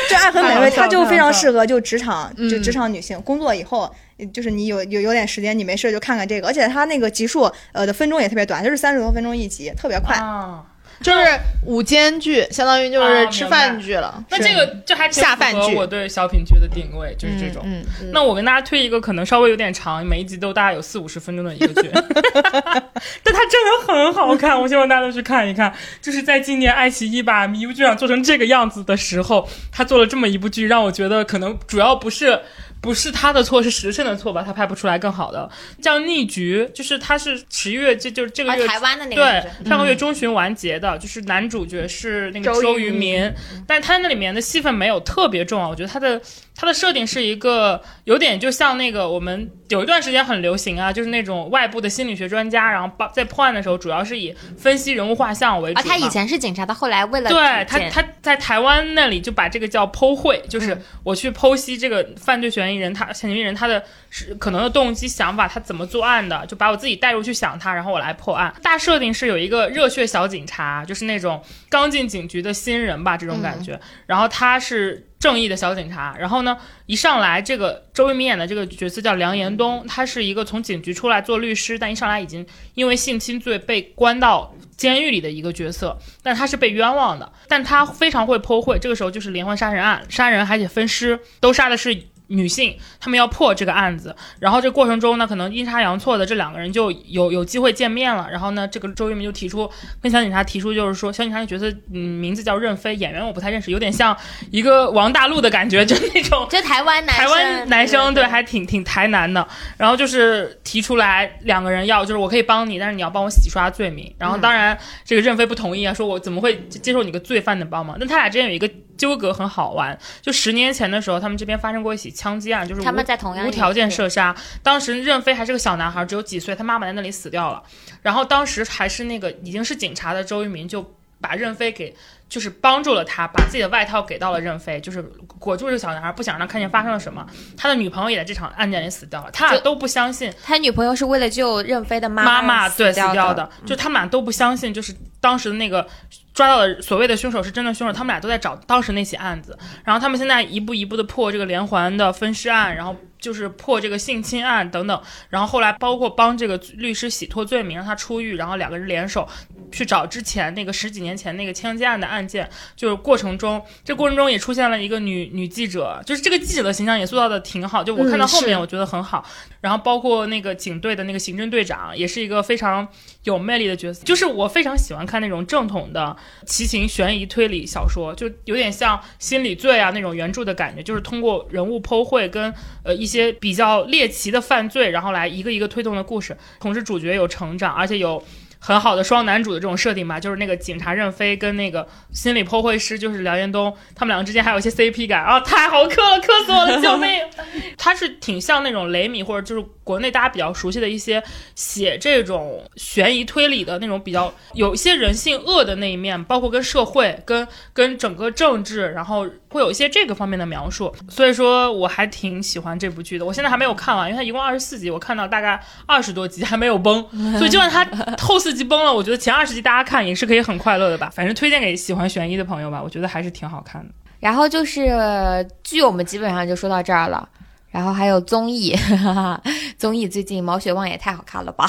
[0.10, 3.90] 这爱很美味，它就非常适合就职场就嗯职场女性工作以后。
[4.32, 10.16] 就是你有有有点时间，你没事就看看这个，而且它那个集数呃的分钟也特别短，就是三十多分钟一集，特别快。
[10.16, 10.62] 啊，
[11.02, 14.24] 就是午间剧，相当于就是吃饭剧了。
[14.30, 17.62] 那这个就还挺下饭剧符合我对小品剧的定位，就是这种。
[17.66, 25.74] 嗯，嗯那我跟大家推一个可能稍微有点长，每一集都大概有四五十分钟的一个剧， 但它真的很好看，我希望大家都去看一看。
[26.02, 32.40] 就是在今年爱奇艺把迷雾剧场做成这个样子的时候，他做了这么一部剧，让我觉得可能主要不是
[32.82, 34.42] 不是他的错，是时辰的错吧？
[34.42, 35.48] 他拍不出来更好的。
[35.80, 43.34] 叫《逆局》，就是他是十一月，这就是这个台湾的那个对上个月中旬完结的，就是男主角是那个周周渝渝民民，
[43.68, 45.68] 但是他那里面的戏份没有特别重啊。
[45.68, 46.20] 我觉得他的
[46.62, 68.54] 他的设定是一个有点就像那个我们有一段时间很流行啊，就是那种外部的心理学专家，然后帮在破案的时候主要是以分析人物画像为主啊，他以前是警察，他后来为了对他，他在台湾那里就把这个叫剖绘，就是嗯我去剖析这个犯罪嫌疑人，他嫌疑人他的是可能的动机、想法，他怎么作案的，就把我自己带入去想他，然后我来破案。
[68.62, 73.80] 大设定是有一个热血小警察，就是那种刚进警局的新人吧，这种感觉。
[74.06, 76.58] 然后他是正义的小警察，然后呢，
[76.88, 82.44] 一上来这个周渝民演的这个角色叫梁延东，他是一个从警局出来做律师，但一上来已经
[82.74, 88.80] 因为性侵罪被关到监狱里的一个角色，但他是被冤枉的，但他非常会剖绘。
[88.80, 91.96] 这个时候就是连环杀人案，杀人还得分尸，都杀的是
[92.32, 94.16] 女性，他们要破这个案子。
[94.40, 98.28] 然后这过程中呢，可能阴差阳错的这两个人就有有机会见面了。
[98.32, 99.70] 然后呢，这个周渝民就提出
[100.02, 104.16] 跟小警察提出，就是说小警察的角色，嗯，名字叫任飞，演员我不太认识，有点像
[104.50, 109.46] 一个王大陆的感觉，就那种就台湾男台湾男生对对，还挺挺台南的。
[109.78, 114.14] 然后就是提出来两个人要，就是我可以帮你，但是你要帮我洗刷罪名。
[114.18, 117.98] 然后当然这个任飞不同意啊，说我怎么会接受你个罪犯的帮忙？
[118.00, 118.70] 那他俩之间有一个
[119.02, 124.36] 纠葛很好玩，就十年前的时候，他们这边发生过一起枪击案，就是他们无在同样无条件射杀。
[124.62, 127.64] 当时任飞还是个小男孩，只有几岁，他妈妈在那里死掉了。
[128.04, 131.96] 然后当时还是那个已经是警察的周渝民就把任飞给。
[132.32, 135.02] 就是帮助了他，把自己的外套给到了任飞，就是
[135.38, 137.28] 裹住这个小男孩，不想让他看见发生了什么。
[137.58, 145.86] 他的女朋友也在这场案件里死掉了，他俩都不相信他女朋友是为了救任飞的妈妈妈对死掉掉的，就他们俩都不相信，就是当时的那个
[146.34, 159.26] 抓到的所谓的凶手是真的凶手，他们俩都在找当时那起案子，然后他们现在一步一步的破这个连环的分尸案，然后就是破这个性侵案等等，然后后来包括帮这个律师洗脱罪名，让他出狱，然后两个人联手
[159.72, 169.24] 去找之前那个十几年前那个枪击案的案件，就是过程中，这过程中也出现了一个女女记者，就是这个记者的形象也塑造的挺好，就我看到后面我觉得很好，
[169.62, 172.88] 然后包括那个警队的那个刑侦队长，也是一个非常
[173.24, 174.04] 有魅力的角色。
[174.04, 176.18] 就是我非常喜欢看那种正统的
[176.48, 182.52] 奇情悬疑推理小说，就有点像《心理罪》啊那种原著的感觉，就是通过人物剖绘跟
[182.84, 186.38] 呃一些比较猎奇的犯罪，然后来一个一个推动的故事。
[186.60, 188.24] 同时主角有成长，而且有。
[188.64, 197.10] 很好的双男主的这种设定吧，就是那个警察任飞跟那个心理剖绘师就是梁延东，他们两个之间还有一些 CP 感啊，太好磕了，磕死我了，救命！
[197.76, 201.22] 他是挺像那种雷米或者就是国内大家比较熟悉的一些
[201.56, 210.94] 写这种悬疑推理的那种比较有一些人性恶的那一面，包括跟社会、跟跟整个政治，然后会有一些这个方面的描述。
[211.10, 213.26] 所以说我还挺喜欢这部剧的。
[213.26, 217.04] 我现在还没有看完，因为它一共二十四集，我看到大概二十多集还没有崩，
[217.40, 217.84] 所以就算它
[218.18, 221.12] 后四集崩了，我觉得前二十集大家看也是可以很快乐的吧。
[221.14, 223.90] 反正推荐给喜欢悬疑的朋友吧，我觉得还是挺好看的。
[224.20, 227.28] 然后就是剧，我们基本上就说到这儿了。
[227.72, 229.42] 然后还有综艺，哈哈，
[229.78, 231.66] 综艺最近毛血旺也太好看了吧！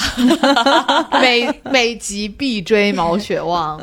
[1.21, 3.79] 每每集必追毛血旺，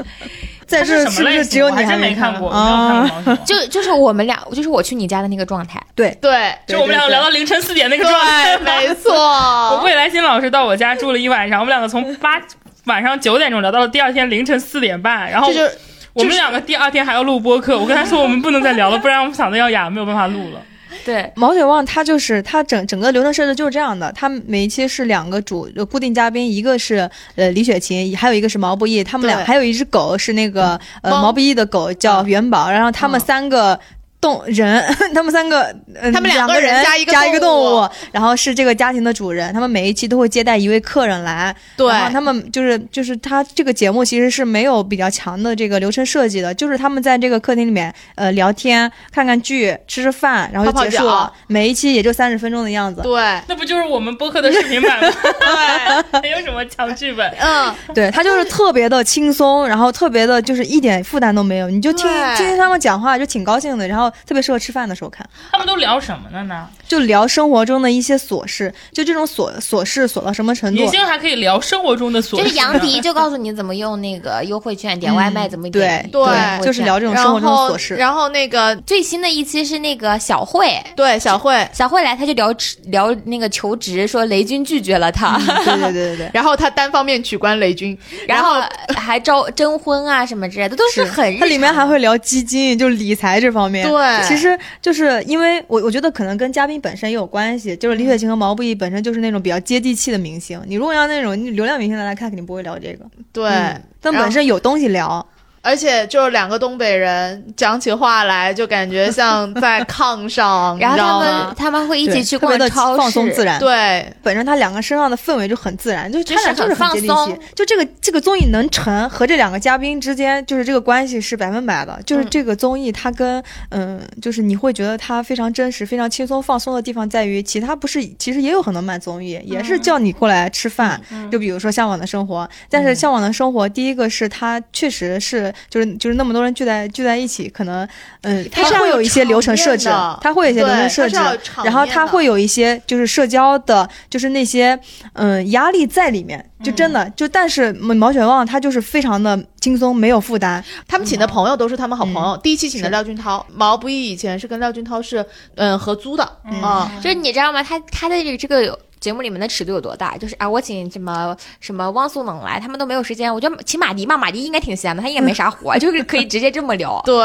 [0.67, 3.23] 在这是不什么只有你还真没看看过，我没有看啊？
[3.25, 3.37] 过毛。
[3.47, 5.83] 就就是我们俩，就是我去你家的那个状态。
[5.95, 12.39] 对，对就我们俩聊到凌晨四点那个状态对，没我错， 未来新老师到我家住了一晚上，我们两个从八
[12.87, 15.71] 晚上九点钟聊到了第二天凌晨四点半，然后就是
[16.13, 17.79] 我们两个第二天还要录播客。
[17.79, 20.63] 我跟他说我们不能再聊了，不然我们嗓子要哑，没有办法录了。
[21.05, 33.79] 对，毛血旺他就是他整整个流程设置就是这样的，他每一期是两个主呃固定嘉宾，一个是呃李雪琴，还有一个是毛不易，他们俩还有一只狗是那个呃毛不易的狗叫元宝，然后他们嗯三个。
[34.21, 34.85] 动人，
[35.15, 39.53] 他们三个，嗯、他们两个人加一个加一个动物，然后是这个家庭的主人。
[39.55, 51.35] 他们每一期都会接待一位客人来，对然后他们就是就是他这个节目其实是没有比较强的这个流程设计的，就是他们在这个客厅里面呃聊天、看看剧、吃吃饭，然后就结束了脚。
[51.47, 53.01] 每一期也就三十分钟的样子。
[53.01, 55.11] 对，那不就是我们播客的视频版吗？
[56.13, 57.27] 对，没有什么强剧本。
[57.41, 62.07] 嗯，对他就是特别的轻松，然后特别的就是一点负担都没有，你就听
[62.37, 66.69] 听听他们讲话就挺高兴的，然后特别适合吃饭的时候看，他们都聊什么的呢？
[66.89, 70.91] 就聊生活中的一些琐事，就这种琐琐事琐到什么程度明？
[70.91, 77.95] 星还可以聊生活中的琐事，就是杨迪就告诉你怎么用那个优惠券点外卖，怎么点对对就是聊这种生活中的琐事。
[77.95, 82.55] 然后那个最新的一期是那个小慧，对小慧，小慧来他就聊
[82.87, 86.31] 聊那个求职，说雷军拒绝了他，对对对对对。
[86.35, 87.97] 然后他单方面取关雷军，
[88.27, 88.61] 然后
[88.97, 93.89] 还招征婚啊什么之类的，都是很日它里面还会聊基金，就理财这方面。
[93.89, 100.61] 对其实就是因为我我觉得可能跟嘉宾本身也有关系，就是李雪琴和毛不易本身就是那种比较接地气的明星。
[100.67, 103.05] 你如果要那种流量明星来看，肯定不会聊这个。
[103.33, 105.25] 对，嗯但本身有东西聊，
[105.63, 111.55] 而且就是两个东北人讲起话来，就感觉像在炕上， 然后他你知道吗们？
[111.55, 113.59] 他们会一起去逛超市，放松自然。
[113.61, 117.07] 对，本身他两个身上的氛围就很自然，就他俩就是很放气。
[117.55, 122.01] 就这个这个综艺能成，和这两个嘉宾之间就是这个关系是百分百的。
[122.07, 131.01] 就是嗯这个综艺，它跟嗯，就是你会觉得它非常真实、非常轻松放松的地方在于，其他不是其实也有很多慢综艺，也是叫你过来吃饭。
[131.31, 137.87] 就比如说《向往的生活》，但是《向往的生活》第一个是它确实是就是就是那么多人聚在聚在一起，可能
[138.23, 139.89] 嗯，它它是会有一些流程设置
[140.21, 141.17] 它会有一些流程设置
[141.65, 144.79] 然后它会有一些就是社交的，就是那些
[145.15, 152.37] 嗯压力在里面，就真的、就但是毛毛血旺他就是非常的轻松，没有负担，他们请的朋友都是他们好朋友。
[152.39, 155.25] 第一期请的廖俊涛，毛不易以前是跟廖俊涛是
[155.57, 156.25] 嗯合租的
[156.63, 157.63] 啊，就是你知道吗？
[157.63, 160.17] 他他的这个这个节目里面的尺度有多大？
[160.19, 163.33] 就是啊，我请什么什么汪苏泷来，他们都没有时间。
[163.33, 167.01] 我觉得请马迪嘛，马迪应该挺闲的，他应该没啥活， 就是可以直接这么聊。
[167.05, 167.17] 对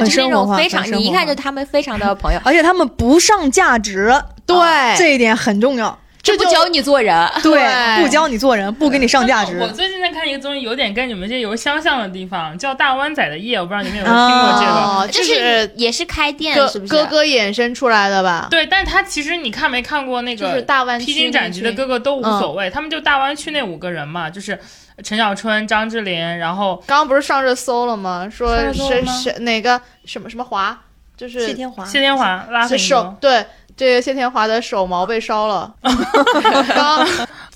[0.00, 4.12] 就是那种非常你一看就他们非常的朋友，而且他们不上价值，
[4.44, 4.56] 对
[4.96, 5.96] 这一点很重要。
[6.22, 7.30] 这不教你做人。
[7.42, 9.58] 对，对不教你做人，不给你上价值。
[9.58, 14.72] 我最近在看一个综艺，有点跟你们这有相像的地方，叫《大湾仔的夜》，我不知道你们有没有听过这个。
[14.72, 16.92] 哦，这是也是开店，哥是不是？
[16.92, 18.48] 哥哥衍生出来的吧？
[18.50, 24.58] 对，但是他其实你看没看过那个就是大湾区披荆斩棘的哥哥都无所嗯谓，他们就大湾区那五个人嘛，就是
[25.02, 28.28] 陈小春、张智霖，然后刚刚不是上热搜了吗？
[28.30, 30.78] 说上热搜了谁谁哪个什么什么华，
[31.16, 33.46] 就是谢天华，谢天华、拉黑，手对。
[33.76, 35.72] 这个谢天华的手毛被烧了，
[36.74, 37.06] 刚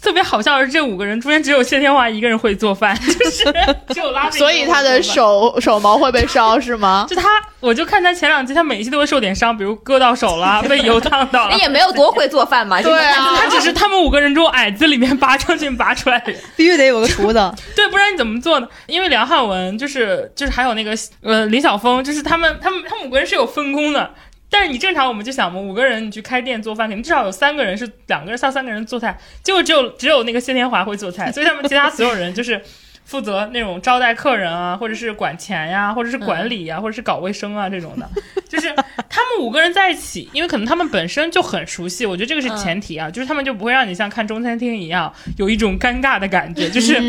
[0.03, 3.45] 特别好笑的是这五个人中间只有谢天华一个人会做饭， 就是
[3.89, 5.03] 只有拉菲所以他的。
[5.15, 7.07] 手手毛会被烧是吗？
[7.11, 7.29] 就他，
[7.61, 11.59] 我就看他前两季，他每一期都会受点伤，比如割到手了， 被油烫到了那。
[11.59, 12.81] 也没有多会做饭嘛。
[12.83, 16.41] 对啊，他只是他们五个人中矮子里面拔将军拔出来的人。
[16.57, 17.55] 必须得有个厨子。
[17.77, 18.67] 对，不然你怎么做呢？
[18.87, 20.93] 因为梁汉文就是就是还有那个
[21.23, 24.11] 呃林晓峰，就是他们他们他们五个人是有分工的。
[24.55, 32.63] 但是你正常我们就想嘛，五个人你去开店做饭，肯定至少有三个人是两个人到三个人做菜，结果只有只有那个谢天华会做菜，所以他们其他所有人就是
[33.05, 38.09] 负责那种招待客人啊，或者是管钱呀，或者是管理呀，或者是搞卫生啊这种的。
[38.49, 38.73] 就是
[39.11, 47.01] 他们五个人在一起，因为可能他们本身就很熟悉，我觉得这个是前提啊，就是他们就不会让你像看中餐厅一样有一种尴尬的感觉，就是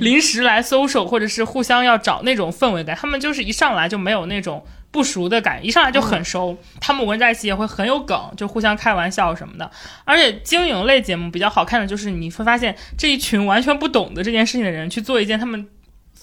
[0.00, 4.64] 临时来搜手或者是互相要找那种氛围感，他们就是一上来就没有那种。
[4.94, 6.56] 不熟的感觉，一上来就很熟。
[6.80, 9.68] 他们五个人在一起也会很有梗，就互相开玩笑什么的。
[10.04, 15.66] 而且经营类节目比较好看的就是，你会发现这一群完全不懂得这件事情的人去做一件他们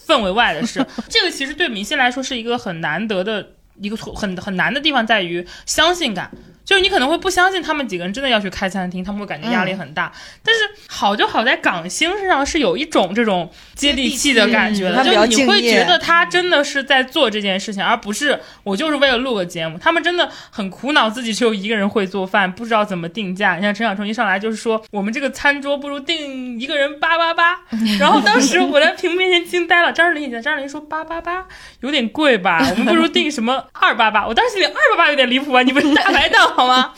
[0.07, 0.79] 氛围外的事，
[1.09, 3.45] 这个其实对明星来说是一个很难得的
[3.81, 6.31] 一个很很难的地方，在于相信感。
[6.71, 10.09] 就是你可能会不相信他们几个人真的要去开餐厅，他们会感觉压力很大。
[10.41, 19.77] 但是好就好在港星身上是有一种这种接地气的感觉的，就你会觉得他真的是在做这件事情，而不是我就是为了录个节目。
[19.77, 23.57] 他们真的很苦恼，自己只有一个人会做饭，不知道怎么定价。
[23.57, 27.59] 你像陈小春一上来就是说，我们这个餐桌不如定一个人八八八，
[27.99, 29.91] 然后当时我在屏幕面前惊呆了。
[29.91, 31.45] 张智霖也在，张智霖说八八八
[31.81, 34.25] 有点贵吧，我们不如定什么二八八。
[34.25, 36.93] 我当时心里二八八有点离谱啊，你们是大排档 好吗？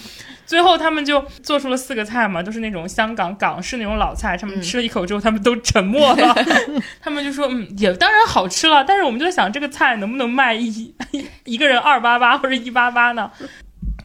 [0.46, 4.38] 最后他们就做出了四个菜嘛，都是那种香港港式那种老菜。
[4.38, 6.36] 他们吃了一口之后，他们都沉默了。
[7.02, 10.94] 他们就说：“嗯，也当然好吃了，但是我们就在想，这个菜能不能卖一
[11.46, 13.32] 一个人二八八或者一八八呢？”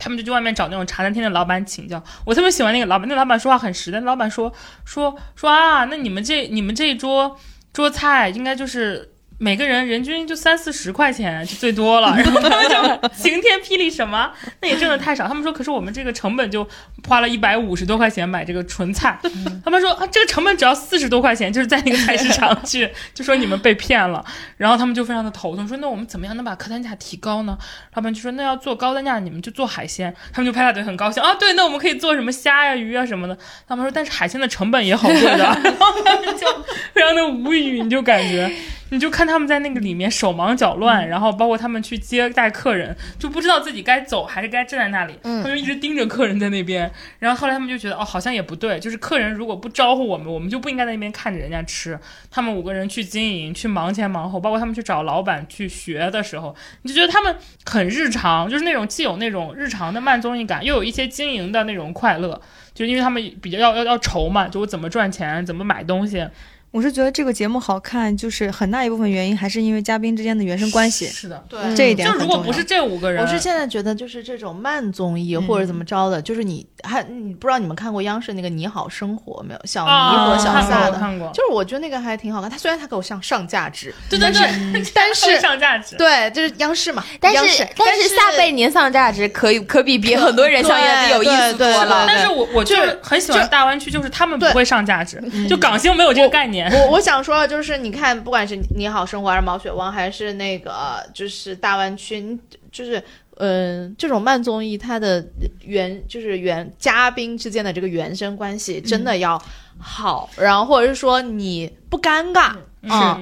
[0.00, 2.02] 他们就去外面找那种茶餐厅的老板请教。
[2.24, 4.00] 我特别喜欢那个老板，那个老板说话很实在。
[4.00, 4.50] 老板说
[4.84, 7.36] 说说啊，那你们这你们这一桌
[7.72, 9.12] 桌菜应该就是。
[9.40, 15.28] 每个人人均就三四十块钱就最多了， 然后他们就晴天霹雳什么，那也挣的太少。
[15.28, 16.68] 他们说，可是我们这个成本就
[17.06, 19.16] 花了一百五十多块钱买这个纯菜，
[19.64, 24.24] 他们说啊，这个成本只要四十多块钱，就是在那个菜市场去， 就说你们被骗了。
[24.56, 27.56] 然后他们就非常的头痛，说那我们怎么样能把客单价提高呢？
[27.94, 30.12] 老板就说那要做高单价，你们就做海鲜。
[30.32, 33.38] 他们就拍大腿很高兴啊，对，那我们可以做什么虾呀、鱼啊什么的。
[33.68, 36.46] 他们说但是海鲜的成本也好贵的， 然后他们就
[36.92, 38.50] 非常的无语，你就感觉。
[38.90, 46.90] 你就看他们在那个里面手忙脚乱，然后包括他们去接待客人，就不知道自己该走还是该站在那里，他们就一直盯着客人在那边。
[47.18, 51.98] 然后后来他们就觉得哦，好像也不对，就是客人如果不招呼我们，我们就不应该在那边看着人家吃。
[52.30, 57.36] 他们五个人去经营，去忙前忙后，包括他们去找老板去学的时候，你就觉得他们
[57.66, 62.40] 很日常，就是那种既有那种日常的慢综艺感，又有一些经营的那种快乐。
[62.74, 66.24] 就因为他们比较要要要愁嘛，就我怎么赚钱，怎么买东西。
[66.70, 79.60] 我是觉得这个节目好看，就是很大一部分原因还是因为嘉宾之间的原生关系，是的，对这一点就很重要如果不是这五个人，我是现在觉得，就是这种慢综艺嗯或者怎么着的，就是你还你不知道你们看过央视那个《你好生活》没有？
[79.64, 82.50] 小尼啊，和小撒的，我看过，就是我觉得那个还挺好看。
[82.50, 85.96] 他虽然他给我上上价值，对对对，但是上价值。
[85.96, 92.04] 对，就是央视嘛，但央视是但是撒贝宁上价值可以可比比很多人上价值有意思多了。
[92.06, 95.18] 但是我我就就是是很喜欢大湾区，就是他们不会上价值，
[95.48, 96.57] 就港星没有这个概念。
[96.62, 102.38] 我我想说的就是，你看，不管是你好生活，还是毛血旺，还是那个就是大湾区，你
[102.70, 103.02] 就是
[103.40, 105.24] 嗯、这种慢综艺，它的
[105.60, 109.40] 原就是原嘉宾之间的这个原生关系真的要
[109.78, 112.56] 好，然后或者是说你不尴尬
[112.88, 113.20] 啊、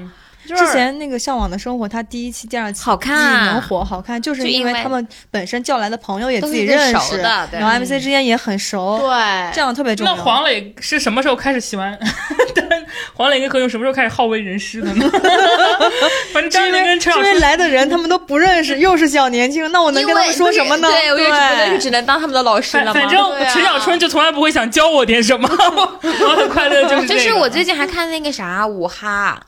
[0.54, 10.14] 之前那个《向往的生活》，它第一期、第二期好看啊能火，好看，就是因为他们本身叫来的朋友也自己认认识，的对然后 MC 之间也很熟，对这样特别重要。
[10.14, 11.98] 那黄磊是什么时候开始喜欢？
[13.14, 15.10] 黄磊跟何炅什么时候开始好为人师的呢？
[16.32, 20.88] 反正张是因为磊跟陈来的人他们都不认识， 又是小年轻，那我能跟他们说什么呢？
[20.88, 22.92] 对，我就只能就只能当他们的老师了吗？
[22.94, 29.40] 反反正陈小春就从来不会想教我点什么，我很快乐就是就是我最近还看那个啥五哈，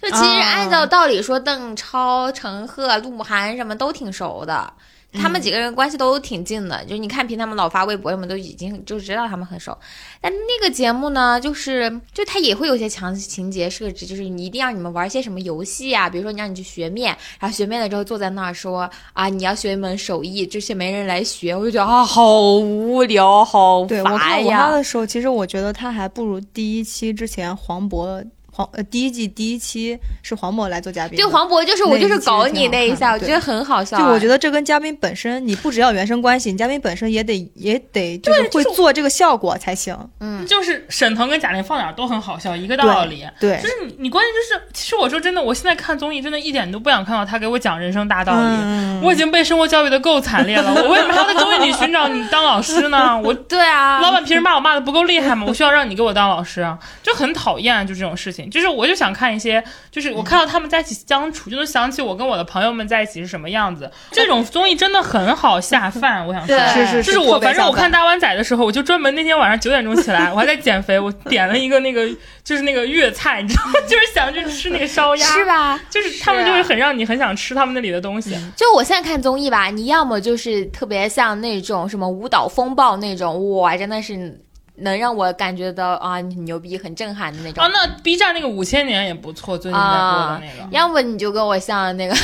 [0.00, 4.72] 就其实按照道理说，邓超、陈赫、鹿晗什么都挺熟的。
[5.14, 9.76] 他们几个人关系都挺近的，就是你看凭他们老发微博什么，都已经就知道他们很熟。
[10.20, 24.70] 但那个节目呢，就是就他也会有些强情节设置，就是你一定让你们玩一些什么游戏啊，比如说你让你去学面，然后学面了之后坐在那儿说啊，你要学一门手艺，这些没人来学，我就觉得啊，好无聊，好对我看烦我他呀。
[24.72, 28.22] 的时候，其实我觉得他还不如第一期之前黄渤
[28.58, 33.96] 黄呃第一季第一期是黄渤来做嘉宾的，对黄渤就是我就是搞你那一下，我觉得很好笑。
[33.96, 39.96] 就我觉得这跟嘉宾本身，你不只要原生关系，你嘉宾本身也得也得就是会做这个效果才行。
[40.18, 43.24] 嗯，就是沈腾跟贾玲放哪儿都很好笑，一个道理。
[43.38, 48.40] 对就，是你，你关键就是，其实我说真的，我现在看综艺真的一点都不想看到他给我讲人生大道理。
[48.40, 53.16] 嗯我已经被生活教育的够惨烈了，我为什么还要在综艺里寻找你当老师呢？
[53.20, 55.44] 我对啊，老板平时骂我骂的不够厉害吗？
[55.46, 58.47] 我需要让你给我当老师啊，就很讨厌就这种事情。
[58.48, 63.90] 就是我就想看一些，就是我看到他们在一起相处，就能想起我跟我的朋友们在一起是什么样子。
[64.12, 66.56] 这种综艺真的很好下饭，我想说。
[66.56, 72.08] 对是是，就是我，反正我看大湾仔的时候，我就专门那天晚上九点钟起来，我还在减肥，我点了一个那个
[72.44, 73.72] 就是那个粤菜，你知道吗？
[73.88, 75.44] 就是想去吃那个烧鸭，是？
[75.48, 75.80] 吧？
[75.88, 78.36] 就是他们就会很让你很想吃他们那里的东西。
[78.54, 84.38] 就我现在看综艺吧，你要么就是特别像那种什么舞蹈风暴那种，哇，真的是
[84.80, 87.62] 能让我感觉到啊你很牛逼、很震撼的那种。
[87.64, 90.68] 啊，那 B 站那个五千年也不错，最近在播的啊那个。
[90.70, 92.14] 要不你就跟我像那个，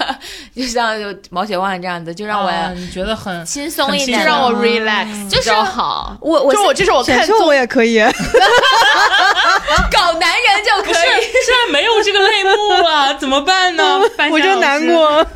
[0.54, 6.16] 就像就毛血旺这样子，就让我啊你觉得很轻松一点，就让我 relax，就是比较好。
[6.20, 7.98] 我我就我这是我选秀看综我也可以，
[9.90, 11.22] 搞男人就可不是以。
[11.22, 14.00] 现在没有这个类目了， 怎么办呢？
[14.30, 14.60] 我真闲老师。
[14.60, 15.26] 难过。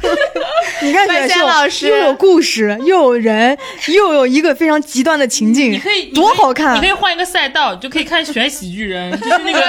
[0.82, 3.56] 你看范闲选秀老师又有故事，又有人，
[3.88, 9.60] 又有一个非常极端的情境，你可以多好看你可以换一个赛道，就可以看选喜剧人， 就是那个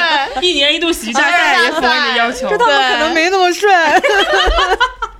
[0.41, 2.47] 一年一度喜剧大赛也符合你的要求。
[2.49, 4.01] 这他们可能没那么帅。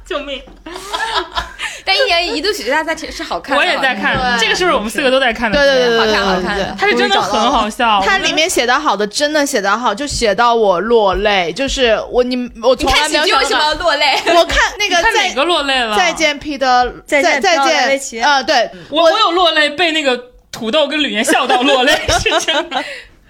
[0.06, 0.40] 救命！
[1.84, 5.58] 但一年一度喜剧大赛其实是好看的，我也在看，这个是不是我们四个都在看的？
[5.58, 8.00] 对对对对对好看好看它是真的很好笑。
[8.06, 11.52] 它里面写的好的真的写的好，就写到我落泪。
[11.54, 14.22] 就是我你我你从来看喜剧为什么没有想到要落泪？
[14.36, 15.98] 我看那个在哪个落泪了？
[15.98, 20.16] 再见彼得，再见再见奇呃，对我我有落泪，被那个
[20.56, 22.82] 土豆跟吕岩笑到落泪，是真的。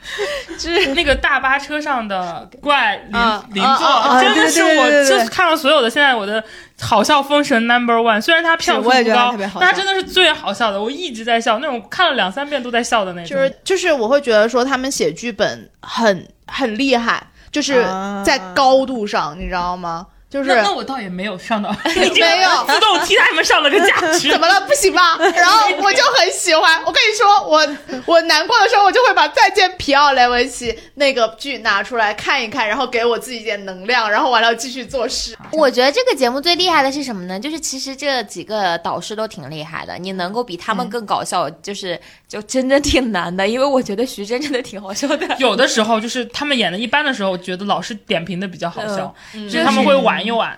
[0.60, 6.42] 就是那个大巴车上的怪邻啊邻座，啊真的是我就是看了所有的现在我的
[6.80, 8.22] 好笑封神 number one。
[8.22, 13.30] 虽然它票数不高但它真的是最好笑的，我一直在笑，那种看了两三遍都在笑的那种。
[13.36, 20.06] 就是就是我会觉得说他们写剧本很很厉害，就是啊在高度上，你知道吗？
[20.36, 24.32] 就是那那我倒也没有上到， 没有自动替他们上了个价值。
[24.36, 24.60] 怎么了？
[24.68, 25.18] 不行吗？
[25.18, 26.78] 然后我就很喜欢。
[26.86, 27.66] 我跟你说，我
[28.06, 35.38] 我难过的时候，我就会把《再见皮奥莱维奇》那个剧拿出来看一看，然后给我自己一点能量，然后完了继续做事。
[35.54, 37.40] 我觉得这个节目最厉害的是什么呢？
[37.40, 41.98] 就是其实这几个导师都挺厉害的，你能够比他们更搞笑，就是
[42.28, 43.48] 就真的挺难的。
[43.48, 45.26] 因为我觉得徐峥真的挺好笑的。
[45.40, 49.96] 有的时候就是他们演的一般的时候，觉得老师点评的比较好笑，嗯就是他们会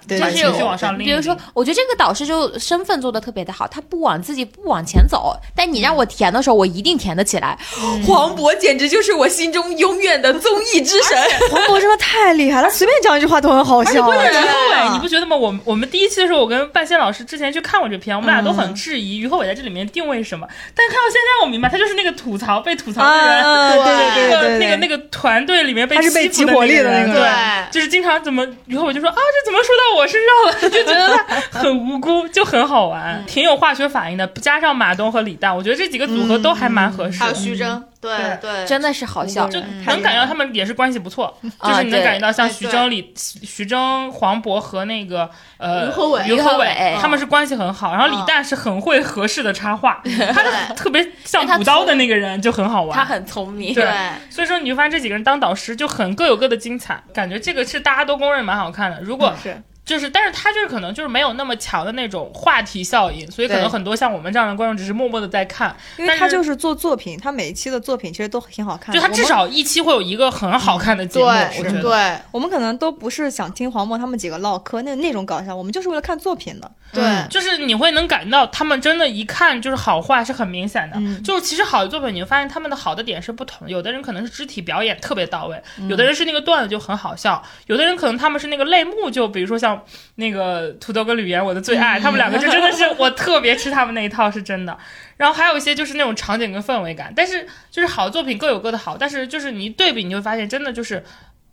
[0.08, 1.06] 就是情绪往上拎。
[1.06, 7.58] 比如说，，我觉得这个导师就身份做的特别的好，他不往自己不往前走，但你让我填的时候，我一定填得起来。
[8.06, 11.18] 黄渤简直就是我心中永远的综艺之神。
[11.52, 14.04] 黄渤真的太厉害了，随便讲一句话都很好笑。
[14.06, 15.36] 关键于真的和伟，你不觉得吗？
[15.36, 20.48] 我们我们第一期的时候，我跟半仙老师之前去看过这片，我们俩都嗯很质疑于和伟在这里面定位是什么。
[20.76, 30.62] 但看到现在，我明白他就是那个吐槽被吐槽的人，啊，对对对那个对，那个那个团队里面被他是被欺负激活力的那个对，就是经常怎么于和伟就说啊，这怎么说到我身上了？
[30.70, 34.26] 就觉得他很无辜，就很好玩，挺有化学反应的。
[34.42, 37.26] 加上马东和李诞，我觉得这几个组合都还蛮合适的。
[37.26, 37.82] 还有徐峥，
[38.16, 39.84] 对对，真的是好笑，就嗯。
[39.86, 46.24] 能感觉到他们也是关系不错，啊就是你能感觉到像徐峥、李徐峥、黄渤和那个呃于和伟。
[46.28, 47.94] 于和伟伟，他们是关系很好。
[47.94, 52.96] 然后李诞是很会合适的插画， 他是特别像补刀的那个人，就很好玩。
[52.96, 53.74] 他很聪明。
[53.74, 53.84] 对。
[53.84, 53.94] 对，
[54.30, 59.00] 所以说你就发现这几个人当导师就很各有各的精彩，感觉这个是大家都公认蛮好看的。
[59.02, 69.00] 如果是就是，但是他就是可能就是没有那么强的那种话题效应，所以可能很多像我们这样的观众只是默默的在看，因为他就是做作品，他每一期的作品其实都挺好看的。
[69.00, 71.82] 就他至少一期会有一个很好看的节目，我觉对得。
[71.82, 76.70] 对我们可能都不是想听黄渤他们几个唠嗑那那种搞笑，我们就是为了看作品的。
[76.94, 80.98] 对，就是你会能感觉到他们真的，一看就是好坏是很明显的。
[80.98, 83.68] 嗯就是其实好的作品，你会发现他们的好的点是不同。
[83.70, 89.77] 有的人可能是肢体表演特别到位，嗯有的人是那个段子就很好笑，有的人可能他们是那个类目，就比如说像
[90.16, 94.78] 那个土豆跟吕岩，我的最嗯爱，他们两个就真的是 我特别吃他们那一套，是真的。
[95.18, 101.04] 然后还有一些就是那种场景跟氛围感，但是就是好作品各有各的好，但是就是你一对比，你就会发现真的就是。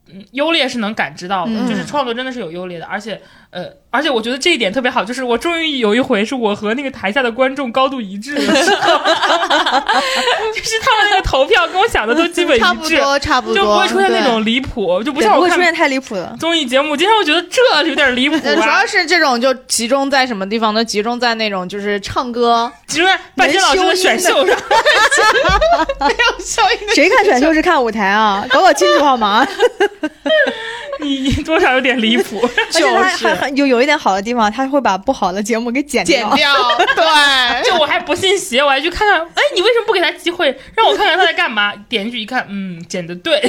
[0.06, 3.18] 嗯，优劣是能感知到的，嗯就是创作真的是有优劣的，而且，
[3.48, 3.64] 呃，
[3.94, 8.98] 而且我觉得这一点特别好，就是我终于有一回是我和那个台下的观众高度一致的时候，
[10.52, 16.36] 就是他们那个投票跟我想的都基本一致，差不多差不多，就不会出现那种离谱，就不像我看不会出现太离谱的。
[16.40, 18.86] 综艺节目，经常会觉得这有点离谱呃主啊要。
[18.86, 20.84] 是这种就集中在什么地方呢？
[20.84, 24.56] 集中在那种就是唱歌集中在半仙老师的选秀上，
[26.00, 26.94] 没有效应的。
[26.96, 28.44] 谁看选秀是看舞台啊？
[28.50, 29.46] 搞搞清楚好吗？
[31.00, 32.40] 你 你多少有点离谱。
[32.70, 32.94] 就是
[33.26, 36.52] 还还有有一点好的地方，他会把不好的节目给剪剪掉，
[36.96, 41.72] 对，就我还不信邪，我还去看看，哎，你为什么不给他机会，让我看看他在干嘛？
[41.88, 43.40] 点进去一看，嗯，剪的对，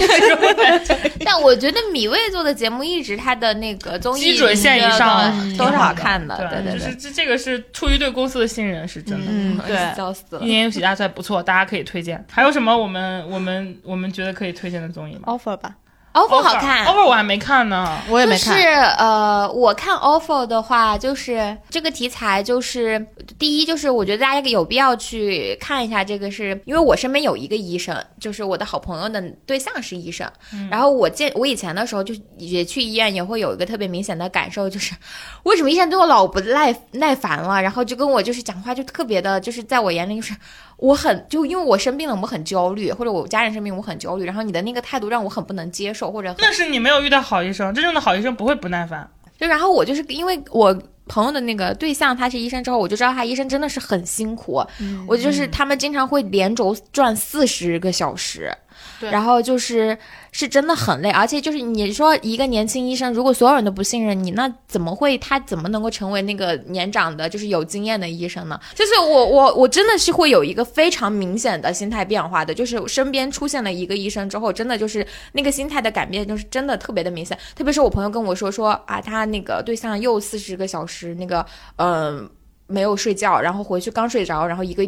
[1.26, 6.80] 但我觉得米未做的节目一直他的那个综艺基准线以上嗯都是好看的，对对对。
[6.80, 9.26] 就是这这个是出于对公司的信任，是真的。
[9.30, 9.96] 嗯，对。
[9.96, 10.46] 笑死了一。
[10.46, 12.24] 年有几大赛不错，大家可以推荐。
[12.30, 15.72] 还有什么我们我们我们觉得可以推荐的综艺吗 offer 吧。
[16.16, 18.00] Offer 好看 offer 我还没看呢。
[18.10, 18.56] 我也没看。
[18.56, 18.68] 就是
[18.98, 23.06] 呃，我看 offer 的话，就是这个题材，就是
[23.38, 30.30] 第一，就是我觉得大家有必要去看一下这个是，因为我身边有一个医生，就是我的好朋友的对象是医生，
[30.72, 34.96] 然后我见我以前的时候就也去医院，也会有一个特别明显的感受，就是
[35.44, 40.34] 为什么医生对我老不耐耐烦了，然后就跟我就是讲话就特别的，就是在我眼里就是。
[40.78, 44.26] 我很就因为我生病了，我很焦虑，或者我家人生病，我很焦虑。
[44.26, 49.10] 然后你的那个态度让我很不能接受，或者很那是你没有遇到好医生，真正的好医生不会不耐烦。
[49.38, 50.78] 就然后我就是因为我
[51.08, 54.64] 朋友的那个对象他是医生之后，我就知道他医生真的是很辛苦。
[55.08, 58.52] 我就是他们经常会连轴转四十个小时。
[59.00, 59.98] 对然后就是
[60.32, 68.60] 是真的很累，而且就是你说一个年轻医生，如果所有人都不信任你，那怎么会他怎么能够成为那个年长的，就是有经验的医生呢？
[68.74, 77.38] 就是我我我真的是会有一个非常明显的心态变化的，就是身边出现了一个医生之后，真的就是那个心态的改变，就是真的特别的明显。
[77.56, 81.46] 特别是我朋友跟我说说啊，他那个对象又四十个小时那个
[81.78, 82.30] 嗯、呃
[82.68, 84.84] 没有睡觉，然后回去刚睡着，然后一个。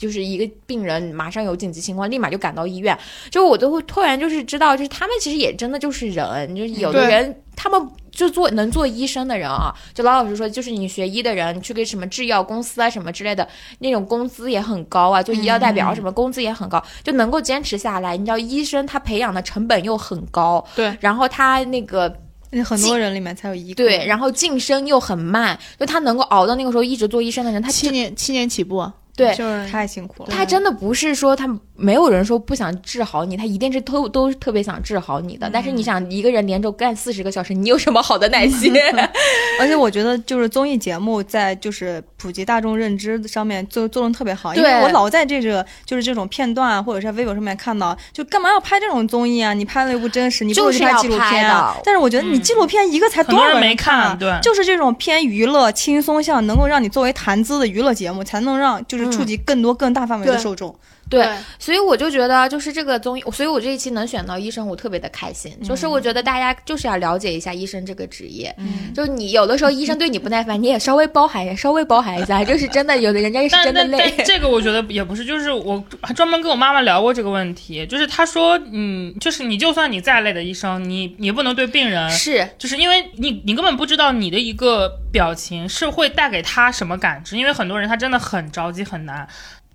[0.00, 2.98] 就是一个病人马上有紧急情况，立马就赶到医院。
[3.30, 7.78] 就我都会突然就是知道，就是他们其实也真的就是人，就是有的人他们
[8.10, 13.46] 就做能做医生的人啊，就老老实说，就是你学医的人，去给什么制药公司啊什么之类的，
[13.80, 18.16] 那种工资也很高啊，就医药代表什么工资也很高，就能够坚持下来。
[18.16, 22.10] 你知道，医生他培养的成本又很高，对，然后他那个
[22.50, 30.30] 那很多人里面才有一个对，然后晋升又很慢，就他能够熬到那个时候一直做医生的人，他七年七年起步，啊对就是太辛苦了。
[30.30, 31.46] 他真的不是说他
[31.80, 35.48] 没有人说不想治好你，他一定是都都特别想治好你的。
[35.50, 38.74] 但是你想一个人连着干四十个小时，你有什么好的耐心？
[39.58, 49.54] 而且我觉得就是综艺节目在就是普及大众认知上面做作用特别好，因为我老在这个就是这种片段啊或者是在微博上面看到，就干嘛要拍这种综艺啊？
[49.54, 51.74] 你拍了又不真实，你不如就是要拍纪录片啊。
[51.82, 60.74] 但是我觉得你纪录片一个才多少人没看就是这种偏娱乐、轻松向，能够让你作为谈资的娱乐节目，才能让就是触及更多更大范围的受众。
[61.10, 61.28] 对，
[61.58, 65.52] 所以我就觉得，就是这个综艺，所以我这一期能选到医生，我特别的开心。
[65.62, 74.14] 就是我觉得大家就是要了解一下医生这个职业，嗯就是你有的时候医生对你不耐烦，你也稍微包涵，稍微包涵一下， 就是真的，有的人家是真的但累。
[74.16, 89.26] 但这个我觉得也不是，就是我还专门跟我妈妈聊过这个问题，就是她说，嗯，就是你就算你再累的医生，你你不能对病人是，就是因为你你根本不知道你的一个表情是会带给他什么感知，因为很多人他真的很着急很难。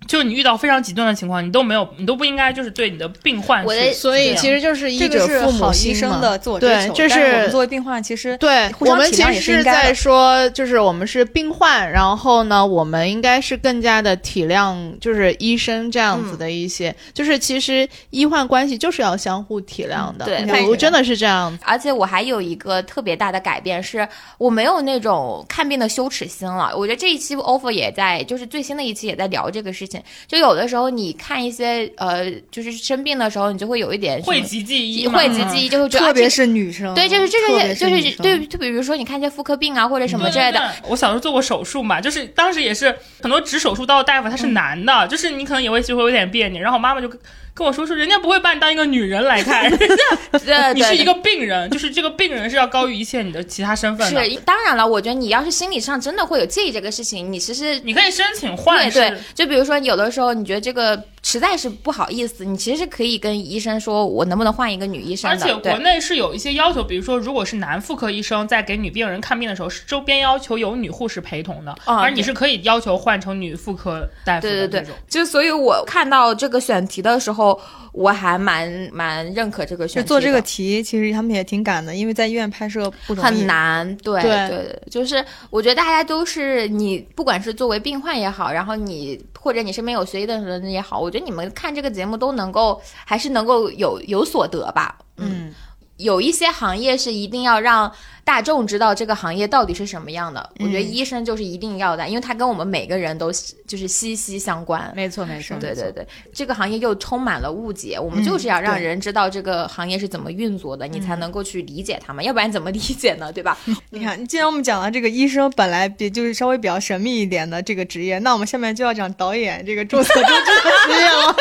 [0.06, 21.58] 就是你遇到非常极端的情况，你都没有，你都不应该就是对你的病患我的是所以其实就是医这个是者父母医心嘛生的自我追求，对这但是我们是作为病患，其实对我们其实是在说，就是我们是病患，然后呢，我们应该是更加的体谅，就是医生这样子的一些，就是其实医患关系就是要相互体谅的，对真的是这样。
[21.64, 24.06] 而且我还有一个特别大的改变，是
[24.38, 26.72] 我没有那种看病的羞耻心了。
[26.76, 30.02] 我觉得这一期 offer 也在，就是最新的一期也在聊这个事情。
[30.26, 47.10] 就有的时候你看一些呃，就是生病的时候，你就会有一点讳疾忌医讳疾忌医，就会觉得特别啊是女生，对，就是这个，就是对，就比如说你看一些妇科病啊，或者什么之类的，对对我小时候做过手术嘛，就是当时也是很多指手术刀的大夫他是男的，就是你可能也会就会有点别扭，然后我妈妈就
[47.56, 49.72] 跟跟我说说，人家不会把你当一个女人来看，
[50.76, 54.22] 你是一个病人，就是这个病人是要高于一切你的其他身份的。
[54.22, 65.36] 是，当然了，我觉得你要是心理上真的会有介意这个事情，你其实你可以申请换对对，就比如说有的时候你觉得这个实在是不好意思，你其实是可以跟医生说，我能不能换一个女医生的？
[65.36, 77.58] 而且国内是有一些要求，比如说，如果是男妇科医生在给女病人看病的时候，是周边要求有女护士陪同的，啊而你是可以要求换成女妇科大夫对对对的这种。，就所以我看到这个选题的时候，
[77.92, 80.02] 我还蛮蛮认可这个选。
[80.02, 83.46] 就做这个题，其实他们也挺赶的，因为在医院拍摄不容易，很。
[83.46, 94.98] 难，对对对，就是我觉得大家都是你，不管是作为病患也好，然后你或者你身边有学医的人也好，我觉得你们看这个节目都能够还是能够有有所得吧。
[95.16, 95.54] 嗯，
[95.96, 97.90] 有一些行业是一定要让
[98.24, 103.30] 大众知道这个行业到底是什么样的，我觉得嗯医生就是一定要的，因为他跟我们每个人都
[103.66, 104.92] 就是息息相关。
[104.96, 113.32] 没错没错，对对对，这个行业又充满了误解，我们就是要让人知道这个行业是怎么运作的，你才能够去理解他们，要不然怎么理解呢？
[113.32, 113.56] 对吧？
[113.90, 121.36] 你看，既然我们讲了这个医生本来比就是稍微比较神秘一点的这个职业，那我们下面就要讲导演这个众所周知的职业了。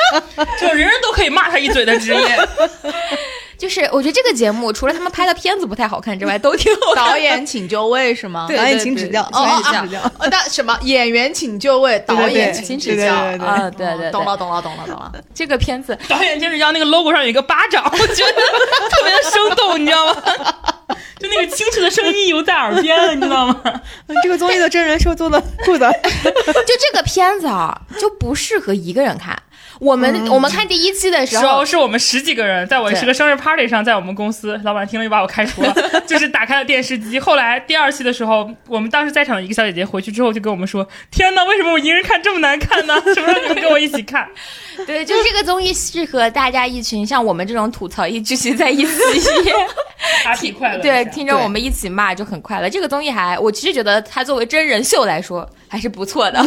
[0.61, 2.19] 就人人都可以骂他一嘴的职业，
[3.57, 7.05] 就是我觉得这个节目除了他们拍的片子不太好看之外，都挺好看。
[7.05, 8.45] 导演请就位是吗？
[8.47, 9.99] 对导演请指教，请指教。
[10.19, 15.11] 呃，那什么演员请就位，导演请指教，对对对啊，对对对，懂了懂了懂了懂了。
[15.33, 18.33] 这个片子 导演请指教那个 logo 上有一个巴掌，我觉得
[18.89, 20.23] 特别的生动，你知道吗？
[21.17, 23.61] 就那个清澈的声音犹在耳边，你知道吗？
[24.21, 29.35] 这个综艺的真人秀做的酷的，就这个片子啊，就不适合一个人看。
[29.79, 35.73] 我们、我们看第一期的时候，是我们十几个人，在我对是个生日 party 上，在我们公司，老板听了就把我开除了，
[36.07, 37.19] 就是打开了电视机。
[37.19, 42.93] 后来第二期的时候，我们当时在场的一个小姐姐回去之后就跟我们说：“天哪，为什么我一个人看这么难看呢？
[43.13, 44.27] 什么时候你们跟我一起看
[44.85, 48.91] 对，就这个综艺适合大家一群像我们这种吐槽一聚集在一起？
[50.23, 52.69] ”happy 快乐，对，听着我们一起骂就很快乐。
[52.69, 56.39] 这个综艺还，我其实觉得它作为真人秀来说还是不错的。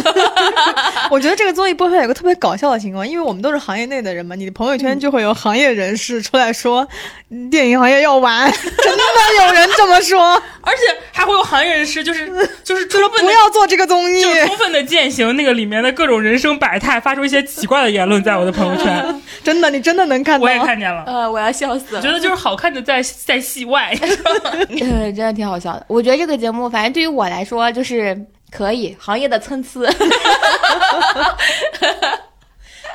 [1.10, 6.86] 我觉得这个综艺播出来有个特别搞笑的情况，因为我们都是行业内的人嘛，你的朋友圈就会有行业人士出来说，
[7.30, 9.02] 嗯电影行业要完，真的
[9.46, 10.82] 有人这么说，而且
[11.12, 12.28] 还会有行业人士，就是
[12.62, 13.24] 就是充分。
[13.24, 14.22] 不要做这个综艺。
[14.22, 20.44] 就充分的践行那个里面的各种人生百态，发出一些奇怪的言论，在我的朋友圈， 真的，你真的能看到？
[20.44, 21.04] 我也看见了。
[21.06, 22.00] 呃，我要笑死了。
[22.00, 23.92] 我觉得就是好看的在在戏外，
[24.80, 25.84] 呃，真的挺好笑的。
[25.88, 29.68] 我觉得这个节目，反正对于我来说，就是可以行业的参差。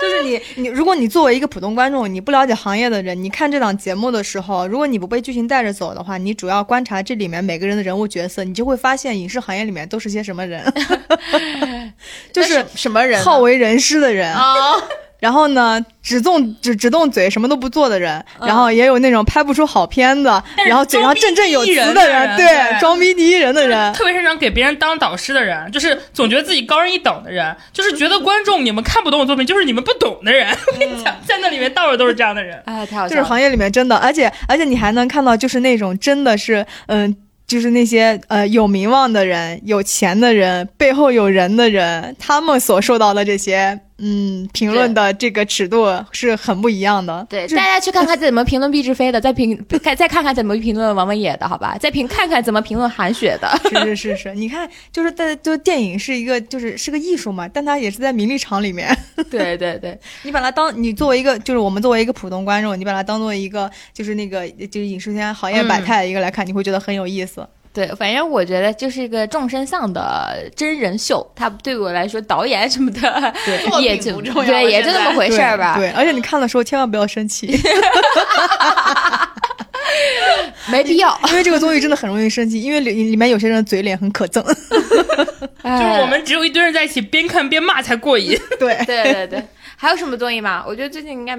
[0.01, 10.61] 就是你，你如果你作为一个普通观众，你不了解行业的人，你看这档节目的时候，如果你不被剧情带着走的话，你主要观察这里面每个人的人物角色，你就会发现影视行业里面都是些什么人，
[12.33, 14.73] 就是什么人好为人师的人，啊？
[15.23, 20.29] 然后呢，只动只只动嘴什么都不做的人，然后也有那种拍不出好片子，
[20.67, 23.93] 然后嘴上振振有词的人，对，装逼第一人的人。
[23.93, 30.45] 特别擅长给别人当导师的人，就是总觉得自己高人一等的人，就是觉得观众你们看不懂我作品，就是你们不懂的人。
[30.73, 32.61] 我跟你讲，在那里面到处都是这样的人。
[32.65, 33.09] 哎，太好笑了。
[33.09, 37.15] 就是行业里面真的，而且而且你还能看到，就是那种真的是，嗯，
[37.47, 47.25] 就是那些呃有名望的人、有钱的人、背后有人的人，他们所受到的这些嗯，评论的这个尺度是很不一样的。
[47.29, 51.77] 对，大家去看看怎么评论毕志飞的，再评看再看看怎么评论王文野的，好吧？
[51.79, 53.49] 再评看看怎么评论韩雪的。
[53.71, 58.93] 是是是是，你看，就是在就电影是一个就是是个艺术嘛，但它也是在名利场里面。
[59.31, 67.47] 对对对，你把它当你作为一个就是我们作为一个普通观众，你把它当做一个就是那个就是影视圈行业百态的一个来看，你会觉得很有意思。
[67.73, 75.75] 对，反正我觉得就是一个众生相的真人秀，它对我来说导演什么的对 也就不重要对，也就那么回事儿吧。
[75.77, 77.47] 对， 而且你看的时候千万不要生气，
[80.71, 81.19] 没必要。
[81.29, 84.43] 因为这个综艺真的很容易生气，因为里里面有些人嘴脸很可憎。
[84.43, 88.37] 就是我们只有一堆人在一起边看边骂才过瘾。
[88.59, 89.43] 对，对对对，
[89.75, 90.63] 还有什么综艺吗？
[90.67, 91.35] 我觉得最近应该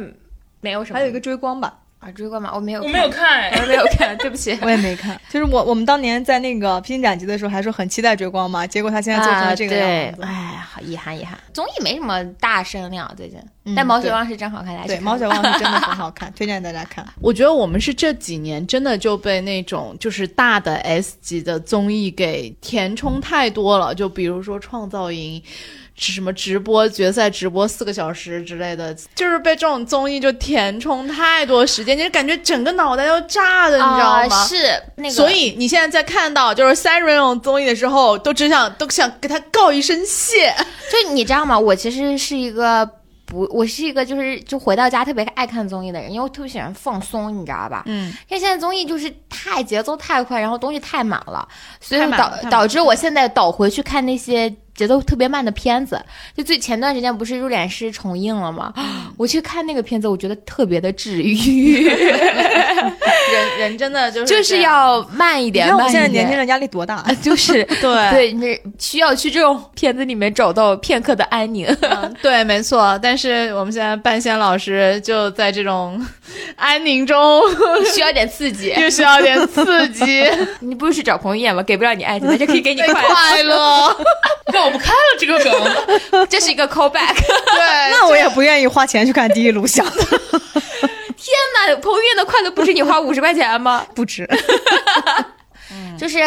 [0.60, 0.98] 没有什么。
[0.98, 1.74] 还有一个追光吧，
[2.04, 2.50] 啊，追过吗？
[2.54, 4.58] 我没有，我没有，看， 我没有看，对不起。
[4.60, 5.18] 我也没看。
[5.30, 11.38] 就是我我们当年在那个披荆斩棘的时候还说很期待追光嘛，结果他现在做成了这个啊、样子。，哎，好遗憾遗憾。
[11.54, 17.02] 综艺没什么大声量最近，嗯但毛血旺是真好看，大家对，毛血旺是真的很好看， 推荐大家看。
[17.20, 25.42] 我觉得我们是这几年真的就被那种就是大的 S 级的综艺给填充太多了，就比如说创造营。
[25.96, 34.44] 是什么直播决赛直播四个小时之类的，就是被这种综艺就填充太多时间，就感觉整个脑袋要炸的，你知道啊吗？
[34.44, 34.56] 是
[34.96, 40.52] 那个，所以你现在在看到就是三人那种综艺的时候，都只想都想给他告一声谢。
[40.90, 41.58] 就你知道吗？
[41.58, 42.84] 我其实是一个
[43.26, 47.84] 不，我是一个就是就回到家特别爱看综艺的人，因为我特别喜欢放松，你知道吧？
[47.86, 51.46] 嗯，因为现在综艺就是太节奏太快，然后东西太满了，
[51.80, 56.00] 所以导导致我现在倒回去看那些节奏特别慢的片子。
[56.36, 58.72] 就最前段时间不是《入殓师》重映了吗？
[59.16, 67.04] 我去看那个片子，我觉得特别的治愈， 人人真的就是 就是要慢一点，你看我慢一点现在年轻人压力多大？
[67.22, 71.66] 就是对对，你需要去这种片子里面找到片刻的安宁。
[71.82, 72.98] 嗯，对，没错。
[73.02, 76.04] 但是我们现在半仙老师就在这种
[76.56, 77.42] 安宁中，
[77.94, 78.74] 需要点刺激。
[78.80, 80.24] 又需要点刺激、
[80.60, 81.62] 你不是去找彭于晏吗？
[81.62, 83.96] 给不了你爱情，那就可以给你快乐。
[84.70, 84.70] 快乐。
[84.70, 86.26] 那我不看了这个梗。
[86.30, 87.14] 这是一个 callback。
[87.14, 89.98] 对， 那我也不愿意花钱去看第一录像， 天
[91.66, 93.86] 哪，彭于晏的快乐不止你花五十块钱吗？
[93.94, 94.28] 不止。
[95.96, 96.18] 就是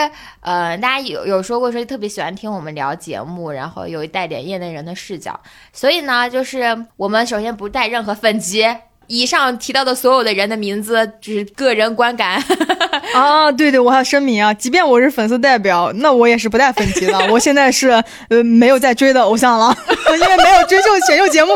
[0.42, 5.40] 呃，大家有有说过说特别喜欢听我们聊节目，然后有一带点业内人的视角，
[5.74, 8.66] 所以呢，就是我们首先不带任何粉级。
[9.08, 12.44] 以上提到的所有的人的名字只是个人观感，
[13.16, 17.18] 啊，对对，我还要声明啊，即便我是粉丝代表，那我也是不带粉级的。
[17.32, 17.90] 我现在是
[18.30, 19.76] 呃没有在追的偶像了，
[20.14, 21.54] 因为没有追秀选秀节目，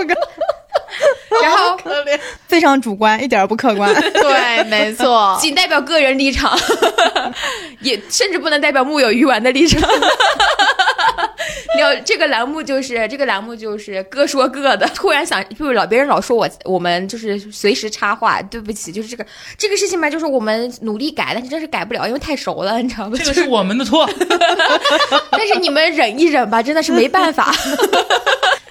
[1.42, 2.20] 然后可怜。
[2.48, 3.94] 非常主观，一点儿不客观。
[4.14, 5.38] 对，没错。
[5.42, 6.58] 仅代表个人立场，
[7.82, 9.82] 也甚至不能代表木有鱼丸的立场。
[11.78, 14.86] 聊这个栏目就是这个栏目就是各说各的。
[14.94, 19.26] 突然想，就是老别人老说我我们就是随时插话，对不起，就是这个
[19.58, 23.18] 这个事情吧，就是我们努力改，但是真是改不了，因为太熟了，你知道吗？
[23.18, 24.08] 这个是我们的错，
[25.32, 27.56] 但是你们忍一忍吧，真的是没办法。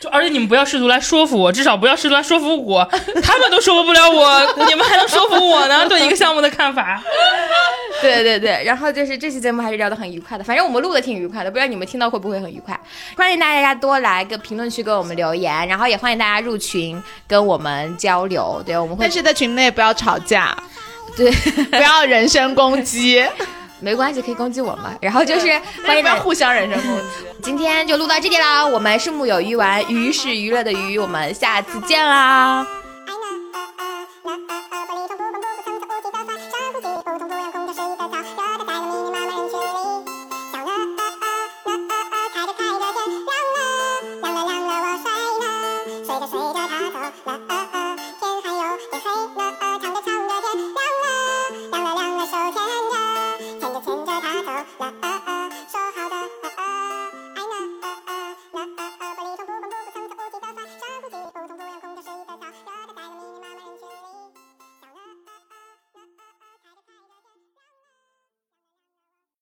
[0.00, 2.82] 就而且你们不要试图来说服我，至少不要试图来说服我，
[3.22, 5.86] 他们都说服不了我，你们还能说服我呢？
[5.86, 7.02] 对一个项目的看法，
[8.00, 12.78] 对对对，然后就是这期节目还是聊得很愉快的，反正我们录的挺愉快的，不知道你们听到会不会很愉快？
[13.14, 18.62] 欢迎大家多来个评论区给我们留言，然后也欢迎大家入群跟我们交流。
[18.64, 20.56] 对，我们会但是在群内不要吵架，
[21.14, 23.22] 对，不要人身攻击，
[23.80, 25.46] 没关系可以攻击我嘛然后就是
[25.86, 26.76] 欢迎这互相忍受
[27.42, 32.66] 今天就录到这里啦我们是木有鱼丸鱼是娱乐的鱼我们下次见啦